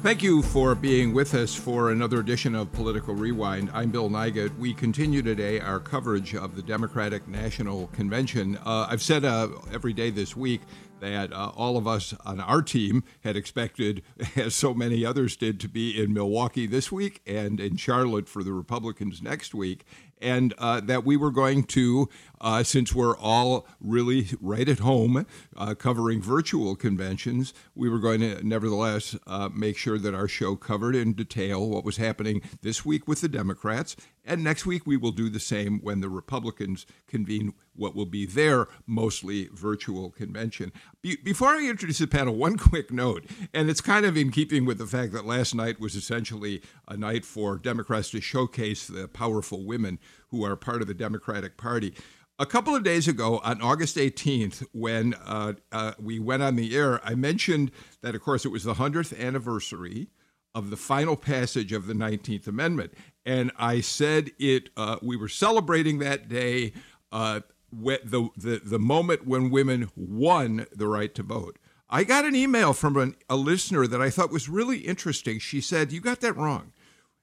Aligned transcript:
Thank 0.00 0.22
you 0.22 0.42
for 0.42 0.76
being 0.76 1.12
with 1.12 1.34
us 1.34 1.56
for 1.56 1.90
another 1.90 2.20
edition 2.20 2.54
of 2.54 2.70
Political 2.72 3.14
Rewind. 3.14 3.68
I'm 3.74 3.90
Bill 3.90 4.08
Nigut. 4.08 4.56
We 4.56 4.72
continue 4.72 5.22
today 5.22 5.58
our 5.58 5.80
coverage 5.80 6.36
of 6.36 6.54
the 6.54 6.62
Democratic 6.62 7.26
National 7.26 7.88
Convention. 7.88 8.58
Uh, 8.64 8.86
I've 8.88 9.02
said 9.02 9.24
uh, 9.24 9.48
every 9.72 9.92
day 9.92 10.10
this 10.10 10.36
week 10.36 10.60
that 11.00 11.32
uh, 11.32 11.50
all 11.56 11.76
of 11.76 11.88
us 11.88 12.14
on 12.24 12.38
our 12.38 12.62
team 12.62 13.02
had 13.24 13.36
expected, 13.36 14.02
as 14.36 14.54
so 14.54 14.72
many 14.72 15.04
others 15.04 15.36
did, 15.36 15.58
to 15.60 15.68
be 15.68 16.00
in 16.00 16.12
Milwaukee 16.12 16.68
this 16.68 16.92
week 16.92 17.20
and 17.26 17.58
in 17.58 17.76
Charlotte 17.76 18.28
for 18.28 18.44
the 18.44 18.52
Republicans 18.52 19.20
next 19.20 19.52
week 19.52 19.84
and 20.20 20.54
uh, 20.58 20.80
that 20.80 21.04
we 21.04 21.16
were 21.16 21.30
going 21.30 21.64
to, 21.64 22.08
uh, 22.40 22.62
since 22.62 22.94
we're 22.94 23.16
all 23.16 23.66
really 23.80 24.28
right 24.40 24.68
at 24.68 24.80
home 24.80 25.26
uh, 25.56 25.74
covering 25.74 26.20
virtual 26.20 26.76
conventions, 26.76 27.54
we 27.74 27.88
were 27.88 27.98
going 27.98 28.20
to 28.20 28.46
nevertheless 28.46 29.16
uh, 29.26 29.48
make 29.54 29.76
sure 29.76 29.98
that 29.98 30.14
our 30.14 30.28
show 30.28 30.56
covered 30.56 30.94
in 30.94 31.12
detail 31.12 31.68
what 31.68 31.84
was 31.84 31.96
happening 31.96 32.42
this 32.62 32.84
week 32.84 33.08
with 33.08 33.20
the 33.20 33.28
Democrats. 33.28 33.96
And 34.24 34.44
next 34.44 34.66
week, 34.66 34.86
we 34.86 34.98
will 34.98 35.12
do 35.12 35.30
the 35.30 35.40
same 35.40 35.80
when 35.80 36.00
the 36.00 36.10
Republicans 36.10 36.84
convene 37.06 37.54
what 37.74 37.94
will 37.94 38.06
be 38.06 38.26
their 38.26 38.66
mostly 38.86 39.48
virtual 39.54 40.10
convention. 40.10 40.70
Be- 41.00 41.16
before 41.16 41.48
I 41.48 41.66
introduce 41.66 41.98
the 41.98 42.06
panel, 42.06 42.34
one 42.34 42.58
quick 42.58 42.92
note, 42.92 43.24
and 43.54 43.70
it's 43.70 43.80
kind 43.80 44.04
of 44.04 44.16
in 44.16 44.30
keeping 44.30 44.66
with 44.66 44.78
the 44.78 44.86
fact 44.86 45.12
that 45.12 45.24
last 45.24 45.54
night 45.54 45.80
was 45.80 45.94
essentially 45.94 46.60
a 46.86 46.96
night 46.96 47.24
for 47.24 47.56
Democrats 47.56 48.10
to 48.10 48.20
showcase 48.20 48.86
the 48.86 49.08
powerful 49.08 49.64
women 49.64 49.98
who 50.30 50.44
are 50.44 50.56
part 50.56 50.80
of 50.82 50.88
the 50.88 50.94
Democratic 50.94 51.56
Party. 51.56 51.94
A 52.40 52.46
couple 52.46 52.76
of 52.76 52.84
days 52.84 53.08
ago, 53.08 53.40
on 53.42 53.60
August 53.60 53.96
18th, 53.96 54.64
when 54.72 55.14
uh, 55.26 55.54
uh, 55.72 55.92
we 55.98 56.20
went 56.20 56.42
on 56.42 56.54
the 56.54 56.76
air, 56.76 57.00
I 57.04 57.14
mentioned 57.14 57.72
that, 58.02 58.14
of 58.14 58.22
course, 58.22 58.44
it 58.44 58.50
was 58.50 58.62
the 58.62 58.74
100th 58.74 59.18
anniversary 59.18 60.08
of 60.54 60.70
the 60.70 60.76
final 60.76 61.16
passage 61.16 61.72
of 61.72 61.86
the 61.86 61.94
19th 61.94 62.46
Amendment. 62.46 62.92
And 63.26 63.50
I 63.58 63.80
said 63.80 64.30
it, 64.38 64.70
uh, 64.76 64.98
we 65.02 65.16
were 65.16 65.28
celebrating 65.28 65.98
that 65.98 66.28
day, 66.28 66.72
uh, 67.10 67.40
the, 67.72 68.28
the, 68.36 68.60
the 68.64 68.78
moment 68.78 69.26
when 69.26 69.50
women 69.50 69.90
won 69.96 70.66
the 70.72 70.86
right 70.86 71.14
to 71.16 71.22
vote. 71.22 71.58
I 71.90 72.04
got 72.04 72.24
an 72.24 72.36
email 72.36 72.72
from 72.72 72.96
an, 72.96 73.16
a 73.28 73.36
listener 73.36 73.86
that 73.86 74.00
I 74.00 74.10
thought 74.10 74.30
was 74.30 74.48
really 74.48 74.78
interesting. 74.78 75.38
She 75.38 75.60
said, 75.60 75.90
You 75.90 76.00
got 76.00 76.20
that 76.20 76.36
wrong. 76.36 76.72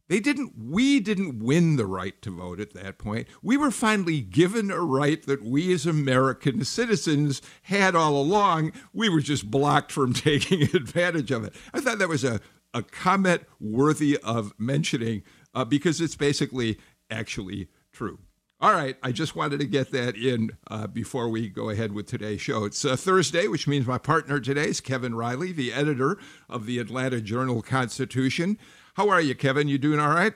They 0.08 0.20
didn't, 0.20 0.53
we 0.58 1.00
didn't 1.00 1.39
win 1.39 1.78
the 1.78 1.88
right 1.88 2.20
to 2.22 2.30
vote 2.30 2.59
at 2.59 2.73
that 2.73 3.00
point. 3.00 3.28
We 3.42 3.58
were 3.58 3.72
finally 3.72 4.22
given 4.22 4.70
a 4.70 4.81
right 4.81 5.22
that 5.25 5.44
we 5.44 5.73
as 5.73 5.86
American 5.86 6.64
citizens 6.64 7.42
had 7.64 7.95
all 7.95 8.16
along. 8.16 8.73
We 8.94 9.09
were 9.09 9.22
just 9.22 9.50
blocked 9.50 9.92
from 9.92 10.14
taking 10.14 10.64
advantage 10.64 11.31
of 11.31 11.44
it. 11.44 11.56
I 11.73 11.80
thought 11.81 11.97
that 11.97 12.09
was 12.09 12.23
a, 12.23 12.39
a 12.73 12.84
comment 12.84 13.44
worthy 13.59 14.17
of 14.23 14.53
mentioning 14.59 15.23
uh, 15.56 15.66
because 15.66 16.00
it's 16.00 16.16
basically 16.16 16.78
actually 17.09 17.69
true. 17.92 18.19
All 18.62 18.72
right, 18.72 18.95
I 19.03 19.12
just 19.12 19.36
wanted 19.36 19.59
to 19.59 19.66
get 19.66 19.92
that 19.92 20.16
in 20.16 20.52
uh, 20.67 20.88
before 20.88 21.30
we 21.30 21.50
go 21.50 21.69
ahead 21.69 21.92
with 21.92 22.08
today's 22.08 22.40
show. 22.40 22.64
It's 22.64 22.86
uh, 22.86 22.95
Thursday, 22.95 23.47
which 23.47 23.67
means 23.67 23.86
my 23.86 23.97
partner 23.97 24.40
today 24.40 24.67
is 24.67 24.80
Kevin 24.80 25.14
Riley, 25.14 25.52
the 25.52 25.73
editor 25.73 26.17
of 26.50 26.66
the 26.66 26.79
Atlanta 26.79 27.19
Journal 27.19 27.62
Constitution. 27.62 28.58
How 28.95 29.09
are 29.09 29.19
you, 29.19 29.35
Kevin? 29.35 29.67
You 29.67 29.78
doing 29.78 30.00
all 30.00 30.09
right? 30.09 30.33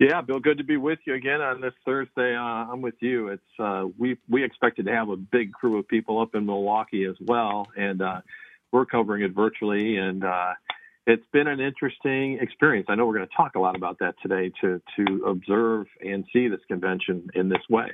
Yeah, 0.00 0.20
Bill. 0.20 0.40
Good 0.40 0.58
to 0.58 0.64
be 0.64 0.76
with 0.76 0.98
you 1.04 1.14
again 1.14 1.40
on 1.40 1.60
this 1.60 1.74
Thursday. 1.84 2.34
Uh, 2.34 2.40
I'm 2.40 2.82
with 2.82 2.96
you. 2.98 3.28
It's 3.28 3.42
uh, 3.60 3.84
we 3.96 4.18
we 4.28 4.42
expected 4.42 4.86
to 4.86 4.92
have 4.92 5.10
a 5.10 5.16
big 5.16 5.52
crew 5.52 5.78
of 5.78 5.86
people 5.86 6.20
up 6.20 6.34
in 6.34 6.44
Milwaukee 6.44 7.04
as 7.04 7.14
well, 7.20 7.68
and 7.76 8.02
uh, 8.02 8.20
we're 8.72 8.84
covering 8.84 9.22
it 9.22 9.30
virtually. 9.30 9.96
And 9.96 10.24
uh, 10.24 10.54
it's 11.06 11.22
been 11.32 11.46
an 11.46 11.60
interesting 11.60 12.38
experience. 12.40 12.86
I 12.88 12.96
know 12.96 13.06
we're 13.06 13.18
going 13.18 13.28
to 13.28 13.36
talk 13.36 13.54
a 13.54 13.60
lot 13.60 13.76
about 13.76 14.00
that 14.00 14.16
today 14.20 14.50
to 14.60 14.82
to 14.96 15.24
observe 15.26 15.86
and 16.04 16.24
see 16.32 16.48
this 16.48 16.60
convention 16.66 17.30
in 17.36 17.48
this 17.48 17.62
way. 17.70 17.92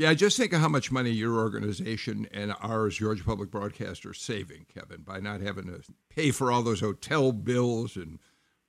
Yeah, 0.00 0.14
just 0.14 0.38
think 0.38 0.54
of 0.54 0.62
how 0.62 0.68
much 0.68 0.90
money 0.90 1.10
your 1.10 1.36
organization 1.36 2.26
and 2.32 2.54
ours, 2.62 2.96
Georgia 2.96 3.22
Public 3.22 3.50
Broadcaster, 3.50 4.08
are 4.08 4.14
saving, 4.14 4.64
Kevin, 4.72 5.02
by 5.02 5.20
not 5.20 5.42
having 5.42 5.66
to 5.66 5.82
pay 6.08 6.30
for 6.30 6.50
all 6.50 6.62
those 6.62 6.80
hotel 6.80 7.32
bills 7.32 7.96
and 7.96 8.18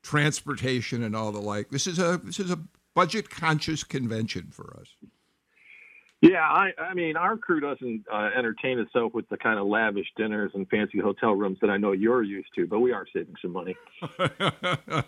transportation 0.04 1.02
and 1.02 1.16
all 1.16 1.32
the 1.32 1.40
like. 1.40 1.70
This 1.70 1.88
is 1.88 2.00
a 2.00 2.20
this 2.22 2.38
is 2.38 2.52
a 2.52 2.60
budget 2.94 3.30
conscious 3.30 3.86
convention 3.86 4.50
for 4.52 4.76
us. 4.78 4.90
Yeah, 6.20 6.42
I, 6.42 6.72
I 6.78 6.94
mean, 6.94 7.16
our 7.16 7.38
crew 7.38 7.62
doesn't 7.62 8.04
uh, 8.12 8.32
entertain 8.38 8.78
itself 8.80 9.14
with 9.14 9.30
the 9.30 9.38
kind 9.38 9.58
of 9.58 9.68
lavish 9.68 10.08
dinners 10.18 10.52
and 10.54 10.68
fancy 10.68 11.00
hotel 11.00 11.32
rooms 11.32 11.60
that 11.62 11.70
I 11.70 11.78
know 11.78 11.94
you're 11.94 12.24
used 12.24 12.50
to, 12.56 12.68
but 12.68 12.82
we 12.82 12.92
are 12.92 13.08
saving 13.12 13.36
some 13.42 13.54
money. 13.54 13.78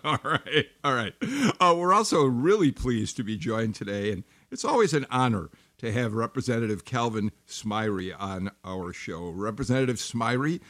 all 0.04 0.18
right, 0.24 0.66
all 0.82 0.94
right. 0.94 1.12
Uh, 1.60 1.74
we're 1.76 1.92
also 1.92 2.24
really 2.24 2.72
pleased 2.72 3.18
to 3.18 3.22
be 3.22 3.36
joined 3.36 3.74
today, 3.74 4.10
and 4.10 4.24
it's 4.50 4.64
always 4.64 4.94
an 4.94 5.04
honor 5.10 5.50
to 5.78 5.92
have 5.92 6.14
Representative 6.14 6.84
Calvin 6.84 7.32
Smyre 7.48 8.14
on 8.18 8.50
our 8.64 8.92
show. 8.92 9.30
Representative 9.30 9.96
Smyre 9.96 10.60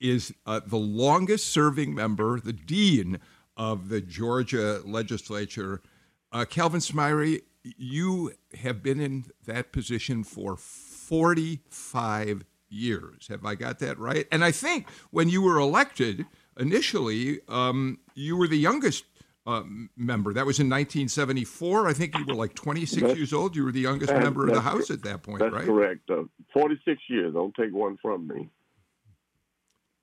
is 0.00 0.34
uh, 0.46 0.60
the 0.66 0.76
longest 0.76 1.48
serving 1.48 1.94
member, 1.94 2.40
the 2.40 2.52
dean 2.52 3.18
of 3.56 3.88
the 3.88 4.00
Georgia 4.00 4.80
legislature. 4.84 5.80
Uh, 6.32 6.44
Calvin 6.44 6.80
Smyre, 6.80 7.40
you 7.62 8.32
have 8.60 8.82
been 8.82 9.00
in 9.00 9.24
that 9.46 9.72
position 9.72 10.24
for 10.24 10.56
45 10.56 12.44
years. 12.68 13.28
Have 13.28 13.44
I 13.44 13.54
got 13.54 13.78
that 13.78 13.98
right? 13.98 14.26
And 14.32 14.44
I 14.44 14.50
think 14.50 14.88
when 15.10 15.28
you 15.28 15.42
were 15.42 15.58
elected 15.58 16.26
initially, 16.58 17.40
um, 17.48 17.98
you 18.14 18.36
were 18.36 18.48
the 18.48 18.58
youngest 18.58 19.04
uh, 19.46 19.62
member. 19.96 20.32
That 20.32 20.46
was 20.46 20.58
in 20.58 20.68
1974. 20.68 21.88
I 21.88 21.92
think 21.92 22.16
you 22.16 22.24
were 22.26 22.34
like 22.34 22.54
26 22.54 23.02
that's, 23.02 23.16
years 23.16 23.32
old. 23.32 23.54
You 23.54 23.64
were 23.64 23.72
the 23.72 23.80
youngest 23.80 24.12
member 24.12 24.46
of 24.46 24.54
the 24.54 24.60
House 24.60 24.90
at 24.90 25.02
that 25.02 25.22
point, 25.22 25.40
that's 25.40 25.52
right? 25.52 25.66
That's 25.66 25.68
correct. 25.68 26.10
Uh, 26.10 26.24
46 26.52 27.02
years. 27.08 27.34
Don't 27.34 27.54
take 27.54 27.72
one 27.72 27.98
from 28.00 28.26
me. 28.26 28.50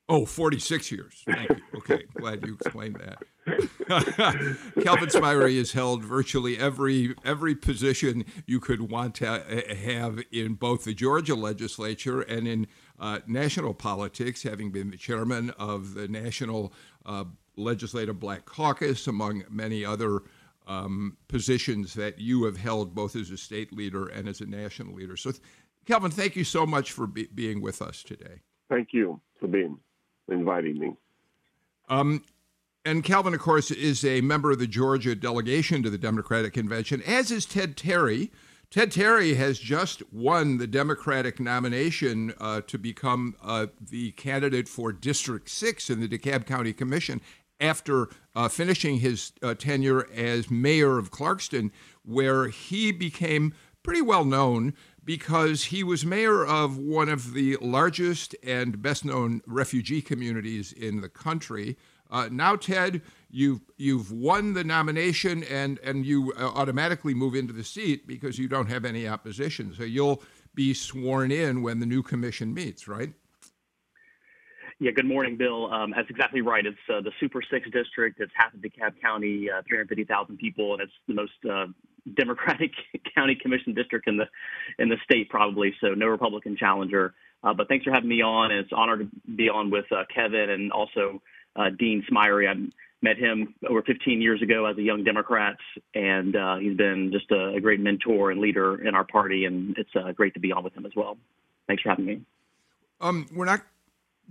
Oh, 0.09 0.25
46 0.25 0.91
years. 0.91 1.23
Thank 1.25 1.49
you. 1.49 1.55
Okay, 1.77 2.03
glad 2.15 2.45
you 2.45 2.55
explained 2.55 2.97
that. 2.97 3.23
Calvin 4.83 5.07
Smyre 5.07 5.57
has 5.57 5.71
held 5.71 6.03
virtually 6.03 6.57
every 6.57 7.15
every 7.23 7.55
position 7.55 8.25
you 8.45 8.59
could 8.59 8.91
want 8.91 9.15
to 9.15 9.25
have 9.73 10.21
in 10.29 10.55
both 10.55 10.83
the 10.83 10.93
Georgia 10.93 11.33
legislature 11.33 12.21
and 12.21 12.45
in 12.45 12.67
uh, 12.99 13.19
national 13.25 13.73
politics, 13.73 14.43
having 14.43 14.69
been 14.69 14.91
the 14.91 14.97
chairman 14.97 15.51
of 15.51 15.93
the 15.93 16.09
National 16.09 16.73
uh, 17.05 17.23
Legislative 17.57 18.19
Black 18.19 18.45
Caucus, 18.45 19.07
among 19.07 19.43
many 19.49 19.85
other 19.85 20.21
um, 20.67 21.17
positions 21.27 21.93
that 21.95 22.19
you 22.19 22.45
have 22.45 22.57
held 22.57 22.95
both 22.95 23.15
as 23.15 23.29
a 23.31 23.37
state 23.37 23.73
leader 23.73 24.07
and 24.07 24.27
as 24.27 24.41
a 24.41 24.45
national 24.45 24.95
leader. 24.95 25.17
So, 25.17 25.33
Calvin, 25.85 26.11
thank 26.11 26.35
you 26.35 26.43
so 26.43 26.65
much 26.65 26.91
for 26.91 27.07
be- 27.07 27.29
being 27.33 27.61
with 27.61 27.81
us 27.81 28.03
today. 28.03 28.41
Thank 28.69 28.89
you 28.93 29.19
for 29.39 29.47
being 29.47 29.77
inviting 30.29 30.79
me. 30.79 30.93
Um, 31.89 32.23
and 32.85 33.03
Calvin, 33.03 33.33
of 33.33 33.39
course, 33.39 33.69
is 33.69 34.05
a 34.05 34.21
member 34.21 34.51
of 34.51 34.59
the 34.59 34.67
Georgia 34.67 35.13
delegation 35.13 35.83
to 35.83 35.89
the 35.89 35.97
Democratic 35.97 36.53
Convention, 36.53 37.01
as 37.05 37.31
is 37.31 37.45
Ted 37.45 37.75
Terry. 37.75 38.31
Ted 38.71 38.91
Terry 38.93 39.33
has 39.33 39.59
just 39.59 40.01
won 40.13 40.57
the 40.57 40.65
Democratic 40.65 41.41
nomination 41.41 42.33
uh, 42.39 42.61
to 42.61 42.77
become 42.77 43.35
uh, 43.43 43.67
the 43.81 44.11
candidate 44.11 44.69
for 44.69 44.93
District 44.93 45.49
6 45.49 45.89
in 45.89 45.99
the 45.99 46.07
DeKalb 46.07 46.45
County 46.45 46.71
Commission 46.71 47.19
after 47.61 48.09
uh, 48.35 48.49
finishing 48.49 48.97
his 48.97 49.31
uh, 49.41 49.53
tenure 49.53 50.09
as 50.13 50.49
mayor 50.49 50.97
of 50.97 51.11
Clarkston, 51.11 51.71
where 52.03 52.47
he 52.47 52.91
became 52.91 53.53
pretty 53.83 54.01
well 54.01 54.25
known 54.25 54.73
because 55.03 55.65
he 55.65 55.83
was 55.83 56.05
mayor 56.05 56.45
of 56.45 56.77
one 56.77 57.09
of 57.09 57.33
the 57.33 57.57
largest 57.61 58.35
and 58.43 58.81
best 58.81 59.05
known 59.05 59.41
refugee 59.47 60.01
communities 60.01 60.71
in 60.71 61.01
the 61.01 61.09
country. 61.09 61.77
Uh, 62.09 62.27
now, 62.31 62.55
Ted, 62.55 63.01
you've 63.29 63.61
you've 63.77 64.11
won 64.11 64.53
the 64.53 64.63
nomination, 64.63 65.43
and 65.43 65.79
and 65.79 66.05
you 66.05 66.33
uh, 66.37 66.43
automatically 66.43 67.13
move 67.13 67.35
into 67.35 67.53
the 67.53 67.63
seat 67.63 68.05
because 68.05 68.37
you 68.37 68.47
don't 68.49 68.67
have 68.67 68.83
any 68.83 69.07
opposition. 69.07 69.73
So 69.73 69.83
you'll 69.83 70.21
be 70.53 70.73
sworn 70.73 71.31
in 71.31 71.61
when 71.61 71.79
the 71.79 71.85
new 71.85 72.03
commission 72.03 72.53
meets, 72.53 72.87
right? 72.87 73.13
Yeah, 74.81 74.89
good 74.89 75.05
morning, 75.05 75.37
Bill. 75.37 75.71
Um, 75.71 75.93
that's 75.95 76.09
exactly 76.09 76.41
right. 76.41 76.65
It's 76.65 76.75
uh, 76.89 77.01
the 77.01 77.11
Super 77.19 77.43
Six 77.51 77.69
district. 77.69 78.19
It's 78.19 78.31
half 78.35 78.51
of 78.51 78.61
DeKalb 78.61 78.99
County, 78.99 79.47
uh, 79.47 79.61
350,000 79.67 80.37
people, 80.37 80.73
and 80.73 80.81
it's 80.81 80.91
the 81.07 81.13
most 81.13 81.33
uh, 81.47 81.67
Democratic 82.15 82.71
county 83.15 83.37
commission 83.39 83.75
district 83.75 84.07
in 84.07 84.17
the 84.17 84.25
in 84.79 84.89
the 84.89 84.97
state, 85.03 85.29
probably. 85.29 85.71
So 85.81 85.89
no 85.89 86.07
Republican 86.07 86.57
challenger. 86.57 87.13
Uh, 87.43 87.53
but 87.53 87.67
thanks 87.67 87.85
for 87.85 87.91
having 87.91 88.09
me 88.09 88.23
on. 88.23 88.51
It's 88.51 88.71
an 88.71 88.77
honor 88.79 88.97
to 88.97 89.07
be 89.35 89.49
on 89.49 89.69
with 89.69 89.85
uh, 89.91 90.05
Kevin 90.11 90.49
and 90.49 90.71
also 90.71 91.21
uh, 91.55 91.69
Dean 91.77 92.03
Smyre. 92.11 92.49
I 92.49 92.55
met 93.03 93.17
him 93.17 93.53
over 93.69 93.83
15 93.83 94.19
years 94.19 94.41
ago 94.41 94.65
as 94.65 94.79
a 94.79 94.81
young 94.81 95.03
Democrat, 95.03 95.57
and 95.93 96.35
uh, 96.35 96.55
he's 96.55 96.75
been 96.75 97.11
just 97.13 97.29
a, 97.29 97.53
a, 97.53 97.61
great 97.61 97.79
mentor 97.79 98.31
and 98.31 98.41
leader 98.41 98.81
in 98.83 98.95
our 98.95 99.03
party. 99.03 99.45
And 99.45 99.77
it's 99.77 99.95
uh, 99.95 100.11
great 100.11 100.33
to 100.33 100.39
be 100.39 100.51
on 100.51 100.63
with 100.63 100.73
him 100.73 100.87
as 100.87 100.93
well. 100.95 101.17
Thanks 101.67 101.83
for 101.83 101.89
having 101.89 102.05
me. 102.05 102.21
Um, 102.99 103.27
we're 103.33 103.45
not 103.45 103.61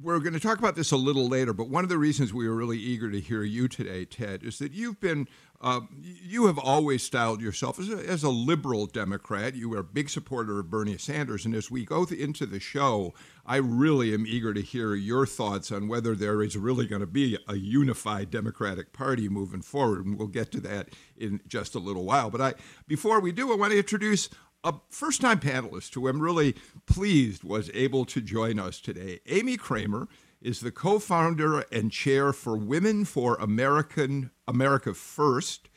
we're 0.02 0.18
going 0.20 0.32
to 0.32 0.40
talk 0.40 0.58
about 0.58 0.76
this 0.76 0.92
a 0.92 0.96
little 0.96 1.28
later, 1.28 1.52
but 1.52 1.68
one 1.68 1.84
of 1.84 1.90
the 1.90 1.98
reasons 1.98 2.32
we 2.32 2.48
were 2.48 2.54
really 2.54 2.78
eager 2.78 3.10
to 3.10 3.20
hear 3.20 3.42
you 3.42 3.68
today, 3.68 4.04
Ted, 4.04 4.42
is 4.42 4.58
that 4.58 4.72
you've 4.72 5.00
been, 5.00 5.28
uh, 5.60 5.80
you 6.00 6.46
have 6.46 6.58
always 6.58 7.02
styled 7.02 7.40
yourself 7.40 7.78
as 7.78 7.90
a, 7.90 7.96
as 8.08 8.22
a 8.22 8.30
liberal 8.30 8.86
Democrat. 8.86 9.54
You 9.54 9.74
are 9.74 9.80
a 9.80 9.84
big 9.84 10.08
supporter 10.08 10.60
of 10.60 10.70
Bernie 10.70 10.96
Sanders. 10.96 11.44
And 11.44 11.54
as 11.54 11.70
we 11.70 11.84
go 11.84 12.04
into 12.04 12.46
the 12.46 12.60
show, 12.60 13.14
I 13.44 13.56
really 13.56 14.14
am 14.14 14.26
eager 14.26 14.54
to 14.54 14.62
hear 14.62 14.94
your 14.94 15.26
thoughts 15.26 15.70
on 15.70 15.88
whether 15.88 16.14
there 16.14 16.42
is 16.42 16.56
really 16.56 16.86
going 16.86 17.00
to 17.00 17.06
be 17.06 17.38
a 17.48 17.56
unified 17.56 18.30
Democratic 18.30 18.92
Party 18.92 19.28
moving 19.28 19.62
forward. 19.62 20.06
And 20.06 20.18
we'll 20.18 20.28
get 20.28 20.50
to 20.52 20.60
that 20.60 20.90
in 21.16 21.40
just 21.46 21.74
a 21.74 21.78
little 21.78 22.04
while. 22.04 22.30
But 22.30 22.40
I, 22.40 22.54
before 22.86 23.20
we 23.20 23.32
do, 23.32 23.52
I 23.52 23.56
want 23.56 23.72
to 23.72 23.78
introduce 23.78 24.30
a 24.64 24.74
first 24.88 25.20
time 25.20 25.40
panelist 25.40 25.94
who 25.94 26.08
I'm 26.08 26.20
really 26.20 26.54
pleased 26.86 27.44
was 27.44 27.70
able 27.74 28.04
to 28.06 28.20
join 28.20 28.58
us 28.58 28.80
today. 28.80 29.20
Amy 29.26 29.56
Kramer 29.56 30.08
is 30.40 30.60
the 30.60 30.70
co 30.70 30.98
founder 30.98 31.60
and 31.72 31.90
chair 31.90 32.32
for 32.32 32.56
Women 32.56 33.04
for 33.04 33.36
American 33.36 34.30
America 34.46 34.94
First. 34.94 35.68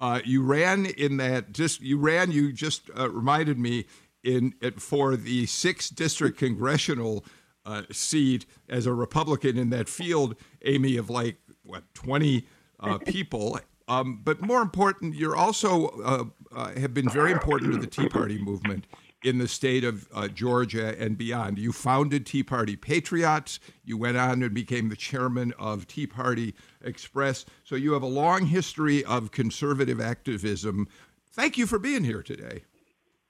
Uh, 0.00 0.20
you 0.24 0.42
ran 0.42 0.86
in 0.86 1.16
that 1.16 1.52
just 1.52 1.80
you 1.80 1.98
ran 1.98 2.30
you 2.30 2.52
just 2.52 2.90
uh, 2.96 3.10
reminded 3.10 3.58
me 3.58 3.86
in 4.22 4.54
for 4.76 5.16
the 5.16 5.46
sixth 5.46 5.94
district 5.94 6.38
congressional 6.38 7.24
uh, 7.66 7.82
seat 7.90 8.46
as 8.68 8.86
a 8.86 8.92
Republican 8.92 9.58
in 9.58 9.70
that 9.70 9.88
field, 9.88 10.36
Amy, 10.64 10.96
of 10.96 11.10
like 11.10 11.38
what 11.64 11.82
twenty 11.94 12.46
uh, 12.80 12.98
people, 13.06 13.58
um, 13.88 14.20
but 14.22 14.42
more 14.42 14.60
important, 14.60 15.14
you're 15.14 15.34
also 15.36 16.32
uh, 16.54 16.72
have 16.78 16.94
been 16.94 17.08
very 17.08 17.32
important 17.32 17.72
to 17.72 17.78
the 17.78 17.86
Tea 17.86 18.08
Party 18.08 18.38
movement 18.38 18.86
in 19.24 19.38
the 19.38 19.48
state 19.48 19.84
of 19.84 20.08
uh, 20.14 20.28
Georgia 20.28 20.98
and 21.00 21.18
beyond. 21.18 21.58
You 21.58 21.72
founded 21.72 22.24
Tea 22.24 22.42
Party 22.42 22.76
Patriots. 22.76 23.58
You 23.84 23.98
went 23.98 24.16
on 24.16 24.42
and 24.42 24.54
became 24.54 24.88
the 24.88 24.96
chairman 24.96 25.52
of 25.58 25.86
Tea 25.86 26.06
Party 26.06 26.54
Express. 26.82 27.44
So 27.64 27.74
you 27.74 27.92
have 27.92 28.02
a 28.02 28.06
long 28.06 28.46
history 28.46 29.04
of 29.04 29.32
conservative 29.32 30.00
activism. 30.00 30.86
Thank 31.32 31.58
you 31.58 31.66
for 31.66 31.78
being 31.78 32.04
here 32.04 32.22
today. 32.22 32.62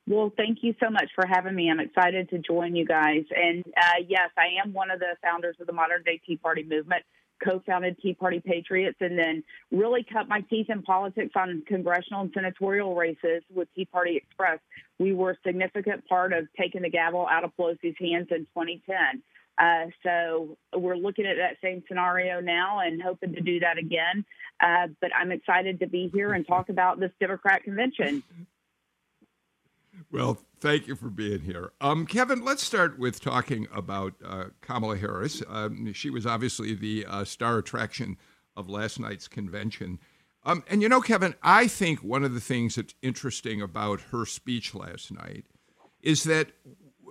Well, 0.07 0.33
thank 0.37 0.59
you 0.63 0.75
so 0.83 0.89
much 0.89 1.11
for 1.15 1.27
having 1.27 1.55
me. 1.55 1.71
I'm 1.71 1.81
excited 1.81 2.31
to 2.31 2.39
join 2.39 2.75
you 2.75 2.87
guys. 2.87 3.25
And 3.35 3.63
uh, 3.77 4.03
yes, 4.09 4.31
I 4.39 4.65
am 4.65 4.73
one 4.73 4.91
of 4.91 5.01
the 5.01 5.17
founders 5.23 5.57
of 5.61 5.67
the 5.67 5.73
modern 5.75 6.03
day 6.03 6.21
Tea 6.27 6.37
Party 6.37 6.65
movement 6.65 7.03
co-founded 7.43 7.99
Tea 8.01 8.15
Party 8.15 8.41
Patriots, 8.45 8.99
and 9.01 9.19
then 9.19 9.43
really 9.71 10.05
cut 10.11 10.29
my 10.29 10.41
teeth 10.43 10.67
in 10.69 10.83
politics 10.83 11.33
on 11.37 11.63
congressional 11.67 12.23
and 12.23 12.31
senatorial 12.35 12.95
races 12.95 13.43
with 13.55 13.69
Tea 13.75 13.85
Party 13.85 14.17
Express. 14.17 14.59
We 14.99 15.13
were 15.15 15.33
a 15.33 15.37
significant 15.47 16.07
part 16.07 16.33
of 16.33 16.49
taking 16.59 16.83
the 16.83 16.91
gavel 16.91 17.27
out 17.31 17.45
of 17.45 17.53
Pelosi's 17.59 17.97
hands 18.01 18.29
in 18.31 18.47
2010. 18.55 19.23
Uh, 19.59 19.87
so 20.05 20.57
we're 20.77 20.97
looking 20.97 21.27
at 21.27 21.37
that 21.37 21.57
same 21.63 21.83
scenario 21.89 22.41
now 22.41 22.79
and 22.81 23.03
hoping 23.03 23.35
to 23.35 23.41
do 23.41 23.61
that 23.61 23.77
again. 23.77 24.25
Uh, 24.61 24.89
but 25.01 25.11
I'm 25.15 25.33
excited 25.33 25.81
to 25.81 25.87
be 25.87 26.11
here 26.13 26.33
and 26.33 26.47
talk 26.47 26.69
about 26.69 27.01
this 27.01 27.11
Democrat 27.21 27.65
convention. 27.65 28.23
Well, 30.11 30.39
thank 30.61 30.87
you 30.87 30.97
for 30.97 31.11
being 31.11 31.41
here. 31.41 31.73
Um, 31.81 32.07
Kevin, 32.07 32.45
let's 32.45 32.63
start 32.63 32.99
with 32.99 33.21
talking 33.21 33.69
about 33.75 34.15
uh, 34.25 34.45
Kamala 34.61 34.97
Harris. 34.97 35.43
Um, 35.49 35.93
she 35.93 36.11
was 36.11 36.27
obviously 36.27 36.75
the 36.75 37.05
uh, 37.07 37.25
star 37.25 37.59
attraction 37.59 38.17
of 38.57 38.69
last 38.69 38.99
night's 38.99 39.29
convention. 39.29 39.99
Um, 40.45 40.65
and 40.69 40.83
you 40.83 40.89
know, 40.89 41.01
Kevin, 41.01 41.35
I 41.43 41.67
think 41.67 42.03
one 42.03 42.25
of 42.25 42.35
the 42.35 42.41
things 42.41 42.77
that's 42.77 42.95
interesting 43.03 43.61
about 43.61 44.01
her 44.13 44.25
speech 44.25 44.75
last 44.75 45.13
night 45.13 45.45
is 46.01 46.25
that, 46.25 46.53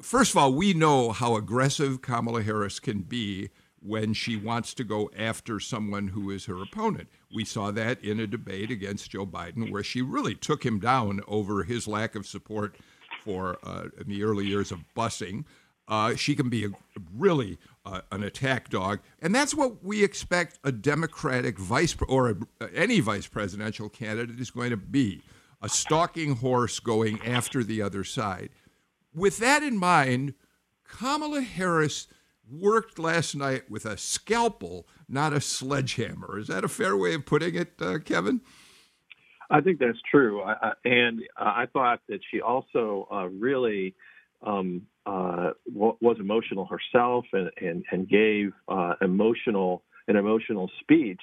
first 0.01 0.31
of 0.31 0.37
all, 0.37 0.53
we 0.53 0.73
know 0.73 1.11
how 1.11 1.35
aggressive 1.35 2.01
Kamala 2.01 2.41
Harris 2.41 2.79
can 2.79 3.01
be 3.01 3.49
when 3.81 4.13
she 4.13 4.35
wants 4.35 4.73
to 4.73 4.83
go 4.83 5.09
after 5.17 5.59
someone 5.59 6.09
who 6.09 6.29
is 6.31 6.45
her 6.45 6.61
opponent. 6.61 7.07
We 7.33 7.45
saw 7.45 7.71
that 7.71 8.03
in 8.03 8.19
a 8.19 8.27
debate 8.27 8.71
against 8.71 9.11
Joe 9.11 9.25
Biden, 9.25 9.71
where 9.71 9.83
she 9.83 10.01
really 10.01 10.35
took 10.35 10.65
him 10.65 10.79
down 10.79 11.21
over 11.27 11.63
his 11.63 11.87
lack 11.87 12.15
of 12.15 12.25
support 12.25 12.75
for 13.23 13.57
uh, 13.63 13.85
in 13.99 14.07
the 14.07 14.23
early 14.23 14.45
years 14.45 14.71
of 14.71 14.79
busing. 14.95 15.45
Uh, 15.87 16.15
she 16.15 16.35
can 16.35 16.49
be 16.49 16.65
a, 16.65 16.69
really 17.15 17.57
uh, 17.85 18.01
an 18.11 18.23
attack 18.23 18.69
dog, 18.69 18.99
and 19.21 19.33
that's 19.33 19.55
what 19.55 19.83
we 19.83 20.03
expect 20.03 20.59
a 20.63 20.71
Democratic 20.71 21.57
vice 21.57 21.95
or 22.09 22.29
a, 22.29 22.75
any 22.75 22.99
vice 22.99 23.27
presidential 23.27 23.87
candidate 23.87 24.39
is 24.39 24.51
going 24.51 24.69
to 24.69 24.77
be: 24.77 25.21
a 25.61 25.69
stalking 25.69 26.35
horse 26.37 26.79
going 26.79 27.21
after 27.25 27.63
the 27.63 27.81
other 27.81 28.03
side. 28.03 28.49
With 29.13 29.37
that 29.37 29.63
in 29.63 29.77
mind, 29.77 30.33
Kamala 30.83 31.41
Harris 31.41 32.07
worked 32.49 32.99
last 32.99 33.35
night 33.35 33.69
with 33.69 33.85
a 33.85 33.97
scalpel, 33.97 34.87
not 35.07 35.33
a 35.33 35.41
sledgehammer. 35.41 36.39
Is 36.39 36.47
that 36.47 36.63
a 36.63 36.67
fair 36.67 36.95
way 36.95 37.13
of 37.13 37.25
putting 37.25 37.55
it, 37.55 37.73
uh, 37.79 37.99
Kevin? 37.99 38.41
I 39.49 39.61
think 39.61 39.79
that's 39.79 39.97
true. 40.09 40.41
I, 40.41 40.53
I, 40.61 40.71
and 40.85 41.21
I 41.37 41.65
thought 41.71 42.01
that 42.09 42.19
she 42.31 42.41
also 42.41 43.07
uh, 43.11 43.27
really 43.27 43.95
um, 44.45 44.83
uh, 45.05 45.51
was 45.73 46.17
emotional 46.19 46.65
herself 46.65 47.25
and, 47.31 47.49
and, 47.61 47.85
and 47.91 48.09
gave 48.09 48.51
uh, 48.67 48.93
emotional 49.01 49.83
an 50.07 50.15
emotional 50.15 50.69
speech. 50.81 51.21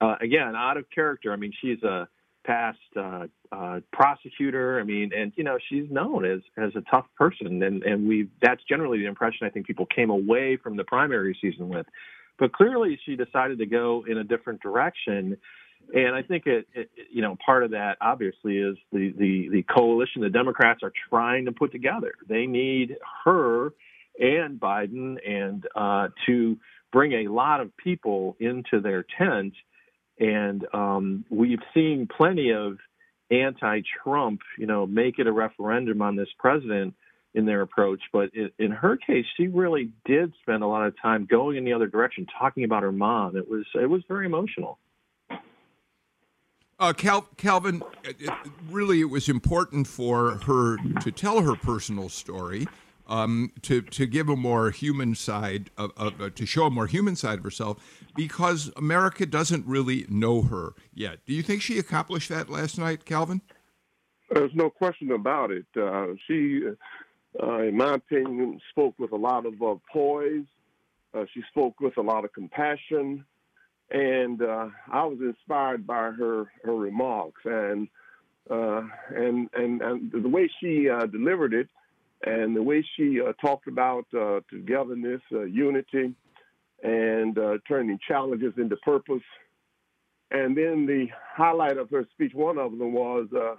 Uh, 0.00 0.14
again, 0.20 0.54
out 0.56 0.76
of 0.76 0.84
character. 0.94 1.32
I 1.32 1.36
mean, 1.36 1.52
she's 1.60 1.82
a 1.82 2.08
past 2.44 2.78
uh, 2.96 3.26
uh, 3.52 3.80
prosecutor. 3.92 4.80
I 4.80 4.84
mean, 4.84 5.10
and 5.16 5.32
you 5.36 5.44
know, 5.44 5.58
she's 5.68 5.90
known 5.90 6.24
as 6.24 6.40
as 6.56 6.72
a 6.76 6.82
tough 6.90 7.06
person, 7.16 7.62
and 7.62 7.82
and 7.82 8.08
we 8.08 8.28
that's 8.42 8.62
generally 8.68 8.98
the 8.98 9.06
impression 9.06 9.46
I 9.46 9.50
think 9.50 9.66
people 9.66 9.86
came 9.86 10.10
away 10.10 10.56
from 10.56 10.76
the 10.76 10.84
primary 10.84 11.36
season 11.40 11.68
with. 11.68 11.86
But 12.38 12.52
clearly, 12.52 12.98
she 13.04 13.16
decided 13.16 13.58
to 13.58 13.66
go 13.66 14.04
in 14.08 14.18
a 14.18 14.24
different 14.24 14.62
direction, 14.62 15.36
and 15.94 16.14
I 16.14 16.22
think 16.22 16.46
it, 16.46 16.66
it 16.74 16.90
you 17.12 17.22
know, 17.22 17.36
part 17.44 17.64
of 17.64 17.72
that 17.72 17.98
obviously 18.00 18.58
is 18.58 18.76
the 18.92 19.12
the 19.16 19.48
the 19.50 19.62
coalition 19.62 20.22
the 20.22 20.30
Democrats 20.30 20.80
are 20.82 20.92
trying 21.08 21.44
to 21.46 21.52
put 21.52 21.72
together. 21.72 22.14
They 22.28 22.46
need 22.46 22.96
her 23.24 23.72
and 24.18 24.60
Biden 24.60 25.16
and 25.26 25.66
uh, 25.74 26.08
to 26.26 26.58
bring 26.92 27.12
a 27.12 27.28
lot 27.28 27.60
of 27.60 27.76
people 27.76 28.36
into 28.40 28.80
their 28.80 29.04
tent 29.18 29.54
and 30.20 30.66
um, 30.72 31.24
we've 31.30 31.62
seen 31.74 32.06
plenty 32.06 32.52
of 32.52 32.78
anti-Trump, 33.30 34.40
you 34.58 34.66
know, 34.66 34.86
make 34.86 35.18
it 35.18 35.26
a 35.26 35.32
referendum 35.32 36.02
on 36.02 36.14
this 36.14 36.28
president 36.38 36.94
in 37.32 37.46
their 37.46 37.62
approach. 37.62 38.00
But 38.12 38.30
in 38.58 38.70
her 38.70 38.96
case, 38.96 39.24
she 39.36 39.46
really 39.46 39.90
did 40.04 40.32
spend 40.42 40.62
a 40.62 40.66
lot 40.66 40.86
of 40.86 40.94
time 41.00 41.26
going 41.26 41.56
in 41.56 41.64
the 41.64 41.72
other 41.72 41.86
direction, 41.86 42.26
talking 42.38 42.64
about 42.64 42.82
her 42.82 42.92
mom. 42.92 43.36
It 43.36 43.48
was 43.48 43.64
it 43.74 43.86
was 43.86 44.02
very 44.08 44.26
emotional. 44.26 44.78
Uh, 46.78 46.94
Cal- 46.94 47.28
Calvin, 47.36 47.82
it, 48.04 48.30
really, 48.70 49.00
it 49.00 49.10
was 49.10 49.28
important 49.28 49.86
for 49.86 50.38
her 50.46 50.78
to 51.00 51.12
tell 51.12 51.42
her 51.42 51.54
personal 51.54 52.08
story 52.08 52.66
um, 53.10 53.52
to 53.62 53.82
to 53.82 54.06
give 54.06 54.28
a 54.28 54.36
more 54.36 54.70
human 54.70 55.14
side 55.14 55.70
of, 55.76 55.90
of 55.96 56.20
uh, 56.20 56.30
to 56.30 56.46
show 56.46 56.66
a 56.66 56.70
more 56.70 56.86
human 56.86 57.16
side 57.16 57.38
of 57.38 57.44
herself 57.44 57.78
because 58.16 58.70
America 58.76 59.26
doesn't 59.26 59.66
really 59.66 60.06
know 60.08 60.42
her 60.42 60.74
yet. 60.94 61.18
Do 61.26 61.34
you 61.34 61.42
think 61.42 61.60
she 61.60 61.78
accomplished 61.78 62.28
that 62.30 62.48
last 62.48 62.78
night, 62.78 63.04
Calvin? 63.04 63.42
There's 64.30 64.54
no 64.54 64.70
question 64.70 65.10
about 65.10 65.50
it. 65.50 65.66
Uh, 65.76 66.14
she, 66.26 66.62
uh, 67.42 67.58
in 67.62 67.76
my 67.76 67.94
opinion, 67.94 68.60
spoke 68.70 68.96
with 68.98 69.10
a 69.10 69.16
lot 69.16 69.44
of 69.44 69.60
uh, 69.60 69.74
poise. 69.92 70.46
Uh, 71.12 71.24
she 71.34 71.42
spoke 71.50 71.80
with 71.80 71.96
a 71.96 72.00
lot 72.00 72.24
of 72.24 72.32
compassion, 72.32 73.24
and 73.90 74.40
uh, 74.40 74.68
I 74.92 75.04
was 75.04 75.18
inspired 75.20 75.84
by 75.84 76.12
her 76.12 76.52
her 76.62 76.76
remarks 76.76 77.42
and 77.44 77.88
and 78.48 79.48
and 79.52 79.82
and 79.82 80.12
the 80.12 80.28
way 80.28 80.48
she 80.60 80.88
delivered 81.10 81.54
it 81.54 81.68
and 82.24 82.54
the 82.54 82.62
way 82.62 82.84
she 82.96 83.20
uh, 83.20 83.32
talked 83.40 83.66
about 83.66 84.04
uh, 84.14 84.40
togetherness, 84.50 85.22
uh, 85.32 85.42
unity, 85.42 86.14
and 86.82 87.38
uh, 87.38 87.58
turning 87.66 87.98
challenges 88.06 88.52
into 88.58 88.76
purpose. 88.76 89.22
And 90.30 90.56
then 90.56 90.86
the 90.86 91.08
highlight 91.34 91.78
of 91.78 91.90
her 91.90 92.06
speech, 92.12 92.32
one 92.34 92.58
of 92.58 92.72
them 92.78 92.92
was 92.92 93.26
uh, 93.34 93.56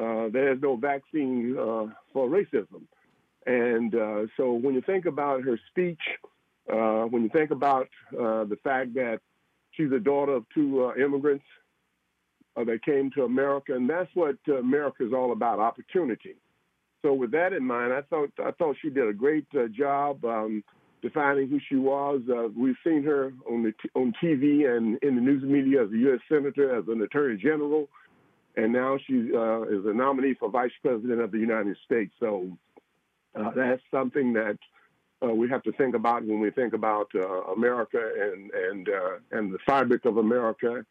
uh, 0.00 0.28
there's 0.32 0.60
no 0.60 0.76
vaccine 0.76 1.54
for 2.12 2.28
racism. 2.28 2.82
And 3.46 3.94
so 4.36 4.52
when 4.52 4.74
you 4.74 4.82
think 4.82 5.06
about 5.06 5.42
her 5.42 5.58
speech, 5.70 6.00
when 6.66 7.22
you 7.22 7.30
think 7.32 7.50
about 7.50 7.88
the 8.12 8.58
fact 8.62 8.94
that 8.94 9.20
she's 9.72 9.90
the 9.90 9.98
daughter 9.98 10.32
of 10.32 10.44
two 10.54 10.92
immigrants, 10.92 11.44
that 12.54 12.80
came 12.84 13.10
to 13.12 13.22
America, 13.22 13.74
and 13.74 13.88
that's 13.88 14.10
what 14.14 14.36
America 14.48 15.06
is 15.06 15.12
all 15.12 15.32
about: 15.32 15.58
opportunity. 15.58 16.36
So, 17.02 17.12
with 17.12 17.30
that 17.32 17.52
in 17.52 17.64
mind, 17.64 17.92
I 17.92 18.02
thought 18.02 18.30
I 18.44 18.50
thought 18.52 18.76
she 18.82 18.90
did 18.90 19.08
a 19.08 19.12
great 19.12 19.46
uh, 19.54 19.68
job 19.68 20.24
um, 20.24 20.64
defining 21.00 21.48
who 21.48 21.60
she 21.68 21.76
was. 21.76 22.20
Uh, 22.28 22.48
we've 22.56 22.76
seen 22.84 23.04
her 23.04 23.32
on 23.48 23.62
the 23.62 23.72
t- 23.72 23.90
on 23.94 24.12
TV 24.22 24.68
and 24.68 24.98
in 25.02 25.14
the 25.14 25.20
news 25.20 25.44
media 25.44 25.84
as 25.84 25.90
a 25.90 25.96
U.S. 25.96 26.20
senator, 26.28 26.76
as 26.76 26.84
an 26.88 27.00
attorney 27.02 27.36
general, 27.36 27.88
and 28.56 28.72
now 28.72 28.98
she 29.06 29.30
uh, 29.34 29.62
is 29.62 29.86
a 29.86 29.94
nominee 29.94 30.34
for 30.34 30.50
vice 30.50 30.72
president 30.82 31.20
of 31.20 31.30
the 31.30 31.38
United 31.38 31.76
States. 31.84 32.12
So, 32.18 32.50
uh, 33.38 33.50
that's 33.54 33.82
something 33.92 34.32
that 34.32 34.58
uh, 35.22 35.32
we 35.32 35.48
have 35.48 35.62
to 35.64 35.72
think 35.72 35.94
about 35.94 36.24
when 36.24 36.40
we 36.40 36.50
think 36.50 36.72
about 36.72 37.08
uh, 37.14 37.42
America 37.52 38.00
and 38.20 38.50
and 38.50 38.88
and 39.30 39.54
the 39.54 39.58
fabric 39.66 40.04
of 40.04 40.16
America, 40.16 40.84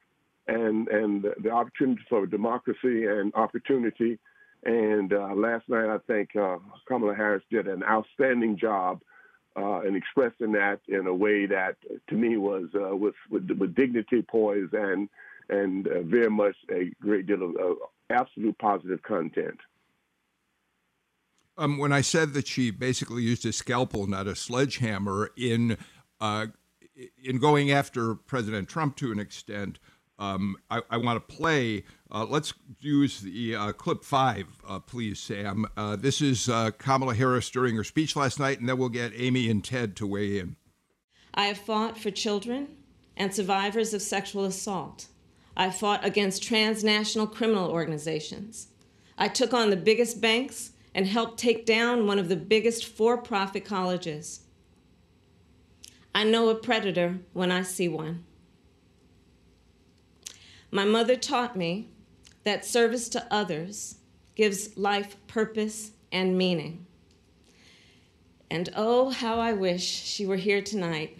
and 0.47 0.87
and 0.87 1.25
the 1.43 1.51
opportunity 1.51 2.01
for 2.09 2.25
democracy 2.25 3.07
and 3.07 3.33
opportunity. 3.35 4.17
And 4.63 5.13
uh, 5.13 5.33
last 5.35 5.69
night, 5.69 5.89
I 5.89 5.99
think 6.07 6.35
uh, 6.35 6.57
Kamala 6.87 7.15
Harris 7.15 7.43
did 7.49 7.67
an 7.67 7.83
outstanding 7.83 8.57
job 8.57 9.01
uh, 9.55 9.81
in 9.81 9.95
expressing 9.95 10.51
that 10.53 10.79
in 10.87 11.07
a 11.07 11.13
way 11.13 11.45
that, 11.45 11.77
to 12.09 12.15
me, 12.15 12.37
was 12.37 12.65
with, 12.73 13.15
with, 13.29 13.49
with 13.57 13.75
dignity, 13.75 14.21
poise, 14.21 14.69
and 14.73 15.09
and 15.49 15.87
very 16.03 16.29
much 16.29 16.55
a 16.69 16.91
great 17.01 17.25
deal 17.25 17.41
of 17.41 17.77
absolute 18.09 18.57
positive 18.57 19.01
content. 19.03 19.57
Um, 21.57 21.77
when 21.77 21.91
I 21.91 22.01
said 22.01 22.33
that 22.33 22.47
she 22.47 22.69
basically 22.69 23.23
used 23.23 23.45
a 23.45 23.53
scalpel, 23.53 24.05
not 24.07 24.27
a 24.27 24.35
sledgehammer, 24.35 25.31
in 25.35 25.77
uh, 26.19 26.47
in 27.23 27.39
going 27.39 27.71
after 27.71 28.15
President 28.15 28.67
Trump 28.67 28.95
to 28.97 29.11
an 29.11 29.19
extent, 29.19 29.79
um, 30.19 30.57
I, 30.69 30.81
I 30.89 30.97
want 30.97 31.27
to 31.27 31.35
play. 31.35 31.83
Uh, 32.11 32.25
let's 32.25 32.53
use 32.79 33.21
the 33.21 33.55
uh, 33.55 33.71
clip 33.73 34.03
five, 34.03 34.47
uh, 34.67 34.79
please, 34.79 35.19
Sam. 35.19 35.65
Uh, 35.75 35.95
this 35.95 36.21
is 36.21 36.49
uh, 36.49 36.71
Kamala 36.77 37.15
Harris 37.15 37.49
during 37.49 37.75
her 37.75 37.83
speech 37.83 38.15
last 38.15 38.39
night, 38.39 38.59
and 38.59 38.67
then 38.67 38.77
we'll 38.77 38.89
get 38.89 39.11
Amy 39.15 39.49
and 39.49 39.63
Ted 39.63 39.95
to 39.97 40.07
weigh 40.07 40.39
in. 40.39 40.55
I 41.33 41.45
have 41.45 41.57
fought 41.57 41.97
for 41.97 42.09
children 42.09 42.69
and 43.15 43.33
survivors 43.33 43.93
of 43.93 44.01
sexual 44.01 44.45
assault. 44.45 45.07
I 45.55 45.69
fought 45.71 46.05
against 46.05 46.43
transnational 46.43 47.27
criminal 47.27 47.69
organizations. 47.69 48.67
I 49.17 49.27
took 49.27 49.53
on 49.53 49.69
the 49.69 49.77
biggest 49.77 50.21
banks 50.21 50.71
and 50.93 51.07
helped 51.07 51.39
take 51.39 51.65
down 51.65 52.07
one 52.07 52.19
of 52.19 52.29
the 52.29 52.35
biggest 52.35 52.85
for 52.85 53.17
profit 53.17 53.65
colleges. 53.65 54.41
I 56.13 56.23
know 56.23 56.49
a 56.49 56.55
predator 56.55 57.19
when 57.33 57.51
I 57.51 57.61
see 57.61 57.87
one. 57.87 58.23
My 60.71 60.85
mother 60.85 61.15
taught 61.15 61.55
me 61.55 61.89
that 62.43 62.65
service 62.65 63.09
to 63.09 63.25
others 63.31 63.95
gives 64.35 64.77
life 64.77 65.15
purpose 65.27 65.91
and 66.11 66.37
meaning. 66.37 66.85
And 68.49 68.69
oh, 68.75 69.09
how 69.09 69.39
I 69.39 69.53
wish 69.53 69.83
she 69.83 70.25
were 70.25 70.37
here 70.37 70.61
tonight, 70.61 71.17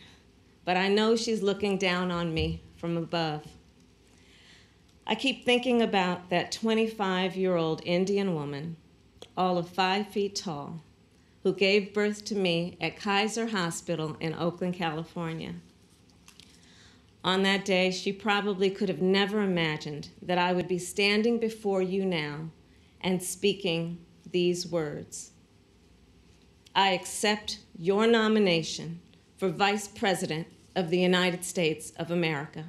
but 0.65 0.77
I 0.77 0.87
know 0.87 1.15
she's 1.15 1.41
looking 1.41 1.77
down 1.77 2.11
on 2.11 2.33
me 2.33 2.63
from 2.75 2.95
above. 2.95 3.45
I 5.05 5.15
keep 5.15 5.45
thinking 5.45 5.81
about 5.81 6.29
that 6.29 6.51
25 6.51 7.35
year 7.35 7.55
old 7.55 7.81
Indian 7.85 8.35
woman 8.35 8.77
all 9.37 9.57
of 9.57 9.69
five 9.69 10.07
feet 10.07 10.35
tall, 10.35 10.81
who 11.43 11.53
gave 11.53 11.93
birth 11.93 12.25
to 12.25 12.35
me 12.35 12.75
at 12.81 12.97
Kaiser 12.97 13.47
Hospital 13.47 14.17
in 14.19 14.33
Oakland, 14.33 14.73
California. 14.73 15.53
On 17.23 17.43
that 17.43 17.65
day, 17.65 17.91
she 17.91 18.11
probably 18.13 18.69
could 18.69 18.89
have 18.89 19.01
never 19.01 19.41
imagined 19.41 20.09
that 20.21 20.37
I 20.37 20.53
would 20.53 20.67
be 20.67 20.79
standing 20.79 21.39
before 21.39 21.81
you 21.81 22.05
now 22.05 22.51
and 23.01 23.21
speaking 23.21 24.05
these 24.31 24.67
words. 24.67 25.31
I 26.75 26.91
accept 26.91 27.59
your 27.77 28.07
nomination 28.07 29.01
for 29.35 29.49
Vice 29.49 29.87
President 29.87 30.47
of 30.75 30.89
the 30.89 30.99
United 30.99 31.43
States 31.43 31.91
of 31.97 32.11
America. 32.11 32.65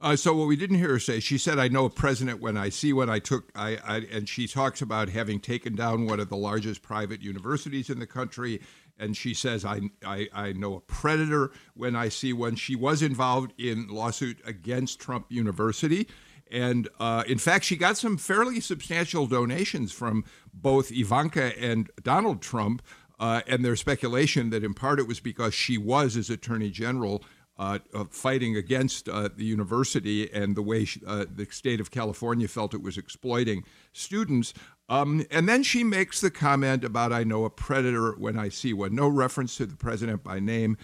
Uh, 0.00 0.16
so 0.16 0.34
what 0.34 0.48
we 0.48 0.56
didn't 0.56 0.78
hear 0.78 0.88
her 0.88 0.98
say, 0.98 1.20
she 1.20 1.36
said, 1.36 1.58
"I 1.58 1.68
know 1.68 1.84
a 1.84 1.90
president 1.90 2.40
when 2.40 2.56
I 2.56 2.70
see 2.70 2.94
one." 2.94 3.10
I 3.10 3.18
took, 3.18 3.50
I, 3.54 3.76
I, 3.84 3.96
and 4.10 4.26
she 4.26 4.46
talks 4.46 4.80
about 4.80 5.10
having 5.10 5.40
taken 5.40 5.76
down 5.76 6.06
one 6.06 6.20
of 6.20 6.30
the 6.30 6.38
largest 6.38 6.80
private 6.80 7.20
universities 7.20 7.90
in 7.90 7.98
the 7.98 8.06
country, 8.06 8.62
and 9.00 9.16
she 9.16 9.34
says, 9.34 9.64
I, 9.64 9.80
I, 10.04 10.28
I 10.32 10.52
know 10.52 10.76
a 10.76 10.80
predator 10.80 11.50
when 11.74 11.96
I 11.96 12.08
see 12.08 12.32
one." 12.32 12.54
She 12.54 12.76
was 12.76 13.02
involved 13.02 13.52
in 13.58 13.88
lawsuit 13.88 14.40
against 14.44 15.00
Trump 15.00 15.26
University, 15.30 16.06
and 16.50 16.88
uh, 16.98 17.24
in 17.26 17.38
fact, 17.38 17.64
she 17.64 17.76
got 17.76 17.96
some 17.96 18.16
fairly 18.16 18.60
substantial 18.60 19.26
donations 19.26 19.92
from 19.92 20.24
both 20.52 20.90
Ivanka 20.92 21.58
and 21.58 21.90
Donald 22.02 22.42
Trump. 22.42 22.82
Uh, 23.18 23.42
and 23.46 23.62
there's 23.62 23.80
speculation 23.80 24.48
that 24.48 24.64
in 24.64 24.72
part 24.72 24.98
it 24.98 25.06
was 25.06 25.20
because 25.20 25.52
she 25.52 25.76
was, 25.76 26.16
as 26.16 26.30
Attorney 26.30 26.70
General, 26.70 27.22
uh, 27.60 27.78
fighting 28.10 28.56
against 28.56 29.06
uh, 29.06 29.28
the 29.36 29.44
university 29.44 30.32
and 30.32 30.56
the 30.56 30.62
way 30.62 30.86
she, 30.86 31.00
uh, 31.06 31.26
the 31.32 31.44
state 31.50 31.78
of 31.78 31.90
California 31.90 32.48
felt 32.48 32.72
it 32.72 32.82
was 32.82 32.96
exploiting 32.96 33.64
students. 33.92 34.54
Um, 34.90 35.24
and 35.30 35.48
then 35.48 35.62
she 35.62 35.84
makes 35.84 36.20
the 36.20 36.32
comment 36.32 36.82
about, 36.82 37.12
I 37.12 37.22
know 37.22 37.44
a 37.44 37.50
predator 37.50 38.10
when 38.18 38.36
I 38.36 38.48
see 38.48 38.72
one. 38.72 38.92
No 38.92 39.06
reference 39.06 39.56
to 39.58 39.66
the 39.66 39.76
president 39.76 40.24
by 40.24 40.40
name. 40.40 40.76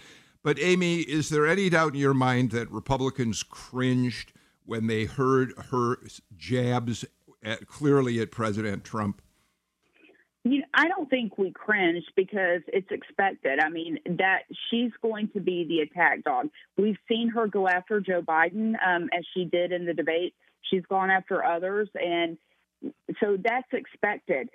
But, 0.44 0.60
Amy, 0.60 1.00
is 1.00 1.28
there 1.28 1.44
any 1.44 1.68
doubt 1.68 1.94
in 1.94 2.00
your 2.00 2.14
mind 2.14 2.52
that 2.52 2.70
Republicans 2.70 3.42
cringed 3.42 4.32
when 4.64 4.86
they 4.86 5.06
heard 5.06 5.54
her 5.70 5.98
jabs 6.36 7.04
at, 7.42 7.66
clearly 7.66 8.20
at 8.20 8.30
President 8.30 8.84
Trump? 8.84 9.20
You 10.44 10.60
know, 10.60 10.66
I 10.72 10.86
don't 10.86 11.10
think 11.10 11.36
we 11.36 11.50
cringed 11.50 12.12
because 12.14 12.60
it's 12.68 12.92
expected. 12.92 13.58
I 13.58 13.68
mean, 13.68 13.98
that 14.18 14.42
she's 14.70 14.92
going 15.02 15.30
to 15.30 15.40
be 15.40 15.66
the 15.68 15.80
attack 15.80 16.22
dog. 16.22 16.50
We've 16.78 16.98
seen 17.08 17.28
her 17.30 17.48
go 17.48 17.66
after 17.66 18.00
Joe 18.00 18.22
Biden 18.22 18.74
um, 18.86 19.10
as 19.12 19.24
she 19.34 19.46
did 19.46 19.72
in 19.72 19.84
the 19.84 19.94
debate. 19.94 20.32
She's 20.70 20.84
gone 20.88 21.10
after 21.10 21.44
others, 21.44 21.88
and 21.94 22.38
so 23.20 23.36
that's 23.42 23.72
expected 23.72 24.48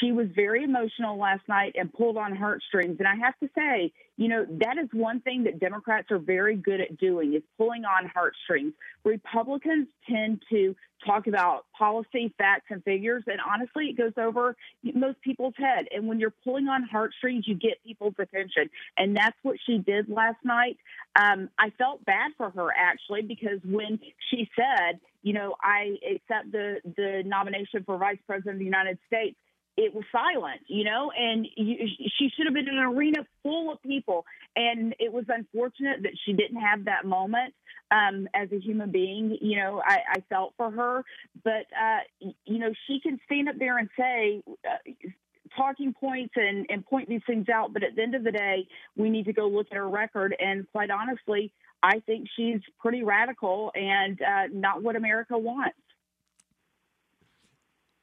she 0.00 0.12
was 0.12 0.26
very 0.34 0.64
emotional 0.64 1.18
last 1.18 1.42
night 1.48 1.74
and 1.78 1.92
pulled 1.92 2.16
on 2.16 2.36
heartstrings. 2.36 2.96
And 2.98 3.08
I 3.08 3.16
have 3.16 3.38
to 3.40 3.48
say, 3.56 3.92
you 4.16 4.28
know, 4.28 4.44
that 4.60 4.76
is 4.76 4.88
one 4.92 5.20
thing 5.20 5.44
that 5.44 5.58
Democrats 5.58 6.08
are 6.10 6.18
very 6.18 6.56
good 6.56 6.80
at 6.80 6.98
doing 6.98 7.34
is 7.34 7.42
pulling 7.56 7.84
on 7.84 8.06
heartstrings. 8.12 8.74
Republicans 9.04 9.88
tend 10.08 10.42
to 10.50 10.76
talk 11.06 11.26
about 11.26 11.64
policy, 11.76 12.34
facts, 12.36 12.66
and 12.68 12.84
figures, 12.84 13.24
and 13.26 13.38
honestly, 13.40 13.86
it 13.86 13.96
goes 13.96 14.12
over 14.18 14.54
most 14.94 15.18
people's 15.22 15.54
head. 15.56 15.86
And 15.90 16.06
when 16.06 16.20
you're 16.20 16.34
pulling 16.44 16.68
on 16.68 16.82
heartstrings, 16.82 17.48
you 17.48 17.54
get 17.54 17.82
people's 17.82 18.14
attention, 18.18 18.68
and 18.98 19.16
that's 19.16 19.36
what 19.42 19.56
she 19.64 19.78
did 19.78 20.10
last 20.10 20.44
night. 20.44 20.76
Um, 21.18 21.48
I 21.58 21.70
felt 21.78 22.04
bad 22.04 22.32
for 22.36 22.50
her 22.50 22.68
actually 22.76 23.22
because 23.22 23.60
when 23.64 23.98
she 24.30 24.50
said, 24.54 25.00
you 25.22 25.32
know, 25.32 25.54
I 25.62 25.96
accept 26.14 26.52
the 26.52 26.80
the 26.84 27.22
nomination 27.24 27.84
for 27.84 27.98
vice 27.98 28.18
president 28.26 28.54
of 28.54 28.58
the 28.58 28.64
United 28.64 28.98
States 29.06 29.36
it 29.76 29.94
was 29.94 30.04
silent, 30.12 30.60
you 30.66 30.84
know, 30.84 31.10
and 31.16 31.46
you, 31.56 31.76
she 32.18 32.28
should 32.36 32.46
have 32.46 32.54
been 32.54 32.68
in 32.68 32.76
an 32.76 32.84
arena 32.84 33.24
full 33.42 33.72
of 33.72 33.80
people. 33.82 34.26
And 34.54 34.94
it 34.98 35.12
was 35.12 35.24
unfortunate 35.28 36.02
that 36.02 36.12
she 36.24 36.32
didn't 36.32 36.60
have 36.60 36.84
that 36.84 37.06
moment 37.06 37.54
um, 37.90 38.28
as 38.34 38.50
a 38.52 38.58
human 38.58 38.90
being. 38.90 39.38
You 39.40 39.56
know, 39.56 39.82
I, 39.84 39.98
I 40.10 40.24
felt 40.28 40.52
for 40.56 40.70
her, 40.70 41.04
but, 41.42 41.66
uh, 41.74 42.00
you 42.44 42.58
know, 42.58 42.72
she 42.86 43.00
can 43.00 43.18
stand 43.24 43.48
up 43.48 43.56
there 43.58 43.78
and 43.78 43.88
say, 43.98 44.42
uh, 44.68 45.08
talking 45.56 45.92
points 45.92 46.34
and, 46.36 46.66
and 46.68 46.84
point 46.84 47.08
these 47.08 47.22
things 47.26 47.48
out. 47.48 47.72
But 47.72 47.82
at 47.82 47.96
the 47.96 48.02
end 48.02 48.14
of 48.14 48.24
the 48.24 48.32
day, 48.32 48.66
we 48.96 49.10
need 49.10 49.24
to 49.26 49.32
go 49.32 49.48
look 49.48 49.66
at 49.70 49.76
her 49.76 49.88
record. 49.88 50.34
And 50.38 50.66
quite 50.72 50.90
honestly, 50.90 51.52
I 51.82 52.00
think 52.00 52.28
she's 52.36 52.60
pretty 52.78 53.02
radical 53.02 53.72
and 53.74 54.20
uh, 54.20 54.46
not 54.52 54.82
what 54.82 54.96
America 54.96 55.38
wants. 55.38 55.76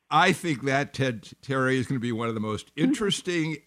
I 0.10 0.32
think 0.32 0.64
that 0.64 0.94
Ted 0.94 1.30
Terry 1.42 1.78
is 1.78 1.86
going 1.86 2.00
to 2.00 2.04
be 2.04 2.14
one 2.14 2.30
of 2.30 2.34
the 2.34 2.40
most 2.40 2.72
interesting 2.76 3.58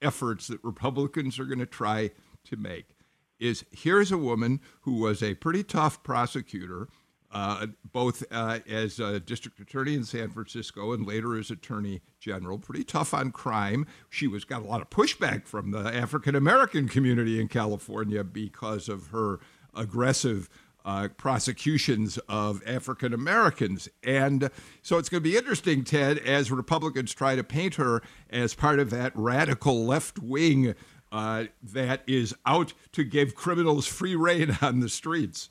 efforts 0.00 0.46
that 0.46 0.62
Republicans 0.64 1.38
are 1.38 1.44
going 1.44 1.58
to 1.58 1.66
try 1.66 2.10
to 2.44 2.56
make. 2.56 2.96
Is 3.38 3.64
here's 3.70 4.12
a 4.12 4.18
woman 4.18 4.60
who 4.82 4.94
was 4.94 5.22
a 5.22 5.34
pretty 5.34 5.62
tough 5.62 6.02
prosecutor, 6.02 6.88
uh, 7.32 7.66
both 7.92 8.24
uh, 8.30 8.58
as 8.68 8.98
a 8.98 9.20
district 9.20 9.60
attorney 9.60 9.94
in 9.94 10.04
San 10.04 10.30
Francisco 10.30 10.92
and 10.92 11.06
later 11.06 11.38
as 11.38 11.50
attorney 11.50 12.02
general. 12.18 12.58
Pretty 12.58 12.84
tough 12.84 13.14
on 13.14 13.30
crime. 13.30 13.86
She 14.08 14.26
was 14.26 14.44
got 14.44 14.62
a 14.62 14.66
lot 14.66 14.80
of 14.80 14.90
pushback 14.90 15.46
from 15.46 15.70
the 15.70 15.94
African 15.94 16.34
American 16.34 16.88
community 16.88 17.40
in 17.40 17.48
California 17.48 18.24
because 18.24 18.88
of 18.88 19.08
her 19.08 19.40
aggressive 19.74 20.48
uh, 20.84 21.08
prosecutions 21.16 22.18
of 22.28 22.62
African 22.66 23.12
Americans. 23.12 23.88
And 24.02 24.50
so 24.82 24.98
it's 24.98 25.08
going 25.08 25.22
to 25.22 25.28
be 25.28 25.36
interesting, 25.36 25.84
Ted, 25.84 26.18
as 26.18 26.50
Republicans 26.50 27.12
try 27.12 27.36
to 27.36 27.44
paint 27.44 27.74
her 27.74 28.02
as 28.30 28.54
part 28.54 28.78
of 28.78 28.90
that 28.90 29.12
radical 29.14 29.84
left 29.84 30.18
wing 30.18 30.74
uh, 31.12 31.44
that 31.62 32.02
is 32.06 32.34
out 32.46 32.72
to 32.92 33.04
give 33.04 33.34
criminals 33.34 33.86
free 33.86 34.16
reign 34.16 34.56
on 34.62 34.80
the 34.80 34.88
streets. 34.88 35.48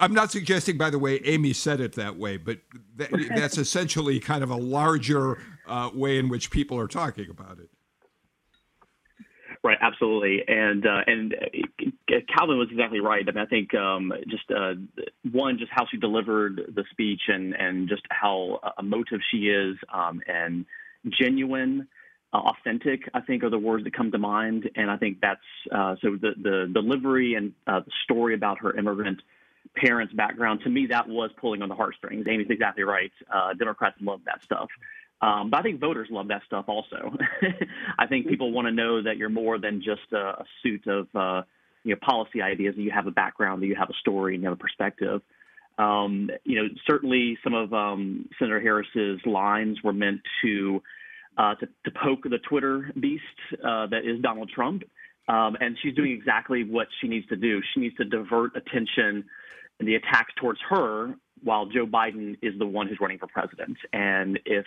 I'm 0.00 0.14
not 0.14 0.30
suggesting, 0.30 0.78
by 0.78 0.90
the 0.90 0.98
way, 0.98 1.20
Amy 1.24 1.52
said 1.52 1.80
it 1.80 1.94
that 1.94 2.16
way, 2.16 2.36
but 2.36 2.58
that, 2.96 3.10
that's 3.34 3.58
essentially 3.58 4.20
kind 4.20 4.44
of 4.44 4.50
a 4.50 4.56
larger 4.56 5.38
uh, 5.66 5.90
way 5.92 6.18
in 6.18 6.28
which 6.28 6.50
people 6.50 6.78
are 6.78 6.86
talking 6.86 7.28
about 7.30 7.58
it. 7.58 7.68
Right, 9.64 9.78
absolutely, 9.80 10.44
and 10.46 10.86
uh, 10.86 11.00
and 11.08 11.34
uh, 11.34 12.14
Calvin 12.32 12.58
was 12.58 12.68
exactly 12.70 13.00
right. 13.00 13.24
I 13.28 13.32
mean, 13.32 13.44
I 13.44 13.46
think 13.46 13.74
um, 13.74 14.12
just 14.28 14.48
uh, 14.52 14.74
one, 15.32 15.58
just 15.58 15.72
how 15.74 15.84
she 15.90 15.96
delivered 15.96 16.72
the 16.76 16.84
speech, 16.92 17.22
and 17.26 17.54
and 17.54 17.88
just 17.88 18.02
how 18.08 18.60
uh, 18.62 18.70
emotive 18.78 19.18
she 19.32 19.48
is, 19.48 19.76
um, 19.92 20.22
and 20.28 20.64
genuine, 21.10 21.88
uh, 22.32 22.38
authentic. 22.38 23.10
I 23.14 23.20
think 23.20 23.42
are 23.42 23.50
the 23.50 23.58
words 23.58 23.82
that 23.82 23.94
come 23.94 24.12
to 24.12 24.18
mind, 24.18 24.70
and 24.76 24.92
I 24.92 24.96
think 24.96 25.18
that's 25.20 25.40
uh, 25.72 25.96
so 26.00 26.12
the 26.12 26.34
the 26.40 26.70
delivery 26.72 27.34
and 27.34 27.52
the 27.66 27.84
story 28.04 28.34
about 28.34 28.60
her 28.60 28.76
immigrant 28.76 29.20
parents' 29.76 30.12
background. 30.12 30.60
To 30.64 30.70
me, 30.70 30.86
that 30.86 31.08
was 31.08 31.30
pulling 31.40 31.62
on 31.62 31.68
the 31.68 31.74
heartstrings. 31.74 32.26
Amy's 32.28 32.48
exactly 32.50 32.84
right. 32.84 33.12
Democrats 33.58 33.96
love 34.00 34.20
that 34.26 34.42
stuff. 34.44 34.68
Um, 35.20 35.50
but 35.50 35.60
I 35.60 35.62
think 35.62 35.80
voters 35.80 36.08
love 36.10 36.28
that 36.28 36.42
stuff 36.46 36.66
also. 36.68 37.12
I 37.98 38.06
think 38.06 38.28
people 38.28 38.52
want 38.52 38.66
to 38.66 38.72
know 38.72 39.02
that 39.02 39.16
you're 39.16 39.28
more 39.28 39.58
than 39.58 39.82
just 39.82 40.12
a, 40.12 40.40
a 40.40 40.44
suit 40.62 40.86
of 40.86 41.08
uh, 41.14 41.42
you 41.82 41.94
know 41.94 41.98
policy 42.00 42.40
ideas. 42.40 42.76
That 42.76 42.82
you 42.82 42.92
have 42.92 43.06
a 43.06 43.10
background, 43.10 43.62
that 43.62 43.66
you 43.66 43.74
have 43.74 43.90
a 43.90 43.98
story, 44.00 44.34
and 44.34 44.42
you 44.42 44.48
have 44.48 44.58
a 44.58 44.60
perspective. 44.60 45.22
Um, 45.76 46.30
you 46.44 46.56
know, 46.56 46.68
certainly 46.86 47.38
some 47.42 47.54
of 47.54 47.72
um, 47.72 48.28
Senator 48.38 48.60
Harris's 48.60 49.20
lines 49.24 49.78
were 49.82 49.92
meant 49.92 50.20
to, 50.42 50.82
uh, 51.36 51.54
to 51.56 51.66
to, 51.66 51.90
poke 51.90 52.22
the 52.24 52.38
Twitter 52.48 52.92
beast 52.98 53.22
uh, 53.54 53.86
that 53.88 54.04
is 54.04 54.20
Donald 54.22 54.50
Trump, 54.54 54.84
um, 55.28 55.56
and 55.60 55.76
she's 55.82 55.94
doing 55.94 56.12
exactly 56.12 56.62
what 56.62 56.86
she 57.00 57.08
needs 57.08 57.26
to 57.28 57.36
do. 57.36 57.60
She 57.74 57.80
needs 57.80 57.96
to 57.96 58.04
divert 58.04 58.56
attention 58.56 59.24
and 59.78 59.88
the 59.88 59.94
attacks 59.94 60.32
towards 60.36 60.60
her 60.68 61.14
while 61.42 61.66
Joe 61.66 61.86
Biden 61.86 62.36
is 62.42 62.58
the 62.58 62.66
one 62.66 62.88
who's 62.88 62.98
running 63.00 63.18
for 63.18 63.26
president. 63.28 63.76
And 63.92 64.38
if 64.44 64.66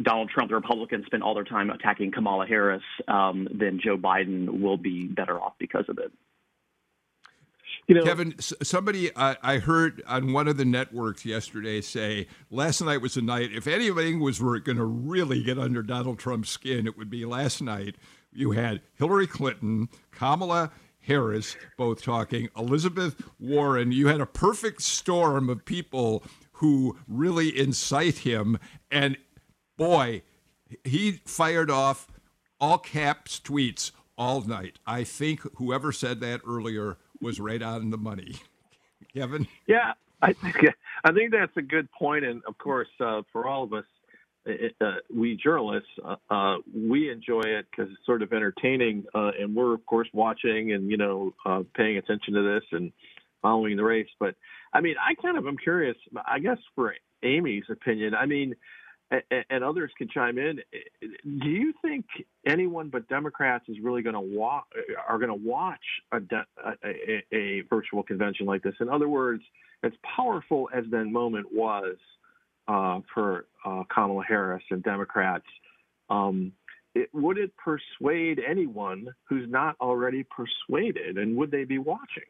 Donald 0.00 0.30
Trump, 0.30 0.50
the 0.50 0.54
Republicans 0.54 1.06
spend 1.06 1.22
all 1.22 1.34
their 1.34 1.44
time 1.44 1.70
attacking 1.70 2.12
Kamala 2.12 2.46
Harris, 2.46 2.82
um, 3.08 3.48
then 3.52 3.80
Joe 3.82 3.96
Biden 3.96 4.60
will 4.60 4.76
be 4.76 5.06
better 5.06 5.40
off 5.40 5.54
because 5.58 5.84
of 5.88 5.98
it. 5.98 6.12
You 7.86 7.94
know, 7.94 8.02
Kevin, 8.02 8.34
somebody 8.38 9.10
I, 9.16 9.36
I, 9.42 9.58
heard 9.58 10.02
on 10.06 10.34
one 10.34 10.46
of 10.46 10.58
the 10.58 10.66
networks 10.66 11.24
yesterday 11.24 11.80
say 11.80 12.26
last 12.50 12.82
night 12.82 12.98
was 12.98 13.16
a 13.16 13.22
night. 13.22 13.50
If 13.52 13.66
anything 13.66 14.20
was 14.20 14.40
going 14.40 14.76
to 14.76 14.84
really 14.84 15.42
get 15.42 15.58
under 15.58 15.82
Donald 15.82 16.18
Trump's 16.18 16.50
skin, 16.50 16.86
it 16.86 16.98
would 16.98 17.08
be 17.08 17.24
last 17.24 17.62
night. 17.62 17.96
You 18.30 18.50
had 18.50 18.82
Hillary 18.98 19.26
Clinton, 19.26 19.88
Kamala 20.10 20.70
Harris 21.00 21.56
both 21.76 22.02
talking, 22.02 22.48
Elizabeth 22.56 23.20
Warren. 23.38 23.92
You 23.92 24.08
had 24.08 24.20
a 24.20 24.26
perfect 24.26 24.82
storm 24.82 25.48
of 25.48 25.64
people 25.64 26.22
who 26.52 26.98
really 27.06 27.56
incite 27.58 28.18
him. 28.18 28.58
And 28.90 29.16
boy, 29.76 30.22
he 30.84 31.20
fired 31.24 31.70
off 31.70 32.08
all 32.60 32.78
caps 32.78 33.40
tweets 33.40 33.92
all 34.16 34.42
night. 34.42 34.78
I 34.86 35.04
think 35.04 35.40
whoever 35.56 35.92
said 35.92 36.20
that 36.20 36.40
earlier 36.46 36.98
was 37.20 37.40
right 37.40 37.62
on 37.62 37.90
the 37.90 37.98
money. 37.98 38.36
Kevin? 39.14 39.46
Yeah, 39.66 39.94
I 40.20 40.32
think 40.32 40.56
I 41.04 41.12
think 41.12 41.32
that's 41.32 41.56
a 41.56 41.62
good 41.62 41.90
point, 41.92 42.24
and 42.24 42.42
of 42.46 42.58
course, 42.58 42.88
uh, 43.00 43.22
for 43.32 43.46
all 43.46 43.62
of 43.62 43.72
us, 43.72 43.84
uh, 44.80 44.92
we 45.14 45.36
journalists, 45.36 45.88
uh, 46.04 46.16
uh 46.30 46.56
we 46.74 47.10
enjoy 47.10 47.42
it 47.42 47.66
because 47.70 47.90
it's 47.92 48.06
sort 48.06 48.22
of 48.22 48.32
entertaining, 48.32 49.04
uh, 49.14 49.30
and 49.38 49.54
we're 49.54 49.74
of 49.74 49.84
course 49.86 50.08
watching 50.12 50.72
and 50.72 50.90
you 50.90 50.96
know 50.96 51.32
uh, 51.46 51.62
paying 51.74 51.96
attention 51.96 52.34
to 52.34 52.42
this 52.42 52.64
and 52.72 52.92
following 53.42 53.76
the 53.76 53.84
race. 53.84 54.08
But 54.18 54.34
I 54.72 54.80
mean, 54.80 54.96
I 55.00 55.14
kind 55.20 55.38
of 55.38 55.46
am 55.46 55.56
curious. 55.56 55.96
I 56.26 56.38
guess 56.38 56.58
for 56.74 56.94
Amy's 57.22 57.64
opinion, 57.70 58.14
I 58.14 58.26
mean 58.26 58.54
and 59.50 59.64
others 59.64 59.90
can 59.96 60.08
chime 60.08 60.38
in. 60.38 60.60
Do 61.00 61.48
you 61.48 61.72
think 61.82 62.04
anyone 62.46 62.90
but 62.90 63.08
Democrats 63.08 63.64
is 63.68 63.76
really 63.82 64.02
going 64.02 64.14
to 64.14 64.20
watch 64.20 64.64
are 65.08 65.18
going 65.18 65.30
to 65.30 65.48
watch 65.48 65.80
a, 66.12 66.18
a, 66.84 67.24
a, 67.34 67.60
virtual 67.70 68.02
convention 68.02 68.44
like 68.44 68.62
this? 68.62 68.74
In 68.80 68.88
other 68.88 69.08
words, 69.08 69.42
as 69.82 69.92
powerful 70.16 70.68
as 70.74 70.84
that 70.90 71.04
moment 71.04 71.46
was 71.52 71.96
uh, 72.68 73.00
for 73.12 73.46
uh, 73.64 73.82
Kamala 73.92 74.24
Harris 74.24 74.62
and 74.70 74.82
Democrats, 74.82 75.46
um, 76.10 76.52
it, 76.94 77.08
would 77.12 77.38
it 77.38 77.52
persuade 77.56 78.40
anyone 78.46 79.08
who's 79.28 79.48
not 79.48 79.76
already 79.80 80.24
persuaded, 80.24 81.18
and 81.18 81.36
would 81.36 81.50
they 81.50 81.64
be 81.64 81.78
watching? 81.78 82.24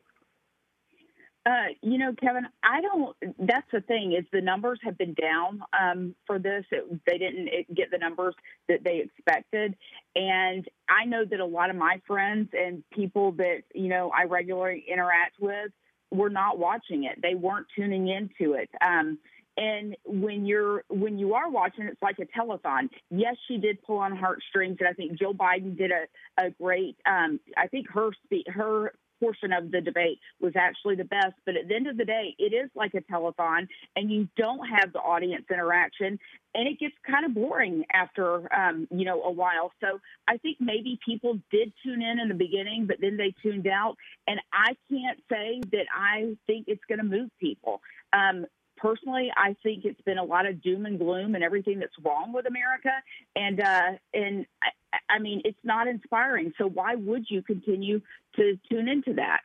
Uh, 1.47 1.69
you 1.83 1.97
know, 1.97 2.13
Kevin, 2.21 2.47
I 2.63 2.83
don't. 2.83 3.17
That's 3.39 3.67
the 3.73 3.81
thing 3.81 4.13
is 4.13 4.27
the 4.33 4.41
numbers 4.41 4.81
have 4.85 4.99
been 4.99 5.15
down 5.15 5.63
um, 5.79 6.15
for 6.27 6.39
this. 6.39 6.65
It, 6.71 6.85
they 7.07 7.17
didn't 7.17 7.75
get 7.75 7.91
the 7.91 7.97
numbers 7.97 8.35
that 8.69 8.85
they 8.85 8.99
expected, 8.99 9.75
and 10.15 10.69
I 10.91 11.07
know 11.07 11.25
that 11.25 11.41
a 11.41 11.47
lot 11.47 11.71
of 11.71 11.77
my 11.77 12.03
friends 12.07 12.51
and 12.53 12.83
people 12.93 13.33
that 13.33 13.63
you 13.75 13.89
know 13.89 14.11
I 14.11 14.25
regularly 14.25 14.85
interact 14.93 15.37
with 15.41 15.71
were 16.11 16.29
not 16.29 16.59
watching 16.59 17.05
it. 17.05 17.19
They 17.23 17.35
weren't 17.35 17.67
tuning 17.75 18.09
into 18.09 18.55
it. 18.55 18.69
Um, 18.85 19.19
and 19.59 19.97
when 20.05 20.47
you're 20.47 20.85
when 20.89 21.19
you 21.19 21.35
are 21.35 21.51
watching, 21.51 21.85
it's 21.85 22.01
like 22.01 22.19
a 22.21 22.39
telethon. 22.39 22.89
Yes, 23.11 23.37
she 23.49 23.59
did 23.59 23.83
pull 23.83 23.99
on 23.99 24.17
heartstrings, 24.17 24.77
and 24.79 24.89
I 24.89 24.93
think 24.93 25.19
Joe 25.19 25.35
Biden 25.35 25.77
did 25.77 25.91
a 25.91 26.07
a 26.41 26.51
great. 26.51 26.97
Um, 27.05 27.41
I 27.57 27.67
think 27.67 27.91
her 27.91 28.11
spe- 28.25 28.49
her 28.49 28.93
portion 29.21 29.53
of 29.53 29.73
the 29.73 29.81
debate 29.81 30.21
was 30.41 30.53
actually 30.57 30.95
the 30.95 31.05
best. 31.05 31.35
But 31.45 31.57
at 31.57 31.67
the 31.67 31.75
end 31.75 31.89
of 31.89 31.97
the 31.97 32.05
day, 32.05 32.37
it 32.39 32.55
is 32.55 32.71
like 32.77 32.95
a 32.95 33.01
telethon, 33.13 33.67
and 33.97 34.11
you 34.11 34.29
don't 34.37 34.65
have 34.69 34.93
the 34.93 35.01
audience 35.01 35.45
interaction, 35.51 36.21
and 36.55 36.69
it 36.69 36.79
gets 36.79 36.95
kind 37.05 37.25
of 37.25 37.35
boring 37.35 37.85
after 37.93 38.53
um, 38.55 38.87
you 38.93 39.05
know 39.05 39.23
a 39.25 39.31
while. 39.33 39.73
So 39.81 39.99
I 40.29 40.37
think 40.37 40.59
maybe 40.61 41.01
people 41.05 41.41
did 41.51 41.73
tune 41.85 42.01
in 42.01 42.21
in 42.21 42.29
the 42.29 42.35
beginning, 42.35 42.87
but 42.87 42.99
then 43.01 43.17
they 43.17 43.35
tuned 43.43 43.67
out, 43.67 43.97
and 44.29 44.41
I 44.53 44.77
can't 44.89 45.19
say 45.29 45.61
that 45.73 45.87
I 45.93 46.37
think 46.47 46.67
it's 46.69 46.85
going 46.89 46.99
to 46.99 47.05
move 47.05 47.31
people. 47.41 47.81
Um, 48.13 48.47
personally, 48.79 49.31
I 49.37 49.55
think 49.63 49.85
it's 49.85 50.01
been 50.03 50.19
a 50.19 50.25
lot 50.25 50.47
of 50.47 50.63
doom 50.63 50.87
and 50.87 50.99
gloom 50.99 51.35
and 51.35 51.45
everything 51.45 51.79
that's 51.79 51.93
wrong 52.05 52.33
with 52.33 52.47
America. 52.47 52.91
And 53.37 53.61
uh, 53.61 53.99
and 54.15 54.47
I, 54.63 54.69
I 55.15 55.19
mean, 55.19 55.43
it's 55.45 55.59
not 55.65 55.87
inspiring. 55.87 56.53
So 56.59 56.67
why 56.67 56.95
would 56.95 57.27
you 57.29 57.43
continue 57.43 58.01
to 58.37 58.59
tune 58.71 58.89
into 58.89 59.15
that? 59.15 59.41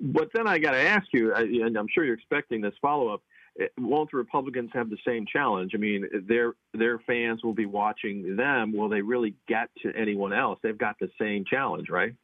But 0.00 0.30
then 0.34 0.46
I 0.48 0.58
got 0.58 0.72
to 0.72 0.80
ask 0.80 1.06
you, 1.12 1.34
and 1.34 1.76
I'm 1.76 1.86
sure 1.92 2.04
you're 2.04 2.14
expecting 2.14 2.60
this 2.60 2.74
follow 2.82 3.08
up. 3.08 3.22
Eh, 3.60 3.66
won't 3.78 4.10
the 4.10 4.16
Republicans 4.16 4.70
have 4.74 4.90
the 4.90 4.98
same 5.06 5.24
challenge? 5.26 5.72
I 5.74 5.78
mean, 5.78 6.08
their 6.26 6.54
their 6.72 6.98
fans 7.00 7.44
will 7.44 7.54
be 7.54 7.66
watching 7.66 8.36
them. 8.36 8.76
Will 8.76 8.88
they 8.88 9.02
really 9.02 9.34
get 9.46 9.68
to 9.82 9.92
anyone 9.96 10.32
else? 10.32 10.58
They've 10.62 10.76
got 10.76 10.98
the 10.98 11.10
same 11.20 11.44
challenge, 11.44 11.88
right? 11.90 12.14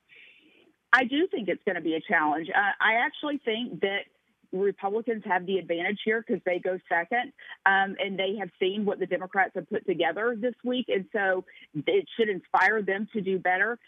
I 0.93 1.05
do 1.05 1.29
think 1.29 1.49
it's 1.49 1.63
going 1.65 1.77
to 1.77 1.81
be 1.81 1.95
a 1.95 2.01
challenge. 2.01 2.49
Uh, 2.49 2.73
I 2.81 2.95
actually 2.95 3.39
think 3.45 3.81
that 3.83 4.07
Republicans 4.53 5.23
have 5.25 5.47
the 5.47 5.59
advantage 5.59 5.99
here 6.05 6.25
because 6.27 6.43
they 6.45 6.59
go 6.59 6.79
second, 6.89 7.33
um, 7.67 7.97
and 7.99 8.19
they 8.19 8.37
have 8.39 8.51
seen 8.59 8.85
what 8.85 8.99
the 8.99 9.07
Democrats 9.07 9.53
have 9.55 9.69
put 9.69 9.87
together 9.87 10.37
this 10.39 10.55
week, 10.65 10.87
and 10.89 11.05
so 11.13 11.45
it 11.75 12.07
should 12.17 12.29
inspire 12.29 12.83
them 12.83 13.09
to 13.13 13.21
do 13.21 13.39
better. 13.39 13.79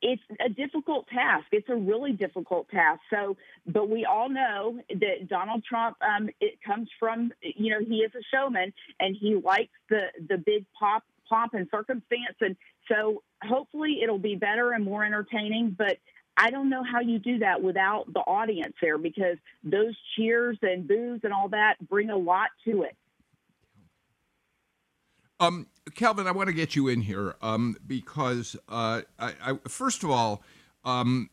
It's 0.00 0.22
a 0.42 0.48
difficult 0.48 1.06
task. 1.08 1.46
It's 1.52 1.68
a 1.68 1.76
really 1.76 2.12
difficult 2.12 2.68
task. 2.70 3.00
So, 3.10 3.36
but 3.66 3.90
we 3.90 4.06
all 4.06 4.30
know 4.30 4.80
that 4.88 5.28
Donald 5.28 5.64
Trump, 5.64 5.98
um, 6.00 6.30
it 6.40 6.58
comes 6.64 6.88
from, 6.98 7.30
you 7.42 7.70
know, 7.70 7.80
he 7.86 7.96
is 7.96 8.10
a 8.14 8.22
showman 8.34 8.72
and 9.00 9.14
he 9.20 9.34
likes 9.34 9.74
the 9.90 10.06
the 10.28 10.38
big 10.38 10.64
pop 10.78 11.04
pomp 11.28 11.52
and 11.54 11.66
circumstance, 11.70 12.36
and 12.40 12.56
so 12.90 13.22
hopefully 13.42 14.00
it'll 14.02 14.18
be 14.18 14.36
better 14.36 14.72
and 14.72 14.84
more 14.84 15.04
entertaining. 15.04 15.74
But 15.76 15.98
I 16.36 16.50
don't 16.50 16.68
know 16.68 16.82
how 16.82 17.00
you 17.00 17.18
do 17.18 17.38
that 17.38 17.62
without 17.62 18.12
the 18.12 18.20
audience 18.20 18.74
there 18.80 18.98
because 18.98 19.38
those 19.64 19.94
cheers 20.14 20.58
and 20.62 20.86
boos 20.86 21.20
and 21.24 21.32
all 21.32 21.48
that 21.48 21.76
bring 21.88 22.10
a 22.10 22.16
lot 22.16 22.48
to 22.66 22.82
it. 22.82 22.96
Um, 25.40 25.66
Calvin, 25.94 26.26
I 26.26 26.32
want 26.32 26.48
to 26.48 26.54
get 26.54 26.76
you 26.76 26.88
in 26.88 27.02
here 27.02 27.36
um, 27.42 27.76
because, 27.86 28.56
uh, 28.68 29.02
I, 29.18 29.34
I, 29.42 29.58
first 29.68 30.02
of 30.02 30.10
all, 30.10 30.42
um, 30.84 31.30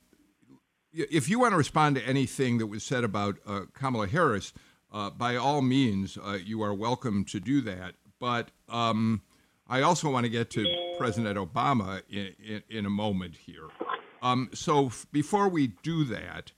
if 0.94 1.28
you 1.30 1.40
want 1.40 1.54
to 1.54 1.58
respond 1.58 1.96
to 1.96 2.04
anything 2.04 2.58
that 2.58 2.68
was 2.68 2.84
said 2.84 3.04
about 3.04 3.38
uh, 3.48 3.62
Kamala 3.74 4.08
Harris, 4.08 4.54
uh, 4.92 5.10
by 5.10 5.36
all 5.36 5.62
means, 5.62 6.18
uh, 6.18 6.34
you 6.44 6.62
are 6.62 6.74
welcome 6.74 7.26
to 7.26 7.40
do 7.40 7.62
that. 7.62 7.96
But 8.20 8.52
um, 8.70 9.22
I 9.68 9.82
also 9.82 10.10
want 10.10 10.26
to 10.26 10.30
get 10.30 10.50
to 10.52 10.94
President 10.98 11.38
Obama 11.38 12.04
in, 12.10 12.34
in, 12.46 12.64
in 12.70 12.86
a 12.86 12.90
moment 12.90 13.36
here. 13.36 13.70
Um, 14.24 14.50
so 14.54 14.88
f- 14.88 15.06
before 15.12 15.50
we 15.50 15.68
do 15.84 16.06
that, 16.06 16.54